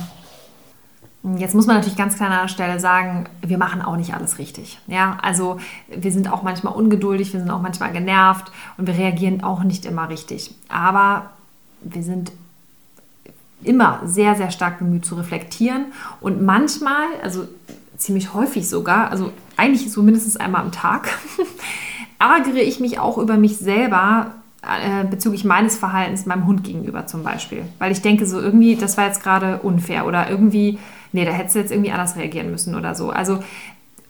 Jetzt 1.37 1.55
muss 1.55 1.67
man 1.67 1.77
natürlich 1.77 1.97
ganz 1.97 2.17
klar 2.17 2.31
an 2.31 2.43
der 2.43 2.49
Stelle 2.49 2.81
sagen, 2.81 3.27
wir 3.43 3.57
machen 3.57 3.81
auch 3.81 3.97
nicht 3.97 4.13
alles 4.13 4.39
richtig. 4.39 4.81
Ja, 4.89 5.19
also 5.23 5.59
wir 5.89 6.11
sind 6.11 6.33
auch 6.33 6.43
manchmal 6.43 6.75
ungeduldig, 6.75 7.33
wir 7.33 7.39
sind 7.39 7.51
auch 7.51 7.63
manchmal 7.63 7.93
genervt 7.93 8.51
und 8.77 8.89
wir 8.89 8.99
reagieren 8.99 9.45
auch 9.45 9.63
nicht 9.63 9.87
immer 9.87 10.09
richtig. 10.09 10.53
Aber 10.69 11.31
wir 11.81 12.03
sind 12.03 12.33
immer 13.63 14.01
sehr, 14.05 14.35
sehr 14.35 14.51
stark 14.51 14.81
bemüht 14.81 15.05
zu 15.05 15.15
reflektieren 15.15 15.87
und 16.21 16.43
manchmal, 16.43 17.07
also 17.23 17.47
ziemlich 17.97 18.35
häufig 18.35 18.69
sogar, 18.69 19.13
also 19.13 19.33
eigentlich 19.57 19.93
so 19.93 20.03
mindestens 20.03 20.37
einmal 20.37 20.63
am 20.63 20.73
Tag, 20.73 21.09
ärgere 22.19 22.63
ich 22.63 22.81
mich 22.81 22.99
auch 22.99 23.19
über 23.19 23.37
mich 23.37 23.59
selber 23.59 24.33
äh, 24.63 25.05
bezüglich 25.05 25.45
meines 25.45 25.77
Verhaltens 25.77 26.27
meinem 26.27 26.47
Hund 26.47 26.65
gegenüber 26.65 27.07
zum 27.07 27.23
Beispiel. 27.23 27.65
Weil 27.79 27.93
ich 27.93 28.03
denke 28.03 28.27
so 28.27 28.41
irgendwie, 28.41 28.77
das 28.77 28.97
war 28.97 29.07
jetzt 29.07 29.23
gerade 29.23 29.59
unfair 29.59 30.07
oder 30.07 30.29
irgendwie 30.29 30.79
nee, 31.13 31.25
da 31.25 31.33
hättest 31.33 31.55
du 31.55 31.61
jetzt 31.61 31.73
irgendwie 31.73 31.93
anders 31.93 32.17
reagieren 32.17 32.51
müssen 32.51 32.75
oder 32.75 32.95
so. 32.95 33.11
Also 33.11 33.41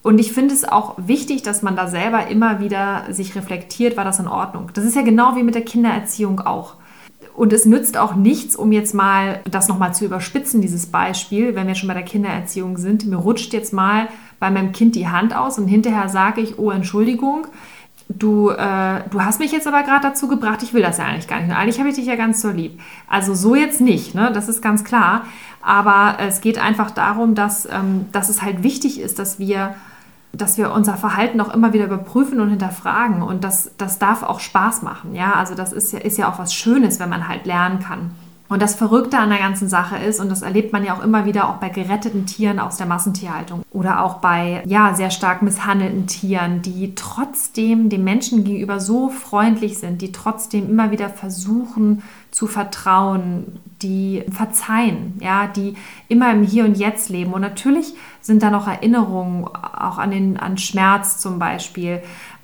und 0.03 0.19
ich 0.19 0.33
finde 0.33 0.53
es 0.53 0.65
auch 0.65 0.95
wichtig, 0.97 1.43
dass 1.43 1.63
man 1.63 1.77
da 1.77 1.87
selber 1.87 2.27
immer 2.27 2.61
wieder 2.61 3.05
sich 3.11 3.37
reflektiert, 3.37 3.97
war 3.97 4.05
das 4.05 4.19
in 4.19 4.27
Ordnung. 4.27 4.71
Das 4.75 4.85
ist 4.85 4.97
ja 4.97 5.03
genau 5.03 5.37
wie 5.37 5.45
mit 5.45 5.55
der 5.55 5.63
Kindererziehung 5.63 6.41
auch. 6.41 6.75
Und 7.35 7.53
es 7.53 7.65
nützt 7.65 7.97
auch 7.97 8.15
nichts, 8.15 8.57
um 8.57 8.73
jetzt 8.73 8.95
mal 8.95 9.41
das 9.49 9.69
nochmal 9.69 9.95
zu 9.95 10.05
überspitzen, 10.05 10.61
dieses 10.61 10.87
Beispiel, 10.87 11.55
wenn 11.55 11.67
wir 11.67 11.77
schon 11.77 11.89
bei 11.89 11.95
der 11.95 12.03
Kindererziehung 12.03 12.77
sind. 12.77 13.07
Mir 13.07 13.17
rutscht 13.17 13.53
jetzt 13.53 13.73
mal 13.73 14.09
bei 14.41 14.51
meinem 14.51 14.73
Kind 14.73 14.97
die 14.97 15.09
Hand 15.09 15.35
aus 15.35 15.57
und 15.59 15.69
hinterher 15.69 16.09
sage 16.09 16.41
ich, 16.41 16.59
oh 16.59 16.71
Entschuldigung, 16.73 17.47
du, 18.09 18.51
äh, 18.51 19.03
du 19.11 19.23
hast 19.23 19.39
mich 19.39 19.53
jetzt 19.53 19.67
aber 19.67 19.83
gerade 19.83 20.09
dazu 20.09 20.29
gebracht, 20.29 20.63
ich 20.63 20.75
will 20.75 20.83
das 20.83 20.99
ja 20.99 21.05
eigentlich 21.05 21.29
gar 21.29 21.41
nicht. 21.41 21.55
Eigentlich 21.55 21.79
habe 21.79 21.89
ich 21.89 21.95
dich 21.95 22.07
ja 22.07 22.17
ganz 22.17 22.43
so 22.43 22.51
lieb. 22.51 22.81
Also 23.09 23.35
so 23.35 23.55
jetzt 23.55 23.81
nicht, 23.81 24.15
ne? 24.15 24.31
das 24.35 24.49
ist 24.49 24.61
ganz 24.61 24.85
klar. 24.85 25.25
Aber 25.63 26.17
es 26.19 26.41
geht 26.41 26.59
einfach 26.59 26.91
darum, 26.91 27.35
dass, 27.35 27.67
ähm, 27.67 28.07
dass 28.13 28.29
es 28.29 28.43
halt 28.43 28.63
wichtig 28.63 29.01
ist, 29.01 29.19
dass 29.19 29.39
wir, 29.39 29.77
dass 30.33 30.59
wir 30.59 30.73
unser 30.73 30.97
Verhalten 30.97 31.41
auch 31.41 31.55
immer 31.55 31.73
wieder 31.73 31.85
überprüfen 31.85 32.41
und 32.41 32.51
hinterfragen. 32.51 33.23
Und 33.23 33.45
das, 33.45 33.71
das 33.79 33.99
darf 33.99 34.23
auch 34.25 34.41
Spaß 34.41 34.83
machen. 34.83 35.15
Ja? 35.15 35.35
Also 35.35 35.55
das 35.55 35.73
ist 35.73 35.93
ja, 35.93 36.01
ist 36.01 36.19
ja 36.19 36.31
auch 36.31 36.39
was 36.39 36.53
Schönes, 36.53 36.99
wenn 36.99 37.09
man 37.09 37.29
halt 37.29 37.47
lernen 37.47 37.79
kann. 37.79 38.11
Und 38.53 38.61
das 38.61 38.75
Verrückte 38.75 39.19
an 39.19 39.31
der 39.31 39.39
ganzen 39.39 39.67
Sache 39.67 39.97
ist, 39.97 40.21
und 40.21 40.29
das 40.29 40.43
erlebt 40.43 40.75
man 40.75 40.85
ja 40.85 40.95
auch 40.95 41.03
immer 41.03 41.25
wieder 41.25 41.49
auch 41.49 41.55
bei 41.55 41.71
geretteten 41.71 42.27
Tieren 42.27 42.59
aus 42.59 42.77
der 42.77 42.85
Massentierhaltung 42.85 43.63
oder 43.71 44.05
auch 44.05 44.17
bei 44.17 44.63
ja, 44.67 44.95
sehr 44.95 45.11
stark 45.11 45.41
misshandelten 45.41 46.07
Tieren, 46.07 46.61
die 46.61 46.95
trotzdem 46.95 47.89
dem 47.89 48.05
Menschen 48.05 48.45
gegenüber 48.45 48.79
so 48.79 49.09
freundlich 49.09 49.79
sind, 49.79 50.03
die 50.03 50.13
trotzdem 50.13 50.69
immer 50.69 50.91
wieder 50.91 51.09
versuchen 51.09 52.03
zu 52.31 52.47
vertrauen, 52.47 53.59
die 53.83 54.25
verzeihen, 54.31 55.15
ja, 55.21 55.47
die 55.47 55.75
immer 56.09 56.33
im 56.33 56.43
Hier 56.43 56.65
und 56.65 56.77
Jetzt 56.77 57.09
leben. 57.09 57.33
Und 57.33 57.41
natürlich 57.41 57.95
sind 58.21 58.43
da 58.43 58.51
noch 58.51 58.69
Erinnerungen, 58.69 59.45
auch 59.47 59.99
an 59.99 60.11
den 60.11 60.37
an 60.37 60.59
Schmerz 60.59 61.19
zum 61.19 61.39
Beispiel 61.39 62.03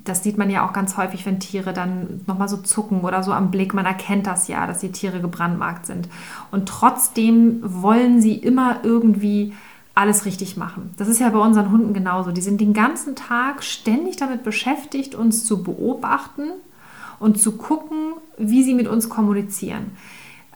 das 0.09 0.22
sieht 0.22 0.39
man 0.39 0.51
ja 0.51 0.66
auch 0.66 0.72
ganz 0.72 0.97
häufig, 0.97 1.26
wenn 1.26 1.39
Tiere 1.39 1.72
dann 1.72 2.22
nochmal 2.26 2.49
so 2.49 2.57
zucken 2.57 3.03
oder 3.03 3.22
so 3.22 3.32
am 3.32 3.51
Blick. 3.51 3.74
Man 3.74 3.86
erkennt 3.86 4.26
das 4.26 4.49
ja, 4.49 4.66
dass 4.66 4.78
die 4.78 4.93
Tiere 4.93 5.20
gebrandmarkt 5.20 5.86
sind. 5.86 6.09
Und 6.51 6.68
trotzdem 6.68 7.61
wollen 7.62 8.20
sie 8.20 8.34
immer 8.34 8.80
irgendwie 8.82 9.53
alles 9.95 10.24
richtig 10.24 10.57
machen. 10.57 10.95
Das 10.97 11.09
ist 11.09 11.18
ja 11.18 11.28
bei 11.28 11.39
unseren 11.39 11.70
Hunden 11.70 11.93
genauso. 11.93 12.30
Die 12.30 12.41
sind 12.41 12.61
den 12.61 12.72
ganzen 12.72 13.16
Tag 13.16 13.62
ständig 13.62 14.16
damit 14.16 14.45
beschäftigt, 14.45 15.14
uns 15.14 15.45
zu 15.45 15.62
beobachten 15.62 16.51
und 17.18 17.41
zu 17.41 17.57
gucken, 17.57 18.14
wie 18.39 18.62
sie 18.62 18.74
mit 18.74 18.86
uns 18.86 19.09
kommunizieren. 19.09 19.91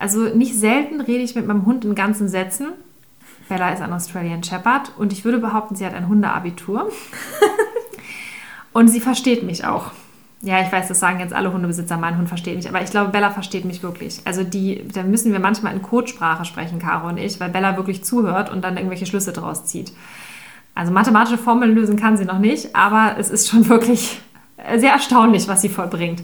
Also 0.03 0.23
nicht 0.35 0.59
selten 0.59 1.01
rede 1.01 1.23
ich 1.23 1.37
mit 1.37 1.47
meinem 1.47 1.65
Hund 1.65 1.85
in 1.85 1.95
ganzen 1.95 2.27
Sätzen. 2.29 2.73
Bella 3.49 3.71
ist 3.71 3.81
ein 3.81 3.93
Australian 3.93 4.43
Shepherd 4.43 4.91
und 4.99 5.13
ich 5.13 5.25
würde 5.25 5.39
behaupten, 5.39 5.77
sie 5.77 5.87
hat 5.87 5.95
ein 5.95 6.09
Hundeabitur. 6.09 6.91
und 8.73 8.89
sie 8.89 8.99
versteht 8.99 9.45
mich 9.45 9.65
auch. 9.65 9.93
Ja, 10.41 10.61
ich 10.61 10.73
weiß, 10.73 10.89
das 10.89 10.99
sagen 10.99 11.21
jetzt 11.21 11.33
alle 11.33 11.53
Hundebesitzer, 11.53 11.99
mein 11.99 12.19
Hund 12.19 12.27
versteht 12.27 12.57
mich, 12.57 12.69
aber 12.69 12.83
ich 12.83 12.91
glaube, 12.91 13.13
Bella 13.13 13.31
versteht 13.31 13.65
mich 13.65 13.85
wirklich. 13.85 14.21
Also 14.25 14.43
die, 14.43 14.89
da 14.93 15.05
müssen 15.05 15.31
wir 15.31 15.39
manchmal 15.39 15.73
in 15.73 15.83
Codesprache 15.83 16.45
sprechen, 16.47 16.81
Caro 16.81 17.07
und 17.07 17.19
ich, 17.19 17.39
weil 17.39 17.51
Bella 17.51 17.77
wirklich 17.77 18.03
zuhört 18.03 18.51
und 18.51 18.65
dann 18.65 18.77
irgendwelche 18.77 19.07
Schlüsse 19.07 19.33
draus 19.33 19.67
zieht. 19.67 19.93
Also 20.75 20.91
mathematische 20.91 21.39
Formeln 21.39 21.77
lösen 21.77 21.97
kann 21.97 22.17
sie 22.17 22.25
noch 22.25 22.41
nicht, 22.41 22.75
aber 22.75 23.15
es 23.21 23.31
ist 23.31 23.49
schon 23.49 23.69
wirklich 23.69 24.21
sehr 24.79 24.93
erstaunlich, 24.93 25.49
was 25.49 25.63
sie 25.63 25.69
vollbringt. 25.69 26.23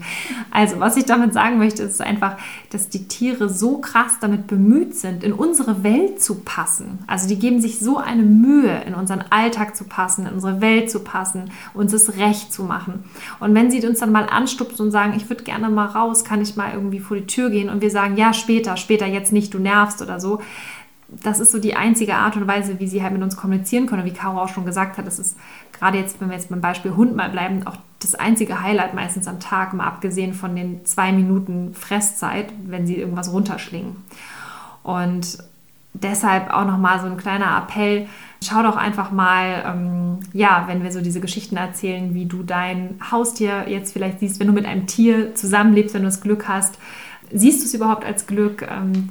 Also, 0.51 0.79
was 0.79 0.97
ich 0.97 1.05
damit 1.05 1.33
sagen 1.33 1.57
möchte, 1.57 1.83
ist 1.83 2.01
einfach, 2.01 2.37
dass 2.71 2.89
die 2.89 3.07
Tiere 3.07 3.49
so 3.49 3.79
krass 3.79 4.13
damit 4.21 4.47
bemüht 4.47 4.95
sind, 4.95 5.23
in 5.23 5.33
unsere 5.33 5.83
Welt 5.83 6.21
zu 6.21 6.35
passen. 6.35 6.99
Also, 7.07 7.27
die 7.27 7.37
geben 7.37 7.61
sich 7.61 7.79
so 7.79 7.97
eine 7.97 8.23
Mühe, 8.23 8.81
in 8.85 8.95
unseren 8.95 9.23
Alltag 9.29 9.75
zu 9.75 9.83
passen, 9.83 10.25
in 10.25 10.33
unsere 10.33 10.61
Welt 10.61 10.89
zu 10.89 10.99
passen, 10.99 11.51
uns 11.73 11.93
es 11.93 12.17
recht 12.17 12.53
zu 12.53 12.63
machen. 12.63 13.03
Und 13.39 13.53
wenn 13.55 13.71
sie 13.71 13.85
uns 13.85 13.99
dann 13.99 14.11
mal 14.11 14.27
anstupsen 14.29 14.85
und 14.85 14.91
sagen, 14.91 15.13
ich 15.15 15.29
würde 15.29 15.43
gerne 15.43 15.69
mal 15.69 15.87
raus, 15.87 16.23
kann 16.23 16.41
ich 16.41 16.55
mal 16.55 16.73
irgendwie 16.73 16.99
vor 16.99 17.17
die 17.17 17.27
Tür 17.27 17.49
gehen 17.49 17.69
und 17.69 17.81
wir 17.81 17.91
sagen, 17.91 18.17
ja, 18.17 18.33
später, 18.33 18.77
später, 18.77 19.05
jetzt 19.05 19.31
nicht, 19.31 19.53
du 19.53 19.59
nervst 19.59 20.01
oder 20.01 20.19
so, 20.19 20.39
das 21.11 21.39
ist 21.39 21.51
so 21.51 21.59
die 21.59 21.75
einzige 21.75 22.15
Art 22.15 22.35
und 22.35 22.47
Weise, 22.47 22.79
wie 22.79 22.87
sie 22.87 23.01
halt 23.01 23.13
mit 23.13 23.23
uns 23.23 23.35
kommunizieren 23.35 23.87
können. 23.87 24.03
Und 24.03 24.07
wie 24.07 24.13
Caro 24.13 24.39
auch 24.41 24.49
schon 24.49 24.65
gesagt 24.65 24.97
hat, 24.97 25.07
das 25.07 25.17
ist 25.17 25.37
gerade 25.79 25.97
jetzt, 25.97 26.19
wenn 26.21 26.29
wir 26.29 26.35
jetzt 26.35 26.49
beim 26.49 26.61
Beispiel 26.61 26.95
Hund 26.95 27.15
mal 27.15 27.29
bleiben, 27.29 27.65
auch 27.65 27.77
das 27.99 28.15
einzige 28.15 28.61
Highlight 28.61 28.93
meistens 28.93 29.27
am 29.27 29.39
Tag, 29.39 29.73
mal 29.73 29.87
abgesehen 29.87 30.33
von 30.33 30.55
den 30.55 30.85
zwei 30.85 31.11
Minuten 31.11 31.73
Fresszeit, 31.73 32.53
wenn 32.65 32.85
sie 32.85 32.95
irgendwas 32.95 33.31
runterschlingen. 33.31 33.95
Und 34.83 35.39
deshalb 35.93 36.51
auch 36.51 36.65
nochmal 36.65 36.99
so 36.99 37.07
ein 37.07 37.17
kleiner 37.17 37.57
Appell. 37.57 38.07
Schau 38.43 38.63
doch 38.63 38.77
einfach 38.77 39.11
mal, 39.11 39.63
ähm, 39.65 40.19
ja, 40.33 40.63
wenn 40.67 40.83
wir 40.83 40.91
so 40.91 41.01
diese 41.01 41.19
Geschichten 41.19 41.57
erzählen, 41.57 42.13
wie 42.13 42.25
du 42.25 42.43
dein 42.43 42.99
Haustier 43.11 43.67
jetzt 43.67 43.91
vielleicht 43.91 44.19
siehst, 44.19 44.39
wenn 44.39 44.47
du 44.47 44.53
mit 44.53 44.65
einem 44.65 44.87
Tier 44.87 45.35
zusammenlebst, 45.35 45.93
wenn 45.93 46.03
du 46.03 46.07
das 46.07 46.21
Glück 46.21 46.47
hast, 46.47 46.77
siehst 47.31 47.61
du 47.61 47.65
es 47.65 47.73
überhaupt 47.73 48.05
als 48.05 48.27
Glück? 48.27 48.67
Ähm, 48.69 49.09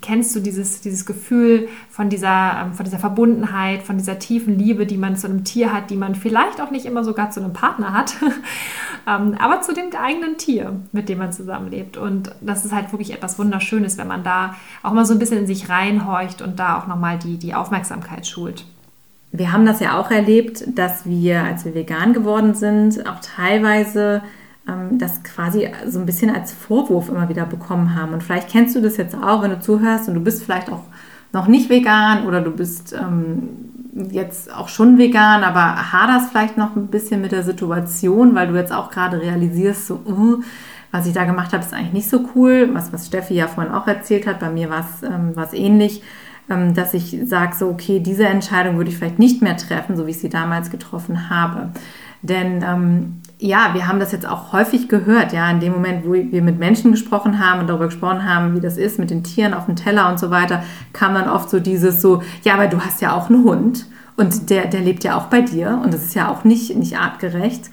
kennst 0.00 0.34
du 0.34 0.40
dieses, 0.40 0.80
dieses 0.80 1.06
Gefühl 1.06 1.68
von 1.90 2.08
dieser, 2.08 2.62
ähm, 2.62 2.74
von 2.74 2.84
dieser 2.84 2.98
Verbundenheit, 2.98 3.82
von 3.82 3.98
dieser 3.98 4.18
tiefen 4.18 4.58
Liebe, 4.58 4.86
die 4.86 4.96
man 4.96 5.16
zu 5.16 5.26
einem 5.26 5.44
Tier 5.44 5.72
hat, 5.72 5.90
die 5.90 5.96
man 5.96 6.14
vielleicht 6.14 6.60
auch 6.60 6.70
nicht 6.70 6.86
immer 6.86 7.04
sogar 7.04 7.30
zu 7.30 7.40
einem 7.40 7.52
Partner 7.52 7.92
hat, 7.92 8.14
ähm, 9.06 9.36
aber 9.38 9.60
zu 9.62 9.72
dem 9.72 9.86
eigenen 9.94 10.36
Tier, 10.36 10.80
mit 10.92 11.08
dem 11.08 11.18
man 11.18 11.32
zusammenlebt. 11.32 11.96
Und 11.96 12.34
das 12.40 12.64
ist 12.64 12.72
halt 12.72 12.92
wirklich 12.92 13.12
etwas 13.12 13.38
Wunderschönes, 13.38 13.98
wenn 13.98 14.08
man 14.08 14.24
da 14.24 14.54
auch 14.82 14.92
mal 14.92 15.04
so 15.04 15.12
ein 15.12 15.18
bisschen 15.18 15.38
in 15.38 15.46
sich 15.46 15.68
reinhorcht 15.68 16.42
und 16.42 16.58
da 16.58 16.78
auch 16.78 16.86
nochmal 16.86 17.18
die, 17.18 17.38
die 17.38 17.54
Aufmerksamkeit 17.54 18.26
schult. 18.26 18.64
Wir 19.32 19.50
haben 19.50 19.66
das 19.66 19.80
ja 19.80 19.98
auch 19.98 20.12
erlebt, 20.12 20.64
dass 20.78 21.06
wir, 21.06 21.42
als 21.42 21.64
wir 21.64 21.74
vegan 21.74 22.12
geworden 22.12 22.54
sind, 22.54 23.04
auch 23.08 23.18
teilweise 23.20 24.22
das 24.92 25.22
quasi 25.22 25.68
so 25.86 25.98
ein 25.98 26.06
bisschen 26.06 26.34
als 26.34 26.52
Vorwurf 26.52 27.10
immer 27.10 27.28
wieder 27.28 27.44
bekommen 27.44 27.94
haben. 27.94 28.14
Und 28.14 28.22
vielleicht 28.22 28.48
kennst 28.48 28.74
du 28.74 28.80
das 28.80 28.96
jetzt 28.96 29.14
auch, 29.14 29.42
wenn 29.42 29.50
du 29.50 29.60
zuhörst 29.60 30.08
und 30.08 30.14
du 30.14 30.20
bist 30.20 30.42
vielleicht 30.42 30.70
auch 30.70 30.84
noch 31.32 31.48
nicht 31.48 31.68
vegan 31.68 32.26
oder 32.26 32.40
du 32.40 32.50
bist 32.50 32.94
ähm, 32.94 33.48
jetzt 34.10 34.52
auch 34.52 34.68
schon 34.68 34.98
vegan, 34.98 35.44
aber 35.44 35.92
haderst 35.92 36.30
vielleicht 36.30 36.56
noch 36.56 36.76
ein 36.76 36.86
bisschen 36.86 37.20
mit 37.20 37.32
der 37.32 37.42
Situation, 37.42 38.34
weil 38.34 38.48
du 38.48 38.54
jetzt 38.54 38.72
auch 38.72 38.90
gerade 38.90 39.20
realisierst, 39.20 39.86
so, 39.86 39.94
uh, 40.06 40.42
was 40.90 41.06
ich 41.06 41.12
da 41.12 41.24
gemacht 41.24 41.52
habe, 41.52 41.62
ist 41.62 41.74
eigentlich 41.74 41.92
nicht 41.92 42.10
so 42.10 42.24
cool. 42.34 42.70
Was, 42.72 42.92
was 42.92 43.06
Steffi 43.06 43.34
ja 43.34 43.48
vorhin 43.48 43.72
auch 43.72 43.86
erzählt 43.86 44.26
hat, 44.26 44.40
bei 44.40 44.50
mir 44.50 44.70
war 44.70 44.80
es 44.80 45.02
ähm, 45.02 45.34
ähnlich, 45.52 46.02
ähm, 46.48 46.74
dass 46.74 46.94
ich 46.94 47.18
sage, 47.26 47.54
so, 47.56 47.68
okay, 47.68 48.00
diese 48.00 48.26
Entscheidung 48.26 48.76
würde 48.76 48.90
ich 48.90 48.96
vielleicht 48.96 49.18
nicht 49.18 49.42
mehr 49.42 49.56
treffen, 49.56 49.96
so 49.96 50.06
wie 50.06 50.12
ich 50.12 50.20
sie 50.20 50.28
damals 50.28 50.70
getroffen 50.70 51.30
habe. 51.30 51.70
Denn 52.22 52.62
ähm, 52.62 53.20
ja, 53.38 53.70
wir 53.74 53.88
haben 53.88 54.00
das 54.00 54.12
jetzt 54.12 54.26
auch 54.26 54.52
häufig 54.52 54.88
gehört, 54.88 55.32
ja, 55.32 55.50
in 55.50 55.60
dem 55.60 55.72
Moment, 55.72 56.06
wo 56.06 56.12
wir 56.12 56.42
mit 56.42 56.58
Menschen 56.58 56.92
gesprochen 56.92 57.38
haben 57.38 57.60
und 57.60 57.66
darüber 57.68 57.86
gesprochen 57.86 58.24
haben, 58.24 58.54
wie 58.56 58.60
das 58.60 58.76
ist 58.76 58.98
mit 58.98 59.10
den 59.10 59.24
Tieren 59.24 59.54
auf 59.54 59.66
dem 59.66 59.76
Teller 59.76 60.08
und 60.08 60.18
so 60.18 60.30
weiter, 60.30 60.62
kam 60.92 61.14
dann 61.14 61.28
oft 61.28 61.50
so 61.50 61.60
dieses 61.60 62.00
so, 62.00 62.22
ja, 62.42 62.54
aber 62.54 62.68
du 62.68 62.80
hast 62.80 63.00
ja 63.02 63.14
auch 63.14 63.28
einen 63.28 63.44
Hund 63.44 63.86
und 64.16 64.50
der, 64.50 64.66
der 64.66 64.80
lebt 64.80 65.04
ja 65.04 65.16
auch 65.16 65.26
bei 65.26 65.40
dir 65.40 65.80
und 65.82 65.92
das 65.92 66.04
ist 66.04 66.14
ja 66.14 66.30
auch 66.30 66.44
nicht, 66.44 66.76
nicht 66.76 66.98
artgerecht. 66.98 67.70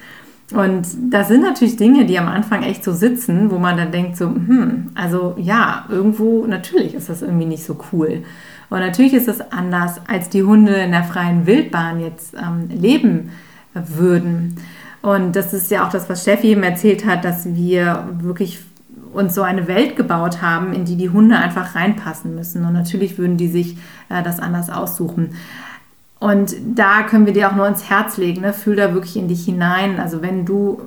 Und 0.54 0.86
das 1.10 1.30
sind 1.30 1.44
natürlich 1.44 1.78
Dinge, 1.78 2.06
die 2.06 2.20
am 2.20 2.28
Anfang 2.28 2.64
echt 2.64 2.84
so 2.84 2.92
sitzen, 2.92 3.52
wo 3.52 3.58
man 3.58 3.78
dann 3.78 3.92
denkt 3.92 4.18
so, 4.18 4.26
hm, 4.26 4.92
also 4.96 5.36
ja, 5.38 5.86
irgendwo, 5.90 6.46
natürlich 6.46 6.94
ist 6.94 7.08
das 7.08 7.22
irgendwie 7.22 7.46
nicht 7.46 7.64
so 7.64 7.78
cool. 7.94 8.24
Und 8.70 8.80
natürlich 8.80 9.14
ist 9.14 9.28
das 9.28 9.52
anders, 9.52 10.02
als 10.08 10.30
die 10.30 10.44
Hunde 10.44 10.74
in 10.74 10.92
der 10.92 11.04
freien 11.04 11.46
Wildbahn 11.46 12.02
jetzt 12.02 12.34
ähm, 12.34 12.68
leben 12.70 13.30
würden. 13.74 14.56
Und 15.02 15.36
das 15.36 15.54
ist 15.54 15.72
ja 15.72 15.86
auch 15.86 15.92
das, 15.92 16.10
was 16.10 16.22
Steffi 16.22 16.48
eben 16.48 16.64
erzählt 16.64 17.06
hat, 17.06 17.26
dass 17.26 17.46
wir 17.46 18.08
wirklich 18.20 18.60
uns 19.14 19.36
so 19.36 19.42
eine 19.42 19.68
Welt 19.68 19.96
gebaut 19.96 20.42
haben, 20.42 20.74
in 20.74 20.86
die 20.86 20.96
die 20.96 21.10
Hunde 21.10 21.38
einfach 21.38 21.76
reinpassen 21.76 22.36
müssen. 22.36 22.66
Und 22.66 22.74
natürlich 22.74 23.18
würden 23.18 23.38
die 23.38 23.48
sich 23.48 23.78
äh, 24.10 24.24
das 24.24 24.40
anders 24.40 24.70
aussuchen. 24.70 25.36
Und 26.20 26.56
da 26.76 27.02
können 27.02 27.26
wir 27.26 27.34
dir 27.34 27.50
auch 27.50 27.56
nur 27.56 27.68
ins 27.68 27.90
Herz 27.90 28.18
legen, 28.18 28.42
ne? 28.42 28.54
fühl 28.54 28.76
da 28.76 28.94
wirklich 28.94 29.18
in 29.18 29.28
dich 29.28 29.44
hinein. 29.44 30.00
Also 30.00 30.22
wenn 30.22 30.46
du 30.46 30.82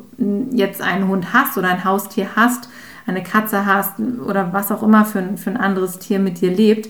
jetzt 0.52 0.80
einen 0.80 1.08
Hund 1.08 1.32
hast 1.32 1.58
oder 1.58 1.68
ein 1.70 1.84
Haustier 1.84 2.28
hast, 2.36 2.68
eine 3.06 3.22
Katze 3.22 3.66
hast 3.66 3.94
oder 3.98 4.52
was 4.52 4.70
auch 4.70 4.82
immer 4.82 5.04
für 5.04 5.36
für 5.36 5.50
ein 5.50 5.56
anderes 5.56 5.98
Tier 5.98 6.20
mit 6.20 6.40
dir 6.40 6.52
lebt, 6.52 6.88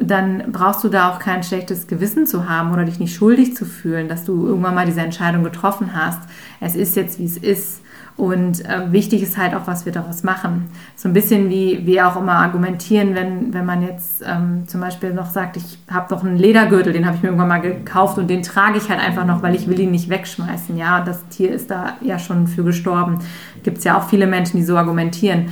dann 0.00 0.52
brauchst 0.52 0.84
du 0.84 0.88
da 0.88 1.10
auch 1.10 1.18
kein 1.18 1.42
schlechtes 1.42 1.86
Gewissen 1.86 2.26
zu 2.26 2.48
haben 2.48 2.72
oder 2.72 2.84
dich 2.84 2.98
nicht 2.98 3.14
schuldig 3.14 3.56
zu 3.56 3.64
fühlen, 3.64 4.08
dass 4.08 4.24
du 4.24 4.46
irgendwann 4.46 4.74
mal 4.74 4.86
diese 4.86 5.00
Entscheidung 5.00 5.44
getroffen 5.44 5.94
hast. 5.94 6.20
Es 6.60 6.76
ist 6.76 6.96
jetzt, 6.96 7.18
wie 7.18 7.24
es 7.24 7.36
ist. 7.36 7.80
Und 8.16 8.64
äh, 8.64 8.92
wichtig 8.92 9.22
ist 9.22 9.36
halt 9.36 9.54
auch, 9.54 9.66
was 9.66 9.84
wir 9.84 9.92
daraus 9.92 10.22
machen. 10.22 10.68
So 10.96 11.06
ein 11.06 11.12
bisschen 11.12 11.50
wie 11.50 11.84
wir 11.84 12.08
auch 12.08 12.16
immer 12.16 12.32
argumentieren, 12.32 13.14
wenn, 13.14 13.52
wenn 13.52 13.66
man 13.66 13.82
jetzt 13.82 14.22
ähm, 14.26 14.66
zum 14.66 14.80
Beispiel 14.80 15.12
noch 15.12 15.30
sagt, 15.30 15.58
ich 15.58 15.78
habe 15.90 16.14
noch 16.14 16.24
einen 16.24 16.38
Ledergürtel, 16.38 16.94
den 16.94 17.04
habe 17.04 17.16
ich 17.16 17.22
mir 17.22 17.28
irgendwann 17.28 17.48
mal 17.48 17.60
gekauft 17.60 18.16
und 18.16 18.28
den 18.28 18.42
trage 18.42 18.78
ich 18.78 18.88
halt 18.88 19.00
einfach 19.00 19.26
noch, 19.26 19.42
weil 19.42 19.54
ich 19.54 19.68
will 19.68 19.78
ihn 19.78 19.90
nicht 19.90 20.08
wegschmeißen. 20.08 20.78
Ja, 20.78 21.02
das 21.02 21.28
Tier 21.28 21.52
ist 21.52 21.70
da 21.70 21.94
ja 22.00 22.18
schon 22.18 22.46
für 22.46 22.64
gestorben. 22.64 23.18
Gibt 23.62 23.78
es 23.78 23.84
ja 23.84 23.98
auch 23.98 24.08
viele 24.08 24.26
Menschen, 24.26 24.56
die 24.56 24.64
so 24.64 24.78
argumentieren. 24.78 25.50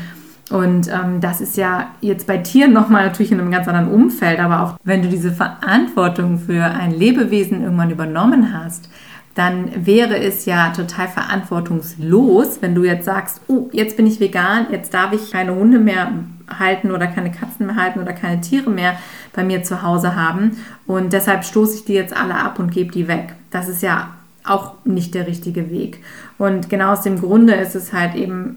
Und 0.50 0.88
ähm, 0.88 1.20
das 1.20 1.40
ist 1.40 1.56
ja 1.56 1.88
jetzt 2.00 2.26
bei 2.26 2.38
Tieren 2.38 2.72
nochmal 2.72 3.06
natürlich 3.06 3.32
in 3.32 3.40
einem 3.40 3.50
ganz 3.50 3.66
anderen 3.66 3.90
Umfeld, 3.90 4.38
aber 4.40 4.62
auch 4.62 4.76
wenn 4.84 5.02
du 5.02 5.08
diese 5.08 5.32
Verantwortung 5.32 6.38
für 6.38 6.64
ein 6.64 6.92
Lebewesen 6.92 7.62
irgendwann 7.62 7.90
übernommen 7.90 8.52
hast, 8.52 8.90
dann 9.34 9.86
wäre 9.86 10.18
es 10.18 10.44
ja 10.44 10.70
total 10.70 11.08
verantwortungslos, 11.08 12.58
wenn 12.60 12.74
du 12.74 12.84
jetzt 12.84 13.06
sagst, 13.06 13.40
oh, 13.48 13.68
jetzt 13.72 13.96
bin 13.96 14.06
ich 14.06 14.20
vegan, 14.20 14.66
jetzt 14.70 14.94
darf 14.94 15.12
ich 15.12 15.32
keine 15.32 15.54
Hunde 15.54 15.78
mehr 15.78 16.12
halten 16.58 16.92
oder 16.92 17.06
keine 17.06 17.32
Katzen 17.32 17.66
mehr 17.66 17.76
halten 17.76 18.00
oder 18.00 18.12
keine 18.12 18.40
Tiere 18.40 18.70
mehr 18.70 18.96
bei 19.32 19.42
mir 19.42 19.62
zu 19.64 19.82
Hause 19.82 20.14
haben 20.14 20.58
und 20.86 21.12
deshalb 21.12 21.44
stoße 21.44 21.78
ich 21.78 21.84
die 21.84 21.94
jetzt 21.94 22.16
alle 22.16 22.36
ab 22.36 22.58
und 22.58 22.70
gebe 22.70 22.92
die 22.92 23.08
weg. 23.08 23.34
Das 23.50 23.68
ist 23.68 23.82
ja 23.82 24.10
auch 24.44 24.74
nicht 24.84 25.14
der 25.14 25.26
richtige 25.26 25.70
Weg. 25.70 26.00
Und 26.36 26.68
genau 26.68 26.92
aus 26.92 27.02
dem 27.02 27.18
Grunde 27.18 27.54
ist 27.54 27.74
es 27.74 27.92
halt 27.92 28.14
eben 28.14 28.56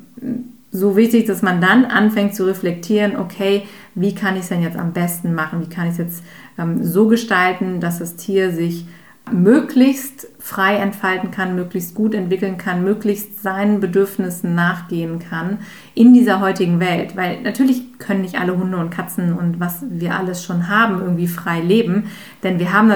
so 0.71 0.95
wichtig, 0.97 1.25
dass 1.25 1.41
man 1.41 1.61
dann 1.61 1.85
anfängt 1.85 2.35
zu 2.35 2.45
reflektieren, 2.45 3.15
okay, 3.15 3.63
wie 3.95 4.13
kann 4.13 4.35
ich 4.35 4.41
es 4.41 4.49
denn 4.49 4.61
jetzt 4.61 4.77
am 4.77 4.93
besten 4.93 5.33
machen? 5.33 5.61
Wie 5.61 5.69
kann 5.69 5.85
ich 5.85 5.93
es 5.93 5.97
jetzt 5.97 6.23
ähm, 6.57 6.83
so 6.83 7.07
gestalten, 7.07 7.79
dass 7.79 7.99
das 7.99 8.15
Tier 8.15 8.51
sich 8.51 8.85
möglichst 9.31 10.27
frei 10.39 10.77
entfalten 10.77 11.31
kann, 11.31 11.55
möglichst 11.55 11.95
gut 11.95 12.13
entwickeln 12.13 12.57
kann, 12.57 12.83
möglichst 12.83 13.41
seinen 13.41 13.79
Bedürfnissen 13.79 14.55
nachgehen 14.55 15.19
kann 15.19 15.59
in 15.95 16.13
dieser 16.13 16.39
heutigen 16.39 16.79
Welt. 16.79 17.15
Weil 17.15 17.41
natürlich 17.41 17.99
können 17.99 18.21
nicht 18.21 18.39
alle 18.39 18.57
Hunde 18.57 18.77
und 18.77 18.89
Katzen 18.89 19.33
und 19.33 19.59
was 19.59 19.83
wir 19.89 20.15
alles 20.15 20.43
schon 20.43 20.69
haben 20.69 21.01
irgendwie 21.01 21.27
frei 21.27 21.59
leben, 21.61 22.05
denn 22.43 22.59
wir 22.59 22.71
haben 22.73 22.91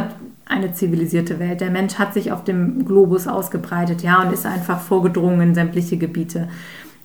eine 0.45 0.73
zivilisierte 0.73 1.39
Welt. 1.39 1.61
Der 1.61 1.71
Mensch 1.71 1.95
hat 1.95 2.13
sich 2.13 2.31
auf 2.31 2.43
dem 2.43 2.85
Globus 2.85 3.27
ausgebreitet, 3.27 4.03
ja, 4.03 4.21
und 4.21 4.33
ist 4.33 4.45
einfach 4.45 4.81
vorgedrungen 4.81 5.41
in 5.41 5.55
sämtliche 5.55 5.97
Gebiete. 5.97 6.49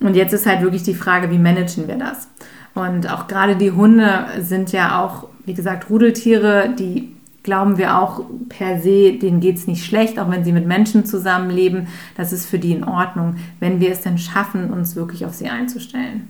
Und 0.01 0.15
jetzt 0.15 0.33
ist 0.33 0.47
halt 0.47 0.63
wirklich 0.63 0.83
die 0.83 0.95
Frage, 0.95 1.31
wie 1.31 1.39
managen 1.39 1.89
wir 1.89 1.97
das? 1.97 2.29
Und 2.75 3.11
auch 3.11 3.27
gerade 3.27 3.57
die 3.57 3.71
Hunde 3.71 4.27
sind 4.41 4.73
ja 4.73 5.03
auch, 5.03 5.29
wie 5.47 5.55
gesagt, 5.55 5.89
Rudeltiere, 5.89 6.75
die 6.79 7.13
glauben 7.43 7.79
wir 7.79 7.99
auch 7.99 8.23
per 8.49 8.81
se, 8.81 9.13
denen 9.13 9.41
geht 9.41 9.57
es 9.57 9.67
nicht 9.67 9.85
schlecht, 9.85 10.19
auch 10.19 10.31
wenn 10.31 10.45
sie 10.45 10.53
mit 10.53 10.67
Menschen 10.67 11.07
zusammenleben. 11.07 11.87
Das 12.17 12.33
ist 12.33 12.47
für 12.47 12.59
die 12.59 12.73
in 12.73 12.85
Ordnung, 12.85 13.37
wenn 13.61 13.81
wir 13.81 13.93
es 13.93 14.01
denn 14.01 14.19
schaffen, 14.19 14.71
uns 14.71 14.97
wirklich 14.97 15.25
auf 15.25 15.33
sie 15.33 15.49
einzustellen. 15.49 16.29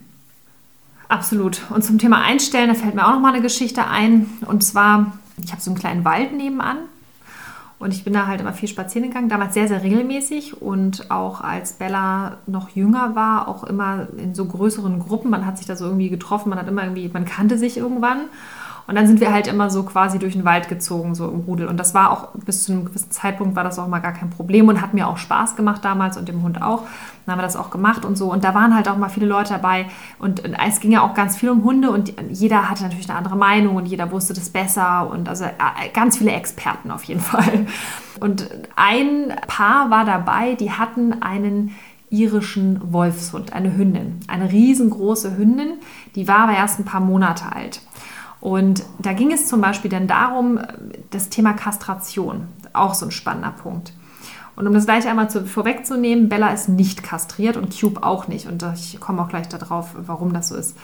Absolut. 1.09 1.63
Und 1.71 1.83
zum 1.83 1.99
Thema 1.99 2.23
Einstellen, 2.23 2.69
da 2.69 2.75
fällt 2.75 2.95
mir 2.95 3.07
auch 3.07 3.13
noch 3.13 3.21
mal 3.21 3.33
eine 3.33 3.43
Geschichte 3.43 3.87
ein. 3.89 4.27
Und 4.47 4.63
zwar, 4.63 5.19
ich 5.43 5.53
habe 5.53 5.63
so 5.63 5.71
einen 5.71 5.79
kleinen 5.79 6.05
Wald 6.05 6.33
nebenan 6.37 6.79
und 7.79 7.93
ich 7.93 8.05
bin 8.05 8.15
da 8.15 8.27
halt 8.27 8.41
immer 8.41 8.55
viel 8.55 8.69
spazieren 8.69 9.09
gegangen, 9.09 9.29
damals 9.29 9.55
sehr, 9.55 9.69
sehr 9.69 9.83
regelmäßig 9.83 10.63
und 10.63 11.11
auch 11.11 11.43
als 11.43 11.75
Bella 11.75 12.39
noch 12.47 12.71
jünger 12.71 13.15
war, 13.15 13.49
auch 13.49 13.65
immer 13.65 14.09
in 14.17 14.35
so 14.35 14.47
größeren 14.47 14.99
Gruppen. 14.99 15.31
Man 15.31 15.45
hat 15.45 15.59
sich 15.59 15.67
da 15.67 15.77
so 15.77 15.85
irgendwie 15.85 16.09
getroffen, 16.09 16.49
man 16.49 16.59
hat 16.59 16.69
immer 16.69 16.85
irgendwie, 16.85 17.09
man 17.13 17.27
kannte 17.27 17.59
sich 17.59 17.77
irgendwann. 17.77 18.29
Und 18.87 18.95
dann 18.95 19.07
sind 19.07 19.21
wir 19.21 19.33
halt 19.33 19.49
immer 19.49 19.69
so 19.69 19.83
quasi 19.83 20.19
durch 20.19 20.35
den 20.35 20.45
Wald 20.45 20.69
gezogen, 20.69 21.15
so 21.15 21.29
im 21.29 21.41
Rudel. 21.41 21.67
Und 21.67 21.79
das 21.79 21.93
war 21.95 22.11
auch 22.11 22.29
bis 22.35 22.65
zu 22.65 22.73
einem 22.73 22.85
gewissen 22.85 23.11
Zeitpunkt 23.11 23.57
war 23.57 23.65
das 23.65 23.79
auch 23.79 23.89
mal 23.89 23.99
gar 23.99 24.13
kein 24.13 24.31
Problem 24.31 24.69
und 24.69 24.81
hat 24.81 24.95
mir 24.95 25.09
auch 25.09 25.19
Spaß 25.19 25.57
gemacht 25.57 25.85
damals 25.85 26.17
und 26.17 26.29
dem 26.29 26.43
Hund 26.43 26.63
auch. 26.63 26.83
Dann 27.25 27.33
haben 27.33 27.39
wir 27.41 27.43
das 27.43 27.57
auch 27.57 27.71
gemacht 27.71 28.05
und 28.05 28.17
so. 28.17 28.33
Und 28.33 28.45
da 28.45 28.55
waren 28.55 28.75
halt 28.75 28.89
auch 28.89 28.97
mal 28.97 29.09
viele 29.09 29.27
Leute 29.27 29.55
dabei. 29.55 29.87
Und 30.19 30.43
es 30.67 30.81
ging 30.81 30.93
ja 30.93 31.03
auch 31.03 31.15
ganz 31.15 31.37
viel 31.37 31.51
um 31.51 31.65
Hunde 31.65 31.91
und 31.91 32.13
jeder 32.31 32.71
hatte 32.71 32.85
natürlich 32.85 33.09
eine 33.09 33.19
andere 33.19 33.37
Meinung 33.37 33.75
und 33.77 33.87
jeder 33.87 34.13
wusste 34.13 34.35
das 34.35 34.51
besser. 34.51 35.11
Und 35.11 35.29
also 35.29 35.45
äh, 35.45 35.89
ganz 35.93 36.19
viele 36.19 36.31
Experten 36.31 36.91
auf 36.93 37.03
jeden 37.05 37.21
Fall. 37.23 37.67
Und 38.21 38.49
ein 38.77 39.35
Paar 39.49 39.91
war 39.91 40.05
dabei, 40.05 40.55
die 40.55 40.71
hatten 40.71 41.23
einen 41.23 41.75
irischen 42.09 42.93
Wolfshund, 42.93 43.53
eine 43.53 43.77
Hündin, 43.77 44.21
eine 44.29 44.51
riesengroße 44.53 45.37
Hündin, 45.37 45.75
die 46.15 46.29
war 46.29 46.41
aber 46.41 46.53
erst 46.53 46.79
ein 46.79 46.85
paar 46.85 47.01
Monate 47.01 47.53
alt. 47.53 47.81
Und 48.47 48.85
da 49.01 49.13
ging 49.13 49.33
es 49.33 49.49
zum 49.49 49.61
Beispiel 49.61 49.91
dann 49.91 50.07
darum, 50.07 50.61
das 51.11 51.31
Thema 51.31 51.53
Kastration, 51.53 52.47
auch 52.75 52.95
so 52.95 53.07
ein 53.07 53.11
spannender 53.11 53.51
Punkt. 53.51 53.93
Und 54.55 54.69
um 54.69 54.73
das 54.73 54.85
gleich 54.85 55.09
einmal 55.09 55.29
zu, 55.29 55.45
vorwegzunehmen, 55.45 56.29
Bella 56.29 56.51
ist 56.51 56.69
nicht 56.69 57.03
kastriert 57.03 57.57
und 57.57 57.77
Cube 57.77 58.05
auch 58.05 58.29
nicht. 58.29 58.47
Und 58.47 58.65
ich 58.77 59.01
komme 59.01 59.21
auch 59.21 59.29
gleich 59.29 59.49
darauf, 59.49 59.97
warum 59.97 60.33
das 60.33 60.51
so 60.51 60.55
ist. 60.55 60.77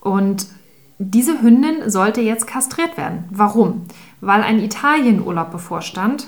Und 0.00 0.48
diese 0.98 1.40
Hündin 1.40 1.88
sollte 1.88 2.20
jetzt 2.20 2.48
kastriert 2.48 2.96
werden. 2.96 3.26
Warum? 3.30 3.82
Weil 4.20 4.42
ein 4.42 4.58
Italienurlaub 4.58 5.52
bevorstand 5.52 6.26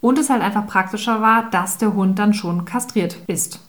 und 0.00 0.16
es 0.16 0.30
halt 0.30 0.42
einfach 0.42 0.68
praktischer 0.68 1.20
war, 1.22 1.50
dass 1.50 1.76
der 1.76 1.94
Hund 1.94 2.20
dann 2.20 2.34
schon 2.34 2.64
kastriert 2.64 3.16
ist. 3.26 3.67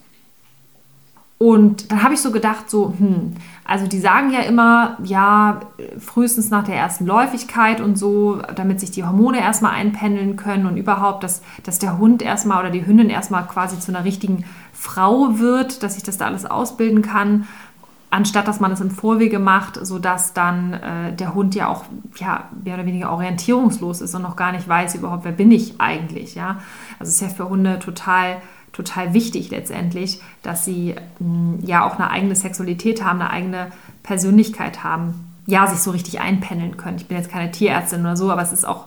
Und 1.42 1.90
dann 1.90 2.04
habe 2.04 2.14
ich 2.14 2.20
so 2.20 2.32
gedacht, 2.32 2.70
so, 2.70 2.94
hm, 2.98 3.34
also 3.64 3.88
die 3.88 4.00
sagen 4.00 4.30
ja 4.32 4.42
immer, 4.42 4.98
ja, 5.02 5.62
frühestens 5.98 6.50
nach 6.50 6.66
der 6.66 6.76
ersten 6.76 7.06
Läufigkeit 7.06 7.80
und 7.80 7.98
so, 7.98 8.42
damit 8.56 8.82
sich 8.82 8.92
die 8.92 9.06
Hormone 9.06 9.40
erstmal 9.40 9.72
einpendeln 9.72 10.36
können 10.36 10.66
und 10.66 10.76
überhaupt, 10.76 11.24
dass, 11.24 11.42
dass 11.64 11.80
der 11.80 11.98
Hund 11.98 12.22
erstmal 12.22 12.60
oder 12.60 12.72
die 12.72 12.86
Hündin 12.86 13.10
erstmal 13.10 13.48
quasi 13.48 13.80
zu 13.80 13.94
einer 13.94 14.04
richtigen 14.04 14.44
Frau 14.74 15.40
wird, 15.40 15.82
dass 15.82 15.94
sich 15.94 16.04
das 16.04 16.18
da 16.18 16.26
alles 16.26 16.46
ausbilden 16.46 17.02
kann, 17.02 17.48
anstatt 18.10 18.50
dass 18.50 18.60
man 18.60 18.74
es 18.74 18.82
im 18.82 18.92
Vorwege 18.92 19.40
macht, 19.40 19.76
sodass 19.82 20.34
dann 20.34 20.74
äh, 20.74 21.14
der 21.14 21.36
Hund 21.36 21.56
ja 21.56 21.70
auch 21.70 21.86
ja, 22.18 22.50
mehr 22.66 22.74
oder 22.74 22.86
weniger 22.86 23.12
orientierungslos 23.12 24.02
ist 24.02 24.14
und 24.14 24.24
noch 24.24 24.36
gar 24.36 24.52
nicht 24.52 24.68
weiß 24.68 24.96
überhaupt, 24.96 25.24
wer 25.24 25.32
bin 25.32 25.52
ich 25.52 25.80
eigentlich, 25.80 26.36
ja. 26.36 26.60
Also 27.00 27.10
es 27.10 27.16
ist 27.16 27.22
ja 27.22 27.30
für 27.30 27.48
Hunde 27.48 27.80
total 27.80 28.42
total 28.74 29.14
wichtig 29.14 29.50
letztendlich, 29.50 30.22
dass 30.44 30.66
sie 30.66 30.96
mh, 31.20 31.60
ja 31.66 31.86
auch 31.86 31.96
eine 31.98 32.10
eigene 32.10 32.36
Sexualität 32.36 33.04
haben, 33.04 33.22
eine 33.22 33.30
eigene 33.30 33.68
Persönlichkeit 34.04 34.84
haben, 34.84 35.14
ja, 35.46 35.68
sich 35.68 35.80
so 35.80 35.92
richtig 35.92 36.20
einpendeln 36.20 36.78
können. 36.78 36.98
Ich 36.98 37.08
bin 37.08 37.18
jetzt 37.18 37.32
keine 37.32 37.52
Tierärztin 37.52 38.02
oder 38.02 38.18
so, 38.18 38.32
aber 38.32 38.42
es 38.42 38.54
ist 38.54 38.66
auch 38.66 38.86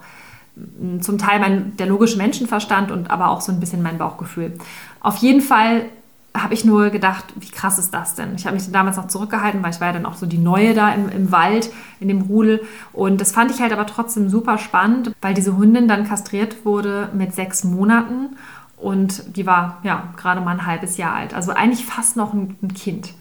mh, 0.57 1.01
zum 1.01 1.18
Teil 1.18 1.41
mein, 1.41 1.76
der 1.76 1.87
logische 1.87 2.16
Menschenverstand 2.16 2.91
und 2.91 3.11
aber 3.11 3.30
auch 3.30 3.41
so 3.41 3.53
ein 3.53 3.61
bisschen 3.61 3.83
mein 3.83 3.99
Bauchgefühl. 3.99 4.53
Auf 5.01 5.16
jeden 5.16 5.41
Fall 5.41 5.87
habe 6.35 6.55
ich 6.55 6.64
nur 6.64 6.89
gedacht, 6.91 7.24
wie 7.39 7.51
krass 7.51 7.78
ist 7.78 7.93
das 7.93 8.14
denn? 8.14 8.35
Ich 8.37 8.47
habe 8.47 8.57
mich 8.57 8.70
damals 8.70 8.97
noch 8.97 9.09
zurückgehalten, 9.09 9.62
weil 9.62 9.70
ich 9.70 9.80
war 9.80 9.89
ja 9.89 9.93
dann 9.93 10.07
auch 10.07 10.14
so 10.14 10.24
die 10.24 10.39
Neue 10.39 10.72
da 10.72 10.91
im, 10.95 11.11
im 11.11 11.30
Wald, 11.30 11.70
in 12.01 12.09
dem 12.09 12.22
Rudel. 12.22 12.62
Und 12.93 13.20
das 13.20 13.33
fand 13.33 13.51
ich 13.51 13.61
halt 13.61 13.72
aber 13.72 13.87
trotzdem 13.87 14.30
super 14.30 14.57
spannend, 14.57 15.12
weil 15.20 15.35
diese 15.35 15.59
Hündin 15.59 15.89
dann 15.89 16.09
kastriert 16.09 16.64
wurde 16.64 17.11
mit 17.12 17.35
sechs 17.35 17.64
Monaten 17.64 18.37
und 18.83 19.37
die 19.37 19.47
war 19.47 19.78
ja 19.85 20.12
gerade 20.16 20.41
mal 20.41 20.51
ein 20.51 20.66
halbes 20.66 20.97
Jahr 20.97 21.14
alt. 21.14 21.35
Also 21.35 21.53
eigentlich 21.53 21.85
fast 21.87 22.16
noch 22.16 22.33
ein, 22.33 22.57
ein 22.62 22.74
Kind. 22.74 23.14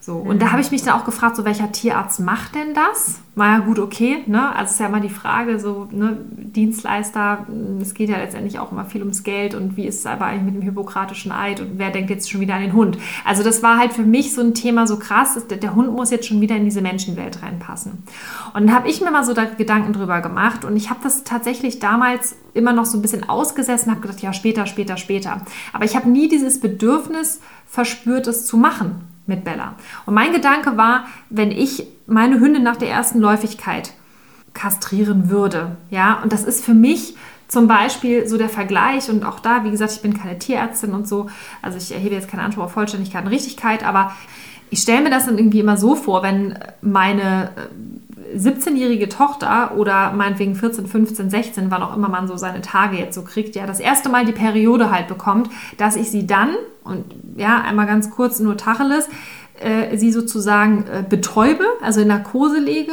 So, 0.00 0.14
und 0.14 0.40
da 0.40 0.52
habe 0.52 0.62
ich 0.62 0.70
mich 0.70 0.82
dann 0.82 0.94
auch 0.94 1.04
gefragt, 1.04 1.36
so 1.36 1.44
welcher 1.44 1.72
Tierarzt 1.72 2.20
macht 2.20 2.54
denn 2.54 2.72
das? 2.72 3.20
War 3.34 3.58
ja 3.58 3.58
gut, 3.58 3.80
okay, 3.80 4.22
ne? 4.26 4.54
Also 4.54 4.72
ist 4.72 4.80
ja 4.80 4.86
immer 4.86 5.00
die 5.00 5.08
Frage, 5.08 5.58
so, 5.58 5.88
ne, 5.90 6.16
Dienstleister, 6.30 7.46
es 7.82 7.94
geht 7.94 8.08
ja 8.08 8.16
letztendlich 8.16 8.60
auch 8.60 8.70
immer 8.70 8.84
viel 8.84 9.02
ums 9.02 9.24
Geld 9.24 9.54
und 9.54 9.76
wie 9.76 9.86
ist 9.86 9.98
es 9.98 10.06
aber 10.06 10.26
eigentlich 10.26 10.44
mit 10.44 10.54
dem 10.54 10.62
hippokratischen 10.62 11.32
Eid 11.32 11.60
und 11.60 11.78
wer 11.78 11.90
denkt 11.90 12.10
jetzt 12.10 12.30
schon 12.30 12.40
wieder 12.40 12.54
an 12.54 12.62
den 12.62 12.74
Hund? 12.74 12.96
Also 13.24 13.42
das 13.42 13.62
war 13.62 13.76
halt 13.78 13.92
für 13.92 14.02
mich 14.02 14.34
so 14.34 14.40
ein 14.40 14.54
Thema 14.54 14.86
so 14.86 14.98
krass, 14.98 15.38
der, 15.50 15.58
der 15.58 15.74
Hund 15.74 15.92
muss 15.92 16.10
jetzt 16.10 16.26
schon 16.26 16.40
wieder 16.40 16.56
in 16.56 16.64
diese 16.64 16.80
Menschenwelt 16.80 17.42
reinpassen. 17.42 18.04
Und 18.54 18.66
dann 18.66 18.74
habe 18.74 18.88
ich 18.88 19.00
mir 19.00 19.10
mal 19.10 19.24
so 19.24 19.34
da 19.34 19.46
Gedanken 19.46 19.92
drüber 19.92 20.20
gemacht 20.20 20.64
und 20.64 20.76
ich 20.76 20.90
habe 20.90 21.00
das 21.02 21.24
tatsächlich 21.24 21.80
damals 21.80 22.36
immer 22.54 22.72
noch 22.72 22.86
so 22.86 22.96
ein 22.96 23.02
bisschen 23.02 23.28
ausgesessen, 23.28 23.90
habe 23.90 24.00
gedacht, 24.00 24.20
ja, 24.20 24.32
später, 24.32 24.66
später, 24.66 24.96
später. 24.96 25.42
Aber 25.72 25.84
ich 25.84 25.96
habe 25.96 26.08
nie 26.08 26.28
dieses 26.28 26.60
Bedürfnis 26.60 27.40
verspürt, 27.66 28.28
es 28.28 28.46
zu 28.46 28.56
machen 28.56 29.07
mit 29.28 29.44
Bella. 29.44 29.74
Und 30.06 30.14
mein 30.14 30.32
Gedanke 30.32 30.76
war, 30.76 31.04
wenn 31.30 31.50
ich 31.50 31.86
meine 32.06 32.40
Hündin 32.40 32.62
nach 32.62 32.76
der 32.76 32.90
ersten 32.90 33.20
Läufigkeit 33.20 33.92
kastrieren 34.54 35.30
würde, 35.30 35.76
ja, 35.90 36.20
und 36.22 36.32
das 36.32 36.44
ist 36.44 36.64
für 36.64 36.74
mich 36.74 37.14
zum 37.46 37.66
Beispiel 37.66 38.26
so 38.26 38.36
der 38.36 38.48
Vergleich 38.48 39.08
und 39.08 39.24
auch 39.24 39.40
da, 39.40 39.64
wie 39.64 39.70
gesagt, 39.70 39.92
ich 39.92 40.02
bin 40.02 40.18
keine 40.18 40.38
Tierärztin 40.38 40.92
und 40.92 41.08
so, 41.08 41.28
also 41.62 41.78
ich 41.78 41.92
erhebe 41.92 42.14
jetzt 42.14 42.28
keinen 42.28 42.40
Anspruch 42.40 42.64
auf 42.64 42.72
Vollständigkeit 42.72 43.24
und 43.24 43.30
Richtigkeit, 43.30 43.84
aber 43.84 44.12
ich 44.70 44.80
stelle 44.80 45.02
mir 45.02 45.10
das 45.10 45.26
dann 45.26 45.38
irgendwie 45.38 45.60
immer 45.60 45.76
so 45.76 45.94
vor, 45.94 46.22
wenn 46.22 46.58
meine 46.82 47.50
17-jährige 48.36 49.08
Tochter 49.08 49.76
oder 49.76 50.12
meinetwegen 50.12 50.54
14, 50.54 50.86
15, 50.86 51.30
16, 51.30 51.70
wann 51.70 51.82
auch 51.82 51.96
immer 51.96 52.08
man 52.08 52.28
so 52.28 52.36
seine 52.36 52.60
Tage 52.60 52.96
jetzt 52.96 53.14
so 53.14 53.22
kriegt, 53.22 53.56
ja, 53.56 53.66
das 53.66 53.80
erste 53.80 54.08
Mal 54.08 54.24
die 54.24 54.32
Periode 54.32 54.90
halt 54.90 55.08
bekommt, 55.08 55.50
dass 55.76 55.96
ich 55.96 56.10
sie 56.10 56.26
dann, 56.26 56.54
und 56.84 57.04
ja, 57.36 57.60
einmal 57.60 57.86
ganz 57.86 58.10
kurz 58.10 58.40
nur 58.40 58.56
Tacheles, 58.56 59.08
äh, 59.60 59.96
sie 59.96 60.12
sozusagen 60.12 60.84
äh, 60.86 61.04
betäube, 61.08 61.64
also 61.82 62.00
in 62.00 62.08
Narkose 62.08 62.58
lege 62.58 62.92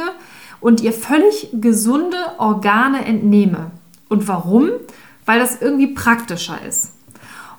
und 0.60 0.80
ihr 0.80 0.92
völlig 0.92 1.50
gesunde 1.52 2.16
Organe 2.38 3.04
entnehme. 3.04 3.70
Und 4.08 4.28
warum? 4.28 4.70
Weil 5.24 5.38
das 5.38 5.60
irgendwie 5.60 5.88
praktischer 5.88 6.58
ist. 6.66 6.92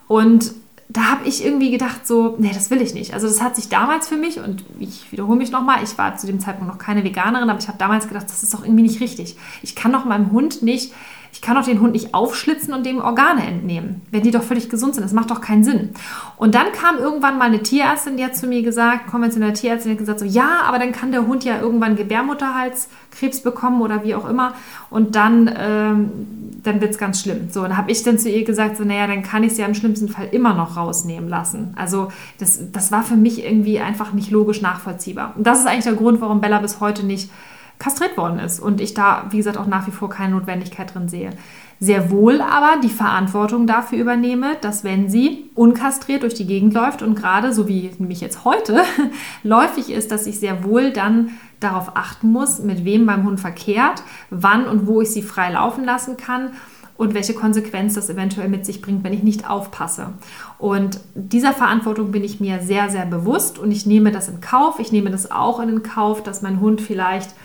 Und 0.08 0.54
da 0.90 1.02
habe 1.04 1.28
ich 1.28 1.44
irgendwie 1.44 1.70
gedacht, 1.70 2.08
so, 2.08 2.36
nee, 2.40 2.52
das 2.54 2.70
will 2.70 2.82
ich 2.82 2.94
nicht. 2.94 3.14
Also 3.14 3.28
das 3.28 3.42
hat 3.42 3.56
sich 3.56 3.68
damals 3.68 4.08
für 4.08 4.16
mich, 4.16 4.40
und 4.40 4.64
ich 4.80 5.12
wiederhole 5.12 5.38
mich 5.38 5.52
nochmal, 5.52 5.84
ich 5.84 5.98
war 5.98 6.16
zu 6.16 6.28
dem 6.28 6.40
Zeitpunkt 6.40 6.72
noch 6.72 6.80
keine 6.80 7.04
Veganerin, 7.04 7.50
aber 7.50 7.60
ich 7.60 7.68
habe 7.68 7.78
damals 7.78 8.08
gedacht, 8.08 8.26
das 8.30 8.44
ist 8.44 8.54
doch 8.54 8.64
irgendwie 8.64 8.84
nicht 8.84 9.02
richtig. 9.02 9.36
Ich 9.62 9.76
kann 9.76 9.92
doch 9.92 10.06
meinem 10.06 10.32
Hund 10.32 10.64
nicht 10.64 10.94
ich 11.32 11.42
kann 11.42 11.56
doch 11.56 11.66
den 11.66 11.82
Hund 11.82 11.94
nicht 11.94 12.14
aufschlitzen 12.14 12.74
und 12.74 12.86
dem 12.86 13.00
Organe 13.00 13.46
entnehmen, 13.46 14.02
wenn 14.12 14.24
die 14.24 14.32
doch 14.32 14.44
völlig 14.44 14.70
gesund 14.70 14.96
sind. 14.96 15.04
Das 15.04 15.14
macht 15.14 15.30
doch 15.30 15.42
keinen 15.42 15.64
Sinn. 15.64 15.90
Und 16.38 16.56
dann 16.56 16.72
kam 16.72 16.98
irgendwann 16.98 17.38
mal 17.38 17.46
eine 17.46 17.62
Tierärztin, 17.62 18.18
die 18.18 18.24
hat 18.24 18.36
zu 18.36 18.48
mir 18.48 18.62
gesagt, 18.64 19.08
konventionelle 19.08 19.54
Tierärztin, 19.54 19.92
die 19.92 19.96
hat 19.96 20.00
gesagt, 20.00 20.20
so, 20.20 20.26
ja, 20.26 20.62
aber 20.66 20.80
dann 20.80 20.92
kann 20.92 21.12
der 21.12 21.28
Hund 21.28 21.44
ja 21.44 21.60
irgendwann 21.60 21.96
Gebärmutterhalskrebs 21.96 23.42
bekommen 23.42 23.82
oder 23.82 24.04
wie 24.04 24.16
auch 24.16 24.28
immer. 24.28 24.54
Und 24.90 25.16
dann, 25.16 25.54
ähm, 25.58 26.12
dann 26.64 26.82
wird 26.82 26.92
es 26.92 26.98
ganz 26.98 27.22
schlimm. 27.22 27.50
So, 27.52 27.64
und 27.64 27.78
habe 27.78 27.92
ich 27.92 28.04
dann 28.04 28.18
zu 28.18 28.30
ihr 28.30 28.44
gesagt, 28.44 28.78
so, 28.78 28.84
naja, 28.84 29.08
dann 29.08 29.24
kann 29.24 29.44
ich 29.44 29.54
sie 29.54 29.62
ja 29.62 29.68
im 29.68 29.76
schlimmsten 29.76 30.10
Fall 30.10 30.30
immer 30.32 30.54
noch 30.54 30.78
rausnehmen 30.78 31.30
lassen. 31.30 31.74
Also 31.76 32.10
das, 32.40 32.72
das 32.72 32.92
war 32.92 33.04
für 33.04 33.16
mich 33.16 33.46
irgendwie 33.46 33.80
einfach 33.80 34.14
nicht 34.14 34.32
logisch 34.32 34.62
nachvollziehbar. 34.62 35.34
Und 35.36 35.46
das 35.46 35.60
ist 35.60 35.68
eigentlich 35.68 35.86
der 35.86 35.94
Grund, 35.94 36.22
warum 36.22 36.42
Bella 36.42 36.60
bis 36.60 36.80
heute 36.80 37.06
nicht 37.06 37.30
kastriert 37.80 38.18
worden 38.18 38.40
ist 38.40 38.60
und 38.60 38.82
ich 38.82 38.94
da, 38.94 39.26
wie 39.30 39.38
gesagt, 39.38 39.58
auch 39.58 39.68
nach 39.68 39.88
wie 39.88 39.92
vor 39.92 40.10
keine 40.10 40.34
Notwendigkeit 40.34 40.94
drin 40.94 41.10
sehe. 41.10 41.32
Sehr 41.80 42.10
wohl 42.10 42.42
aber 42.42 42.82
die 42.82 42.90
Verantwortung 42.90 43.68
dafür 43.68 44.00
übernehme, 44.00 44.56
dass 44.62 44.84
wenn 44.84 45.10
sie 45.10 45.52
unkastriert 45.54 46.24
durch 46.24 46.34
die 46.34 46.48
Gegend 46.48 46.74
läuft 46.74 47.04
und 47.04 47.14
gerade, 47.16 47.54
so 47.54 47.68
wie 47.68 47.92
nämlich 48.00 48.20
jetzt 48.20 48.46
heute, 48.46 48.82
läufig 49.44 49.92
ist, 49.92 50.12
dass 50.12 50.26
ich 50.26 50.40
sehr 50.40 50.64
wohl 50.64 50.92
dann 50.92 51.32
darauf 51.60 51.96
achten 51.96 52.32
muss, 52.32 52.60
mit 52.60 52.84
wem 52.84 53.06
beim 53.06 53.24
Hund 53.26 53.40
verkehrt, 53.40 54.02
wann 54.32 54.66
und 54.66 54.88
wo 54.88 55.02
ich 55.02 55.12
sie 55.12 55.22
frei 55.22 55.52
laufen 55.52 55.84
lassen 55.84 56.18
kann 56.18 56.52
und 56.98 57.14
welche 57.14 57.36
Konsequenz 57.36 57.94
das 57.94 58.10
eventuell 58.10 58.50
mit 58.50 58.66
sich 58.66 58.82
bringt, 58.82 59.04
wenn 59.04 59.14
ich 59.14 59.24
nicht 59.24 59.48
aufpasse. 59.48 60.14
Und 60.58 61.00
dieser 61.14 61.54
Verantwortung 61.54 62.12
bin 62.12 62.24
ich 62.24 62.40
mir 62.40 62.60
sehr, 62.62 62.90
sehr 62.90 63.06
bewusst 63.06 63.60
und 63.60 63.72
ich 63.72 63.86
nehme 63.86 64.12
das 64.12 64.30
in 64.30 64.42
Kauf. 64.42 64.80
Ich 64.80 64.92
nehme 64.92 65.12
das 65.12 65.32
auch 65.32 65.60
in 65.60 65.68
den 65.68 65.84
Kauf, 65.84 66.24
dass 66.24 66.42
mein 66.42 66.60
Hund 66.60 66.82
vielleicht 66.82 67.36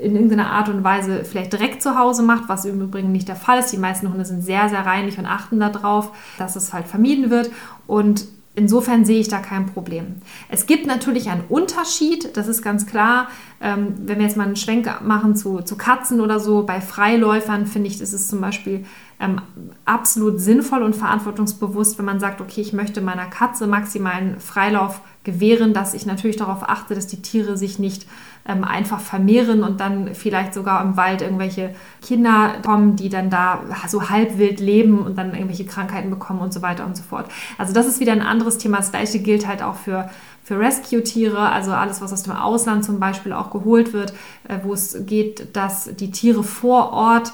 in 0.00 0.14
irgendeiner 0.14 0.50
Art 0.50 0.68
und 0.68 0.84
Weise 0.84 1.24
vielleicht 1.24 1.52
direkt 1.52 1.82
zu 1.82 1.98
Hause 1.98 2.22
macht, 2.22 2.48
was 2.48 2.64
im 2.64 2.80
Übrigen 2.80 3.12
nicht 3.12 3.28
der 3.28 3.36
Fall 3.36 3.58
ist. 3.58 3.72
Die 3.72 3.78
meisten 3.78 4.10
Hunde 4.10 4.24
sind 4.24 4.42
sehr, 4.42 4.68
sehr 4.68 4.84
reinlich 4.84 5.18
und 5.18 5.26
achten 5.26 5.60
darauf, 5.60 6.12
dass 6.38 6.56
es 6.56 6.72
halt 6.72 6.88
vermieden 6.88 7.30
wird. 7.30 7.50
Und 7.86 8.26
insofern 8.54 9.04
sehe 9.04 9.20
ich 9.20 9.28
da 9.28 9.38
kein 9.38 9.66
Problem. 9.66 10.16
Es 10.48 10.66
gibt 10.66 10.86
natürlich 10.86 11.30
einen 11.30 11.44
Unterschied, 11.48 12.36
das 12.36 12.48
ist 12.48 12.62
ganz 12.62 12.86
klar. 12.86 13.28
Ähm, 13.60 13.94
wenn 14.04 14.18
wir 14.18 14.26
jetzt 14.26 14.36
mal 14.36 14.46
einen 14.46 14.56
Schwenk 14.56 14.90
machen 15.02 15.36
zu, 15.36 15.60
zu 15.60 15.76
Katzen 15.76 16.20
oder 16.20 16.40
so, 16.40 16.64
bei 16.64 16.80
Freiläufern 16.80 17.66
finde 17.66 17.88
ich, 17.88 18.00
ist 18.00 18.12
es 18.12 18.28
zum 18.28 18.40
Beispiel 18.40 18.84
ähm, 19.22 19.40
absolut 19.84 20.40
sinnvoll 20.40 20.82
und 20.82 20.96
verantwortungsbewusst, 20.96 21.96
wenn 21.96 22.04
man 22.04 22.18
sagt, 22.18 22.40
okay, 22.40 22.60
ich 22.60 22.72
möchte 22.72 23.00
meiner 23.00 23.26
Katze 23.26 23.68
maximalen 23.68 24.40
Freilauf 24.40 25.00
gewähren, 25.22 25.72
dass 25.72 25.94
ich 25.94 26.06
natürlich 26.06 26.36
darauf 26.36 26.68
achte, 26.68 26.96
dass 26.96 27.06
die 27.06 27.22
Tiere 27.22 27.56
sich 27.56 27.78
nicht 27.78 28.06
ähm, 28.48 28.64
einfach 28.64 28.98
vermehren 28.98 29.62
und 29.62 29.80
dann 29.80 30.16
vielleicht 30.16 30.52
sogar 30.52 30.82
im 30.82 30.96
Wald 30.96 31.22
irgendwelche 31.22 31.72
Kinder 32.04 32.54
kommen, 32.64 32.96
die 32.96 33.08
dann 33.08 33.30
da 33.30 33.60
so 33.86 34.10
halbwild 34.10 34.58
leben 34.58 34.98
und 34.98 35.16
dann 35.16 35.34
irgendwelche 35.34 35.66
Krankheiten 35.66 36.10
bekommen 36.10 36.40
und 36.40 36.52
so 36.52 36.60
weiter 36.60 36.84
und 36.84 36.96
so 36.96 37.04
fort. 37.04 37.26
Also 37.58 37.72
das 37.72 37.86
ist 37.86 38.00
wieder 38.00 38.12
ein 38.12 38.22
anderes 38.22 38.58
Thema. 38.58 38.78
Das 38.78 38.90
gleiche 38.90 39.20
gilt 39.20 39.46
halt 39.46 39.62
auch 39.62 39.76
für 39.76 40.10
für 40.44 40.58
Rescue-Tiere, 40.58 41.38
also 41.38 41.70
alles, 41.70 42.00
was 42.00 42.12
aus 42.12 42.24
dem 42.24 42.32
Ausland 42.32 42.84
zum 42.84 42.98
Beispiel 42.98 43.32
auch 43.32 43.52
geholt 43.52 43.92
wird, 43.92 44.12
äh, 44.48 44.58
wo 44.64 44.74
es 44.74 45.06
geht, 45.06 45.54
dass 45.54 45.88
die 45.94 46.10
Tiere 46.10 46.42
vor 46.42 46.92
Ort 46.92 47.32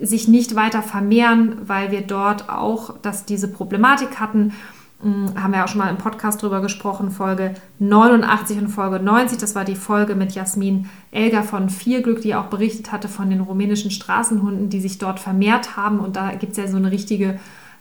sich 0.00 0.28
nicht 0.28 0.54
weiter 0.54 0.82
vermehren, 0.82 1.56
weil 1.66 1.90
wir 1.90 2.02
dort 2.02 2.48
auch, 2.48 2.98
dass 2.98 3.24
diese 3.24 3.48
Problematik 3.48 4.20
hatten, 4.20 4.52
hm, 5.00 5.40
haben 5.40 5.52
wir 5.52 5.64
auch 5.64 5.68
schon 5.68 5.78
mal 5.78 5.90
im 5.90 5.98
Podcast 5.98 6.42
drüber 6.42 6.60
gesprochen, 6.60 7.10
Folge 7.10 7.54
89 7.78 8.58
und 8.58 8.68
Folge 8.68 8.98
90. 8.98 9.38
Das 9.38 9.54
war 9.54 9.64
die 9.64 9.76
Folge 9.76 10.14
mit 10.14 10.32
Jasmin 10.32 10.88
Elger 11.12 11.44
von 11.44 11.70
Vierglück, 11.70 12.22
die 12.22 12.34
auch 12.34 12.46
berichtet 12.46 12.90
hatte 12.90 13.08
von 13.08 13.30
den 13.30 13.40
rumänischen 13.40 13.90
Straßenhunden, 13.90 14.70
die 14.70 14.80
sich 14.80 14.98
dort 14.98 15.20
vermehrt 15.20 15.76
haben. 15.76 16.00
Und 16.00 16.16
da 16.16 16.32
gibt 16.32 16.52
es 16.52 16.58
ja 16.58 16.66
so 16.66 16.76
eine 16.76 16.90
richtige 16.90 17.38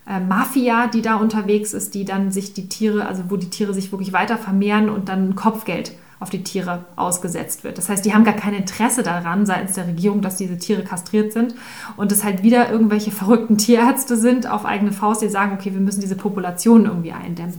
äh, 0.07 0.19
Mafia, 0.19 0.87
die 0.87 1.01
da 1.01 1.15
unterwegs 1.15 1.73
ist, 1.73 1.95
die 1.95 2.05
dann 2.05 2.31
sich 2.31 2.53
die 2.53 2.69
Tiere, 2.69 3.07
also 3.07 3.23
wo 3.29 3.35
die 3.37 3.49
Tiere 3.49 3.73
sich 3.73 3.91
wirklich 3.91 4.13
weiter 4.13 4.37
vermehren 4.37 4.89
und 4.89 5.09
dann 5.09 5.35
Kopfgeld 5.35 5.93
auf 6.19 6.29
die 6.29 6.43
Tiere 6.43 6.85
ausgesetzt 6.95 7.63
wird. 7.63 7.77
Das 7.77 7.89
heißt, 7.89 8.03
die 8.03 8.13
haben 8.13 8.23
gar 8.23 8.33
kein 8.33 8.53
Interesse 8.53 9.03
daran 9.03 9.45
seitens 9.45 9.73
der 9.73 9.87
Regierung, 9.87 10.21
dass 10.21 10.35
diese 10.35 10.57
Tiere 10.57 10.83
kastriert 10.83 11.31
sind 11.31 11.53
und 11.95 12.11
es 12.11 12.23
halt 12.23 12.43
wieder 12.43 12.71
irgendwelche 12.71 13.11
verrückten 13.17 13.57
Tierärzte 13.57 14.17
sind 14.17 14.49
auf 14.49 14.65
eigene 14.65 14.91
Faust, 14.91 15.21
die 15.21 15.29
sagen, 15.29 15.53
okay, 15.53 15.73
wir 15.73 15.81
müssen 15.81 16.01
diese 16.01 16.15
Population 16.15 16.85
irgendwie 16.85 17.11
eindämmen. 17.11 17.53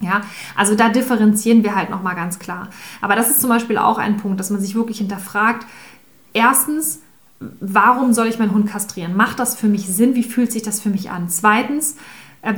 Ja, 0.00 0.22
also 0.56 0.74
da 0.74 0.88
differenzieren 0.88 1.62
wir 1.62 1.74
halt 1.76 1.88
nochmal 1.88 2.14
ganz 2.16 2.38
klar. 2.38 2.68
Aber 3.00 3.16
das 3.16 3.30
ist 3.30 3.40
zum 3.40 3.48
Beispiel 3.48 3.78
auch 3.78 3.96
ein 3.96 4.16
Punkt, 4.16 4.38
dass 4.40 4.50
man 4.50 4.60
sich 4.60 4.74
wirklich 4.74 4.98
hinterfragt. 4.98 5.66
Erstens, 6.32 7.00
warum 7.60 8.12
soll 8.12 8.26
ich 8.26 8.38
meinen 8.38 8.52
Hund 8.52 8.68
kastrieren? 8.68 9.16
Macht 9.16 9.38
das 9.38 9.56
für 9.56 9.68
mich 9.68 9.86
Sinn? 9.86 10.14
Wie 10.14 10.24
fühlt 10.24 10.52
sich 10.52 10.62
das 10.62 10.80
für 10.80 10.90
mich 10.90 11.10
an? 11.10 11.28
Zweitens, 11.28 11.96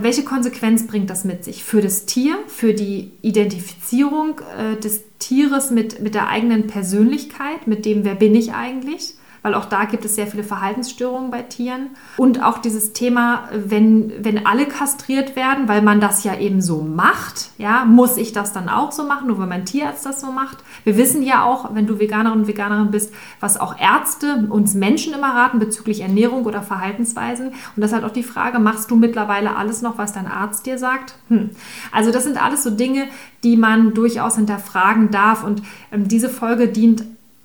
welche 0.00 0.24
Konsequenz 0.24 0.86
bringt 0.86 1.10
das 1.10 1.24
mit 1.24 1.44
sich? 1.44 1.64
Für 1.64 1.80
das 1.80 2.06
Tier, 2.06 2.38
für 2.48 2.74
die 2.74 3.12
Identifizierung 3.22 4.40
äh, 4.58 4.76
des 4.76 5.04
Tieres 5.18 5.70
mit, 5.70 6.00
mit 6.00 6.14
der 6.14 6.28
eigenen 6.28 6.66
Persönlichkeit, 6.66 7.66
mit 7.66 7.84
dem, 7.84 8.04
wer 8.04 8.14
bin 8.14 8.34
ich 8.34 8.52
eigentlich? 8.52 9.14
Weil 9.46 9.54
auch 9.54 9.66
da 9.66 9.84
gibt 9.84 10.04
es 10.04 10.16
sehr 10.16 10.26
viele 10.26 10.42
Verhaltensstörungen 10.42 11.30
bei 11.30 11.42
Tieren. 11.42 11.90
Und 12.16 12.42
auch 12.42 12.58
dieses 12.58 12.92
Thema, 12.94 13.48
wenn, 13.52 14.12
wenn 14.24 14.44
alle 14.44 14.66
kastriert 14.66 15.36
werden, 15.36 15.68
weil 15.68 15.82
man 15.82 16.00
das 16.00 16.24
ja 16.24 16.36
eben 16.36 16.60
so 16.60 16.82
macht, 16.82 17.50
ja, 17.56 17.84
muss 17.84 18.16
ich 18.16 18.32
das 18.32 18.52
dann 18.52 18.68
auch 18.68 18.90
so 18.90 19.04
machen, 19.04 19.28
nur 19.28 19.38
weil 19.38 19.46
mein 19.46 19.64
Tierarzt 19.64 20.04
das 20.04 20.20
so 20.20 20.32
macht. 20.32 20.58
Wir 20.82 20.96
wissen 20.96 21.22
ja 21.22 21.44
auch, 21.44 21.76
wenn 21.76 21.86
du 21.86 22.00
Veganerin 22.00 22.40
und 22.40 22.48
Veganerin 22.48 22.90
bist, 22.90 23.14
was 23.38 23.56
auch 23.56 23.78
Ärzte 23.78 24.48
uns 24.50 24.74
Menschen 24.74 25.14
immer 25.14 25.32
raten 25.32 25.60
bezüglich 25.60 26.00
Ernährung 26.00 26.44
oder 26.44 26.62
Verhaltensweisen. 26.62 27.50
Und 27.50 27.54
das 27.76 27.92
ist 27.92 27.94
halt 27.94 28.04
auch 28.04 28.12
die 28.12 28.24
Frage, 28.24 28.58
machst 28.58 28.90
du 28.90 28.96
mittlerweile 28.96 29.54
alles 29.54 29.80
noch, 29.80 29.96
was 29.96 30.12
dein 30.12 30.26
Arzt 30.26 30.66
dir 30.66 30.76
sagt? 30.76 31.14
Hm. 31.28 31.50
Also 31.92 32.10
das 32.10 32.24
sind 32.24 32.42
alles 32.42 32.64
so 32.64 32.70
Dinge, 32.70 33.06
die 33.44 33.56
man 33.56 33.94
durchaus 33.94 34.34
hinterfragen 34.34 35.12
darf. 35.12 35.44
Und 35.44 35.62
ähm, 35.92 36.08
diese 36.08 36.30
Folge 36.30 36.66
dient 36.66 37.04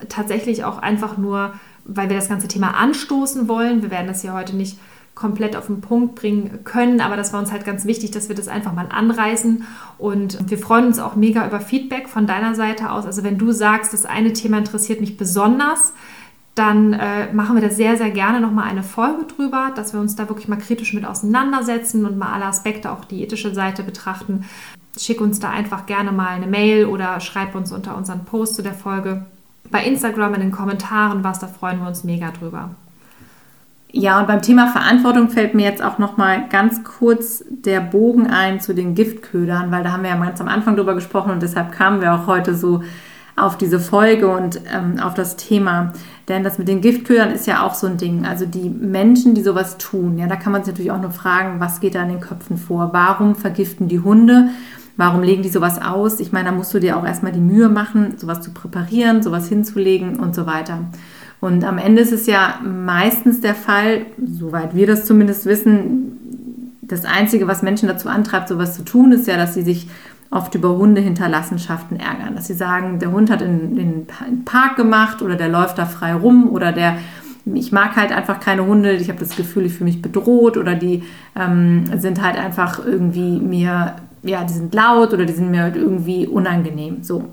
tatsächlich 0.09 0.63
auch 0.63 0.79
einfach 0.79 1.17
nur 1.17 1.53
weil 1.85 2.09
wir 2.09 2.15
das 2.15 2.29
ganze 2.29 2.47
Thema 2.47 2.75
anstoßen 2.75 3.47
wollen. 3.47 3.81
Wir 3.81 3.91
werden 3.91 4.07
das 4.07 4.21
hier 4.21 4.33
heute 4.33 4.55
nicht 4.55 4.77
komplett 5.15 5.55
auf 5.55 5.67
den 5.67 5.81
Punkt 5.81 6.15
bringen 6.15 6.63
können, 6.63 7.01
aber 7.01 7.15
das 7.15 7.33
war 7.33 7.39
uns 7.39 7.51
halt 7.51 7.65
ganz 7.65 7.85
wichtig, 7.85 8.11
dass 8.11 8.29
wir 8.29 8.35
das 8.35 8.47
einfach 8.47 8.73
mal 8.73 8.87
anreißen 8.89 9.65
und 9.97 10.49
wir 10.49 10.57
freuen 10.57 10.87
uns 10.87 10.99
auch 10.99 11.15
mega 11.15 11.45
über 11.45 11.59
Feedback 11.59 12.07
von 12.07 12.25
deiner 12.25 12.55
Seite 12.55 12.91
aus. 12.91 13.05
Also 13.05 13.23
wenn 13.23 13.37
du 13.37 13.51
sagst, 13.51 13.93
das 13.93 14.05
eine 14.05 14.33
Thema 14.33 14.57
interessiert 14.57 15.01
mich 15.01 15.17
besonders, 15.17 15.93
dann 16.55 16.93
äh, 16.93 17.31
machen 17.33 17.55
wir 17.55 17.61
da 17.61 17.69
sehr, 17.69 17.97
sehr 17.97 18.09
gerne 18.09 18.41
nochmal 18.41 18.69
eine 18.69 18.83
Folge 18.83 19.25
drüber, 19.25 19.71
dass 19.75 19.93
wir 19.93 19.99
uns 19.99 20.15
da 20.15 20.27
wirklich 20.27 20.47
mal 20.47 20.57
kritisch 20.57 20.93
mit 20.93 21.05
auseinandersetzen 21.05 22.05
und 22.05 22.17
mal 22.17 22.33
alle 22.33 22.45
Aspekte, 22.45 22.91
auch 22.91 23.05
die 23.05 23.23
ethische 23.23 23.53
Seite 23.53 23.83
betrachten. 23.83 24.45
Schick 24.97 25.21
uns 25.21 25.39
da 25.39 25.49
einfach 25.49 25.85
gerne 25.85 26.11
mal 26.11 26.29
eine 26.29 26.47
Mail 26.47 26.85
oder 26.85 27.19
schreib 27.21 27.55
uns 27.55 27.71
unter 27.71 27.95
unseren 27.95 28.25
Post 28.25 28.55
zu 28.55 28.63
der 28.63 28.73
Folge 28.73 29.25
bei 29.69 29.83
Instagram 29.83 30.33
in 30.35 30.41
den 30.41 30.51
Kommentaren 30.51 31.23
was, 31.23 31.39
da 31.39 31.47
freuen 31.47 31.79
wir 31.79 31.87
uns 31.87 32.03
mega 32.03 32.31
drüber. 32.31 32.71
Ja, 33.93 34.21
und 34.21 34.27
beim 34.27 34.41
Thema 34.41 34.67
Verantwortung 34.67 35.29
fällt 35.29 35.53
mir 35.53 35.65
jetzt 35.65 35.83
auch 35.83 35.97
noch 35.97 36.15
mal 36.15 36.47
ganz 36.49 36.83
kurz 36.83 37.43
der 37.49 37.81
Bogen 37.81 38.27
ein 38.27 38.61
zu 38.61 38.73
den 38.73 38.95
Giftködern, 38.95 39.69
weil 39.69 39.83
da 39.83 39.91
haben 39.91 40.03
wir 40.03 40.11
ja 40.11 40.17
ganz 40.17 40.39
am 40.39 40.47
Anfang 40.47 40.77
drüber 40.77 40.95
gesprochen 40.95 41.31
und 41.31 41.41
deshalb 41.41 41.73
kamen 41.73 41.99
wir 41.99 42.13
auch 42.13 42.25
heute 42.25 42.55
so 42.55 42.83
auf 43.35 43.57
diese 43.57 43.79
Folge 43.79 44.29
und 44.29 44.61
ähm, 44.73 44.99
auf 44.99 45.13
das 45.13 45.35
Thema. 45.35 45.93
Denn 46.29 46.43
das 46.43 46.57
mit 46.57 46.67
den 46.67 46.79
Giftködern 46.79 47.31
ist 47.31 47.47
ja 47.47 47.65
auch 47.65 47.73
so 47.73 47.87
ein 47.87 47.97
Ding. 47.97 48.25
Also 48.25 48.45
die 48.45 48.69
Menschen, 48.69 49.35
die 49.35 49.41
sowas 49.41 49.77
tun, 49.77 50.17
ja, 50.17 50.27
da 50.27 50.35
kann 50.37 50.53
man 50.53 50.63
sich 50.63 50.73
natürlich 50.73 50.91
auch 50.91 51.01
nur 51.01 51.11
fragen, 51.11 51.59
was 51.59 51.81
geht 51.81 51.95
da 51.95 52.03
in 52.03 52.09
den 52.09 52.19
Köpfen 52.21 52.57
vor? 52.57 52.91
Warum 52.93 53.35
vergiften 53.35 53.89
die 53.89 53.99
Hunde? 53.99 54.49
Warum 54.97 55.23
legen 55.23 55.41
die 55.41 55.49
sowas 55.49 55.81
aus? 55.81 56.19
Ich 56.19 56.31
meine, 56.31 56.49
da 56.49 56.55
musst 56.55 56.73
du 56.73 56.79
dir 56.79 56.97
auch 56.97 57.05
erstmal 57.05 57.31
die 57.31 57.39
Mühe 57.39 57.69
machen, 57.69 58.17
sowas 58.17 58.41
zu 58.41 58.51
präparieren, 58.51 59.23
sowas 59.23 59.47
hinzulegen 59.47 60.19
und 60.19 60.35
so 60.35 60.45
weiter. 60.45 60.79
Und 61.39 61.63
am 61.63 61.77
Ende 61.77 62.01
ist 62.01 62.11
es 62.11 62.27
ja 62.27 62.59
meistens 62.63 63.41
der 63.41 63.55
Fall, 63.55 64.05
soweit 64.23 64.75
wir 64.75 64.85
das 64.85 65.05
zumindest 65.05 65.45
wissen, 65.45 66.77
das 66.81 67.05
Einzige, 67.05 67.47
was 67.47 67.63
Menschen 67.63 67.87
dazu 67.87 68.09
antreibt, 68.09 68.49
sowas 68.49 68.75
zu 68.75 68.83
tun, 68.83 69.11
ist 69.11 69.27
ja, 69.27 69.37
dass 69.37 69.53
sie 69.53 69.63
sich 69.63 69.87
oft 70.29 70.53
über 70.55 70.77
Hundehinterlassenschaften 70.77 71.99
ärgern. 71.99 72.35
Dass 72.35 72.47
sie 72.47 72.53
sagen, 72.53 72.99
der 72.99 73.11
Hund 73.11 73.31
hat 73.31 73.41
in 73.41 73.75
den 73.75 74.07
Park 74.45 74.75
gemacht 74.75 75.21
oder 75.21 75.35
der 75.35 75.49
läuft 75.49 75.77
da 75.77 75.85
frei 75.85 76.13
rum 76.13 76.49
oder 76.49 76.71
der 76.71 76.97
ich 77.53 77.71
mag 77.71 77.95
halt 77.95 78.11
einfach 78.11 78.39
keine 78.39 78.65
Hunde, 78.65 78.93
ich 78.93 79.09
habe 79.09 79.19
das 79.19 79.35
Gefühl, 79.35 79.65
ich 79.65 79.73
fühle 79.73 79.89
mich 79.89 80.01
bedroht 80.01 80.57
oder 80.57 80.75
die 80.75 81.03
ähm, 81.35 81.85
sind 81.97 82.21
halt 82.21 82.37
einfach 82.37 82.85
irgendwie 82.85 83.39
mir 83.39 83.95
ja, 84.23 84.43
die 84.43 84.53
sind 84.53 84.73
laut 84.73 85.13
oder 85.13 85.25
die 85.25 85.33
sind 85.33 85.51
mir 85.51 85.63
halt 85.63 85.75
irgendwie 85.75 86.27
unangenehm. 86.27 87.03
So. 87.03 87.29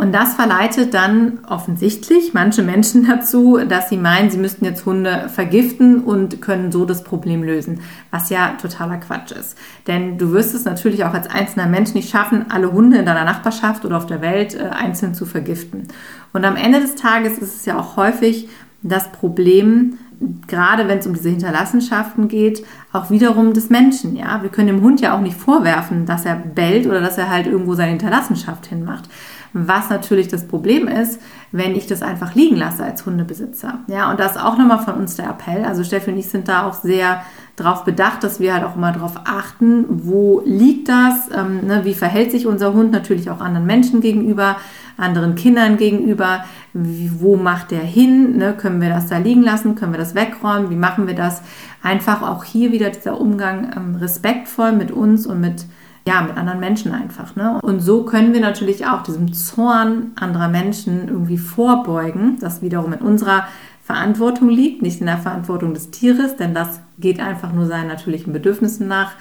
Und 0.00 0.12
das 0.12 0.32
verleitet 0.32 0.94
dann 0.94 1.40
offensichtlich 1.46 2.32
manche 2.32 2.62
Menschen 2.62 3.06
dazu, 3.08 3.58
dass 3.58 3.90
sie 3.90 3.98
meinen, 3.98 4.30
sie 4.30 4.38
müssten 4.38 4.64
jetzt 4.64 4.86
Hunde 4.86 5.28
vergiften 5.28 6.02
und 6.02 6.40
können 6.40 6.72
so 6.72 6.86
das 6.86 7.04
Problem 7.04 7.42
lösen, 7.42 7.80
was 8.10 8.30
ja 8.30 8.56
totaler 8.60 8.96
Quatsch 8.96 9.32
ist. 9.32 9.58
Denn 9.86 10.16
du 10.16 10.32
wirst 10.32 10.54
es 10.54 10.64
natürlich 10.64 11.04
auch 11.04 11.12
als 11.12 11.28
einzelner 11.28 11.66
Mensch 11.66 11.92
nicht 11.92 12.08
schaffen, 12.08 12.46
alle 12.50 12.72
Hunde 12.72 12.96
in 12.96 13.04
deiner 13.04 13.24
Nachbarschaft 13.24 13.84
oder 13.84 13.98
auf 13.98 14.06
der 14.06 14.22
Welt 14.22 14.54
äh, 14.54 14.70
einzeln 14.70 15.14
zu 15.14 15.26
vergiften. 15.26 15.88
Und 16.32 16.46
am 16.46 16.56
Ende 16.56 16.80
des 16.80 16.94
Tages 16.94 17.36
ist 17.36 17.56
es 17.56 17.66
ja 17.66 17.78
auch 17.78 17.96
häufig 17.96 18.48
das 18.82 19.12
Problem, 19.12 19.98
gerade 20.46 20.86
wenn 20.86 20.98
es 20.98 21.06
um 21.06 21.14
diese 21.14 21.30
Hinterlassenschaften 21.30 22.28
geht, 22.28 22.64
auch 22.92 23.10
wiederum 23.10 23.54
des 23.54 23.70
Menschen. 23.70 24.16
Ja, 24.16 24.42
wir 24.42 24.50
können 24.50 24.68
dem 24.68 24.82
Hund 24.82 25.00
ja 25.00 25.16
auch 25.16 25.20
nicht 25.20 25.36
vorwerfen, 25.36 26.04
dass 26.04 26.26
er 26.26 26.36
bellt 26.36 26.86
oder 26.86 27.00
dass 27.00 27.16
er 27.18 27.30
halt 27.30 27.46
irgendwo 27.46 27.74
seine 27.74 27.90
Hinterlassenschaft 27.90 28.66
hinmacht. 28.66 29.08
Was 29.52 29.88
natürlich 29.90 30.28
das 30.28 30.46
Problem 30.46 30.86
ist, 30.86 31.20
wenn 31.52 31.74
ich 31.74 31.86
das 31.86 32.02
einfach 32.02 32.34
liegen 32.34 32.56
lasse 32.56 32.84
als 32.84 33.04
Hundebesitzer. 33.04 33.80
Ja, 33.88 34.10
und 34.10 34.20
das 34.20 34.36
ist 34.36 34.42
auch 34.42 34.56
nochmal 34.56 34.80
von 34.80 34.94
uns 34.94 35.16
der 35.16 35.28
Appell. 35.28 35.64
Also 35.64 35.82
Steffi 35.82 36.10
und 36.10 36.18
ich 36.18 36.28
sind 36.28 36.48
da 36.48 36.68
auch 36.68 36.74
sehr 36.74 37.22
darauf 37.60 37.84
bedacht, 37.84 38.24
dass 38.24 38.40
wir 38.40 38.54
halt 38.54 38.64
auch 38.64 38.76
immer 38.76 38.92
darauf 38.92 39.20
achten, 39.24 39.84
wo 39.88 40.42
liegt 40.44 40.88
das, 40.88 41.28
ähm, 41.36 41.66
ne, 41.66 41.84
wie 41.84 41.94
verhält 41.94 42.30
sich 42.30 42.46
unser 42.46 42.72
Hund 42.72 42.90
natürlich 42.90 43.30
auch 43.30 43.40
anderen 43.40 43.66
Menschen 43.66 44.00
gegenüber, 44.00 44.56
anderen 44.96 45.34
Kindern 45.34 45.76
gegenüber, 45.76 46.44
wie, 46.72 47.10
wo 47.20 47.36
macht 47.36 47.70
der 47.70 47.80
hin, 47.80 48.36
ne, 48.36 48.54
können 48.54 48.80
wir 48.80 48.88
das 48.88 49.06
da 49.06 49.18
liegen 49.18 49.42
lassen, 49.42 49.74
können 49.74 49.92
wir 49.92 49.98
das 49.98 50.14
wegräumen, 50.14 50.70
wie 50.70 50.76
machen 50.76 51.06
wir 51.06 51.14
das? 51.14 51.42
Einfach 51.82 52.22
auch 52.22 52.44
hier 52.44 52.72
wieder 52.72 52.90
dieser 52.90 53.20
Umgang 53.20 53.72
ähm, 53.76 53.96
respektvoll 53.96 54.72
mit 54.72 54.90
uns 54.90 55.26
und 55.26 55.40
mit 55.40 55.66
ja, 56.06 56.22
mit 56.22 56.36
anderen 56.36 56.60
Menschen 56.60 56.92
einfach. 56.92 57.36
Ne? 57.36 57.60
Und 57.62 57.80
so 57.80 58.04
können 58.04 58.32
wir 58.32 58.40
natürlich 58.40 58.86
auch 58.86 59.02
diesem 59.02 59.34
Zorn 59.34 60.12
anderer 60.16 60.48
Menschen 60.48 61.08
irgendwie 61.08 61.36
vorbeugen, 61.36 62.38
das 62.40 62.62
wiederum 62.62 62.94
in 62.94 63.00
unserer 63.00 63.44
Verantwortung 63.92 64.48
liegt, 64.48 64.82
nicht 64.82 65.00
in 65.00 65.06
der 65.06 65.18
Verantwortung 65.18 65.74
des 65.74 65.90
Tieres, 65.90 66.36
denn 66.36 66.54
das 66.54 66.80
geht 66.98 67.20
einfach 67.20 67.52
nur 67.52 67.66
seinen 67.66 67.88
natürlichen 67.88 68.32
Bedürfnissen 68.32 68.86
nach. 68.86 69.12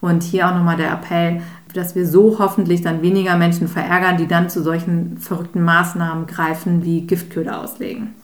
Und 0.00 0.22
hier 0.22 0.48
auch 0.48 0.54
nochmal 0.54 0.76
der 0.76 0.92
Appell, 0.92 1.42
dass 1.72 1.94
wir 1.94 2.06
so 2.06 2.38
hoffentlich 2.38 2.82
dann 2.82 3.02
weniger 3.02 3.36
Menschen 3.36 3.68
verärgern, 3.68 4.16
die 4.16 4.26
dann 4.26 4.50
zu 4.50 4.62
solchen 4.62 5.18
verrückten 5.18 5.62
Maßnahmen 5.62 6.26
greifen, 6.26 6.84
wie 6.84 7.02
Giftköder 7.02 7.60
auslegen. 7.60 8.14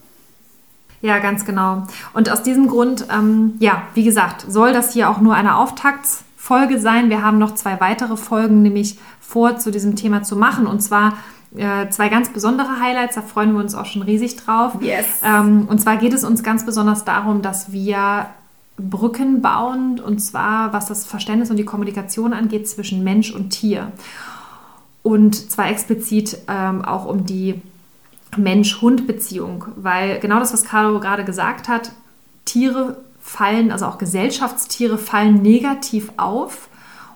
Ja, 1.01 1.19
ganz 1.19 1.45
genau. 1.45 1.83
Und 2.13 2.29
aus 2.29 2.43
diesem 2.43 2.67
Grund, 2.67 3.05
ähm, 3.11 3.53
ja, 3.59 3.83
wie 3.93 4.03
gesagt, 4.03 4.45
soll 4.47 4.71
das 4.71 4.93
hier 4.93 5.09
auch 5.09 5.19
nur 5.19 5.35
eine 5.35 5.55
Auftakts- 5.55 6.23
Folge 6.43 6.77
sein. 6.77 7.09
Wir 7.09 7.23
haben 7.23 7.37
noch 7.37 7.55
zwei 7.55 7.79
weitere 7.79 8.17
Folgen 8.17 8.63
nämlich 8.63 8.99
vor, 9.21 9.59
zu 9.59 9.71
diesem 9.71 9.95
Thema 9.95 10.23
zu 10.23 10.35
machen. 10.35 10.67
Und 10.67 10.81
zwar 10.81 11.13
äh, 11.55 11.89
zwei 11.89 12.09
ganz 12.09 12.29
besondere 12.29 12.79
Highlights, 12.79 13.15
da 13.15 13.21
freuen 13.21 13.53
wir 13.53 13.59
uns 13.59 13.75
auch 13.75 13.85
schon 13.85 14.01
riesig 14.01 14.35
drauf. 14.37 14.73
Yes. 14.81 15.05
Ähm, 15.23 15.67
und 15.67 15.79
zwar 15.79 15.97
geht 15.97 16.13
es 16.13 16.23
uns 16.23 16.43
ganz 16.43 16.65
besonders 16.65 17.05
darum, 17.05 17.41
dass 17.41 17.71
wir 17.71 18.27
Brücken 18.77 19.41
bauen, 19.41 19.99
und 19.99 20.19
zwar 20.19 20.73
was 20.73 20.87
das 20.87 21.05
Verständnis 21.05 21.51
und 21.51 21.57
die 21.57 21.65
Kommunikation 21.65 22.33
angeht 22.33 22.67
zwischen 22.67 23.03
Mensch 23.03 23.31
und 23.31 23.51
Tier. 23.51 23.91
Und 25.03 25.51
zwar 25.51 25.69
explizit 25.69 26.39
ähm, 26.47 26.83
auch 26.83 27.05
um 27.05 27.25
die 27.25 27.61
Mensch-Hund-Beziehung, 28.37 29.65
weil 29.75 30.19
genau 30.19 30.39
das, 30.39 30.53
was 30.53 30.63
Caro 30.63 30.99
gerade 30.99 31.23
gesagt 31.23 31.67
hat, 31.67 31.91
Tiere 32.45 32.97
fallen, 33.21 33.71
also 33.71 33.85
auch 33.85 33.97
Gesellschaftstiere 33.97 34.97
fallen 34.97 35.41
negativ 35.41 36.11
auf 36.17 36.67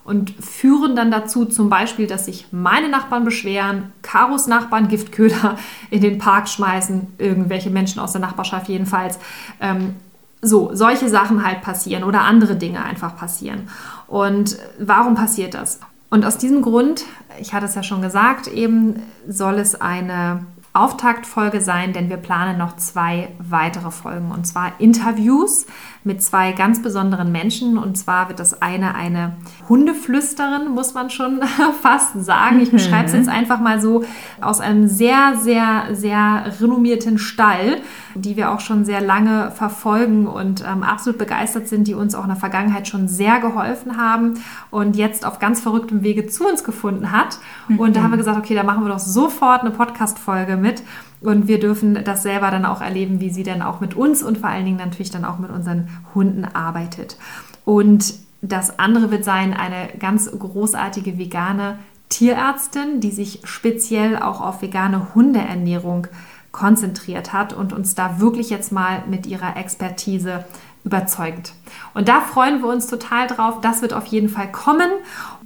und 0.08 0.30
führen 0.30 0.96
dann 0.96 1.10
dazu 1.10 1.44
zum 1.44 1.68
Beispiel, 1.68 2.06
dass 2.06 2.24
sich 2.24 2.46
meine 2.50 2.88
Nachbarn 2.88 3.24
beschweren, 3.24 3.92
Karos 4.00 4.46
Nachbarn 4.46 4.88
Giftköder 4.88 5.58
in 5.90 6.00
den 6.00 6.16
Park 6.16 6.48
schmeißen, 6.48 7.08
irgendwelche 7.18 7.68
Menschen 7.68 8.00
aus 8.00 8.12
der 8.12 8.22
Nachbarschaft 8.22 8.68
jedenfalls. 8.68 9.18
Ähm, 9.60 9.96
so, 10.40 10.70
solche 10.72 11.10
Sachen 11.10 11.44
halt 11.44 11.60
passieren 11.60 12.04
oder 12.04 12.22
andere 12.22 12.56
Dinge 12.56 12.82
einfach 12.82 13.16
passieren. 13.16 13.68
Und 14.06 14.56
warum 14.78 15.14
passiert 15.14 15.52
das? 15.52 15.78
Und 16.08 16.24
aus 16.24 16.38
diesem 16.38 16.62
Grund, 16.62 17.04
ich 17.38 17.52
hatte 17.52 17.66
es 17.66 17.74
ja 17.74 17.82
schon 17.82 18.00
gesagt, 18.00 18.46
eben 18.46 19.02
soll 19.28 19.56
es 19.56 19.78
eine 19.78 20.46
Auftaktfolge 20.78 21.60
sein, 21.60 21.92
denn 21.92 22.08
wir 22.08 22.18
planen 22.18 22.56
noch 22.56 22.76
zwei 22.76 23.30
weitere 23.38 23.90
Folgen 23.90 24.30
und 24.30 24.46
zwar 24.46 24.78
Interviews 24.78 25.66
mit 26.04 26.22
zwei 26.22 26.52
ganz 26.52 26.82
besonderen 26.82 27.32
Menschen. 27.32 27.78
Und 27.78 27.96
zwar 27.96 28.28
wird 28.28 28.38
das 28.38 28.62
eine 28.62 28.94
eine 28.94 29.36
Hundeflüsterin, 29.68 30.70
muss 30.74 30.94
man 30.94 31.10
schon 31.10 31.40
fast 31.82 32.24
sagen. 32.24 32.60
Ich 32.60 32.70
beschreibe 32.70 33.06
es 33.06 33.12
mhm. 33.12 33.18
jetzt 33.18 33.28
einfach 33.28 33.60
mal 33.60 33.80
so 33.80 34.04
aus 34.40 34.60
einem 34.60 34.88
sehr, 34.88 35.34
sehr, 35.36 35.88
sehr 35.92 36.52
renommierten 36.60 37.18
Stall, 37.18 37.80
die 38.14 38.36
wir 38.36 38.50
auch 38.50 38.60
schon 38.60 38.84
sehr 38.84 39.00
lange 39.00 39.50
verfolgen 39.50 40.26
und 40.26 40.64
ähm, 40.66 40.82
absolut 40.82 41.18
begeistert 41.18 41.68
sind, 41.68 41.86
die 41.86 41.94
uns 41.94 42.14
auch 42.14 42.22
in 42.22 42.28
der 42.28 42.36
Vergangenheit 42.36 42.88
schon 42.88 43.08
sehr 43.08 43.40
geholfen 43.40 43.96
haben 43.96 44.34
und 44.70 44.96
jetzt 44.96 45.26
auf 45.26 45.38
ganz 45.38 45.60
verrücktem 45.60 46.02
Wege 46.02 46.26
zu 46.26 46.46
uns 46.46 46.64
gefunden 46.64 47.12
hat. 47.12 47.38
Und 47.76 47.96
da 47.96 48.02
haben 48.02 48.10
wir 48.10 48.16
mhm. 48.16 48.20
gesagt, 48.20 48.38
okay, 48.38 48.54
da 48.54 48.62
machen 48.62 48.84
wir 48.84 48.88
doch 48.88 48.98
sofort 48.98 49.60
eine 49.60 49.70
Podcast-Folge 49.70 50.56
mit. 50.56 50.82
Und 51.20 51.48
wir 51.48 51.58
dürfen 51.58 52.02
das 52.04 52.22
selber 52.22 52.50
dann 52.50 52.64
auch 52.64 52.80
erleben, 52.80 53.20
wie 53.20 53.30
sie 53.30 53.42
dann 53.42 53.60
auch 53.60 53.80
mit 53.80 53.94
uns 53.94 54.22
und 54.22 54.38
vor 54.38 54.48
allen 54.48 54.64
Dingen 54.64 54.76
natürlich 54.76 55.10
dann 55.10 55.24
auch 55.24 55.38
mit 55.38 55.50
unseren 55.50 55.88
Hunden 56.14 56.44
arbeitet. 56.44 57.16
Und 57.64 58.14
das 58.40 58.78
andere 58.78 59.10
wird 59.10 59.24
sein, 59.24 59.52
eine 59.54 59.88
ganz 59.98 60.30
großartige 60.30 61.18
vegane 61.18 61.78
Tierärztin, 62.08 63.00
die 63.00 63.10
sich 63.10 63.40
speziell 63.44 64.16
auch 64.16 64.40
auf 64.40 64.62
vegane 64.62 65.14
Hundeernährung 65.14 66.06
konzentriert 66.52 67.32
hat 67.32 67.52
und 67.52 67.72
uns 67.72 67.94
da 67.94 68.20
wirklich 68.20 68.50
jetzt 68.50 68.72
mal 68.72 69.02
mit 69.08 69.26
ihrer 69.26 69.56
Expertise 69.56 70.44
überzeugt. 70.84 71.52
Und 71.94 72.08
da 72.08 72.20
freuen 72.20 72.62
wir 72.62 72.68
uns 72.68 72.86
total 72.86 73.26
drauf. 73.26 73.60
Das 73.60 73.82
wird 73.82 73.92
auf 73.92 74.06
jeden 74.06 74.28
Fall 74.28 74.50
kommen. 74.50 74.90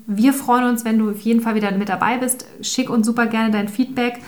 Wir 0.06 0.32
freuen 0.32 0.68
uns, 0.68 0.84
wenn 0.84 0.98
du 0.98 1.10
auf 1.10 1.20
jeden 1.20 1.40
Fall 1.40 1.54
wieder 1.54 1.72
mit 1.72 1.88
dabei 1.88 2.18
bist. 2.18 2.46
Schick 2.60 2.90
uns 2.90 3.06
super 3.06 3.26
gerne 3.26 3.50
dein 3.50 3.68
Feedback 3.68 4.20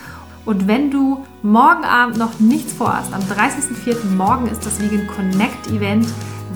und 0.44 0.68
wenn 0.68 0.90
du 0.90 1.24
morgen 1.42 1.84
Abend 1.84 2.18
noch 2.18 2.38
nichts 2.38 2.74
vorhast, 2.74 3.14
am 3.14 3.22
30.04. 3.22 4.14
morgen 4.14 4.46
ist 4.46 4.66
das 4.66 4.78
Vegan 4.78 5.06
Connect 5.06 5.68
Event. 5.68 6.06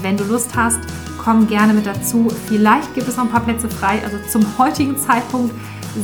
Wenn 0.01 0.17
du 0.17 0.25
Lust 0.25 0.51
hast, 0.57 0.79
komm 1.23 1.47
gerne 1.47 1.73
mit 1.73 1.87
dazu. 1.87 2.29
Vielleicht 2.47 2.95
gibt 2.95 3.09
es 3.09 3.17
noch 3.17 3.25
ein 3.25 3.31
paar 3.31 3.41
Plätze 3.41 3.69
frei. 3.69 4.01
Also 4.05 4.19
zum 4.31 4.47
heutigen 4.59 4.97
Zeitpunkt 4.97 5.55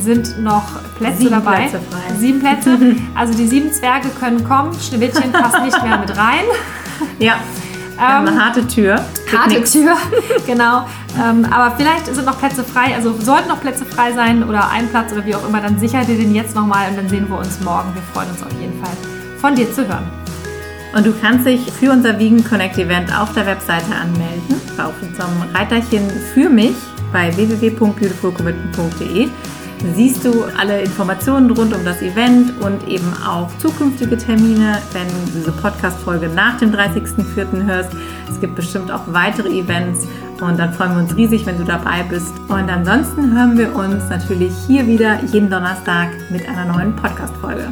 sind 0.01 0.41
noch 0.41 0.63
Plätze 0.97 1.19
sieben 1.19 1.31
dabei. 1.31 1.67
Plätze 1.67 1.79
frei. 1.89 2.15
Sieben 2.17 2.39
Plätze. 2.39 2.77
Also 3.15 3.33
die 3.33 3.47
sieben 3.47 3.71
Zwerge 3.71 4.09
können 4.19 4.43
kommen. 4.43 4.73
Schneewittchen 4.79 5.31
passt 5.31 5.61
nicht 5.63 5.81
mehr 5.83 5.97
mit 5.97 6.15
rein. 6.17 6.43
Ja. 7.19 7.35
Ähm, 7.97 8.27
eine 8.27 8.43
harte 8.45 8.67
Tür. 8.67 9.05
Harte 9.31 9.63
Tür, 9.63 9.95
genau. 10.45 10.85
Ähm, 11.17 11.47
aber 11.49 11.75
vielleicht 11.77 12.07
sind 12.13 12.25
noch 12.25 12.37
Plätze 12.37 12.63
frei, 12.63 12.93
also 12.93 13.15
sollten 13.17 13.47
noch 13.47 13.61
Plätze 13.61 13.85
frei 13.85 14.11
sein 14.11 14.43
oder 14.43 14.69
ein 14.69 14.89
Platz 14.89 15.13
oder 15.13 15.25
wie 15.25 15.33
auch 15.33 15.47
immer, 15.47 15.61
dann 15.61 15.79
sicher 15.79 16.03
dir 16.03 16.17
den 16.17 16.35
jetzt 16.35 16.55
nochmal 16.55 16.89
und 16.89 16.97
dann 16.97 17.07
sehen 17.07 17.29
wir 17.29 17.37
uns 17.37 17.61
morgen. 17.61 17.93
Wir 17.93 18.01
freuen 18.13 18.29
uns 18.31 18.43
auf 18.43 18.51
jeden 18.59 18.77
Fall, 18.83 18.93
von 19.39 19.55
dir 19.55 19.71
zu 19.71 19.87
hören. 19.87 20.24
Und 20.95 21.05
du 21.05 21.13
kannst 21.21 21.45
dich 21.45 21.61
für 21.71 21.91
unser 21.91 22.17
Vegan 22.17 22.43
Connect 22.43 22.77
Event 22.77 23.13
auf 23.15 23.33
der 23.33 23.45
Webseite 23.45 23.93
anmelden, 23.93 24.55
auf 24.77 24.93
unserem 25.01 25.43
Reiterchen 25.53 26.09
für 26.33 26.49
mich 26.49 26.75
bei 27.11 27.35
www.beautifulcommitment.de 27.35 29.29
siehst 29.93 30.25
du 30.25 30.45
alle 30.57 30.81
Informationen 30.81 31.51
rund 31.51 31.73
um 31.75 31.83
das 31.85 32.01
Event 32.01 32.59
und 32.61 32.87
eben 32.87 33.13
auch 33.25 33.49
zukünftige 33.59 34.17
Termine, 34.17 34.79
wenn 34.93 35.07
du 35.07 35.31
diese 35.35 35.51
Podcast-Folge 35.51 36.29
nach 36.29 36.57
dem 36.57 36.71
30.04. 36.71 37.65
hörst. 37.65 37.91
Es 38.29 38.39
gibt 38.39 38.55
bestimmt 38.55 38.91
auch 38.91 39.03
weitere 39.07 39.49
Events 39.49 40.07
und 40.41 40.57
dann 40.57 40.73
freuen 40.73 40.95
wir 40.95 41.03
uns 41.03 41.15
riesig, 41.15 41.45
wenn 41.45 41.57
du 41.57 41.63
dabei 41.63 42.03
bist. 42.09 42.33
Und 42.47 42.69
ansonsten 42.69 43.33
hören 43.33 43.57
wir 43.57 43.75
uns 43.75 44.09
natürlich 44.09 44.53
hier 44.67 44.87
wieder 44.87 45.23
jeden 45.25 45.49
Donnerstag 45.49 46.09
mit 46.31 46.47
einer 46.47 46.65
neuen 46.65 46.95
Podcast-Folge. 46.95 47.71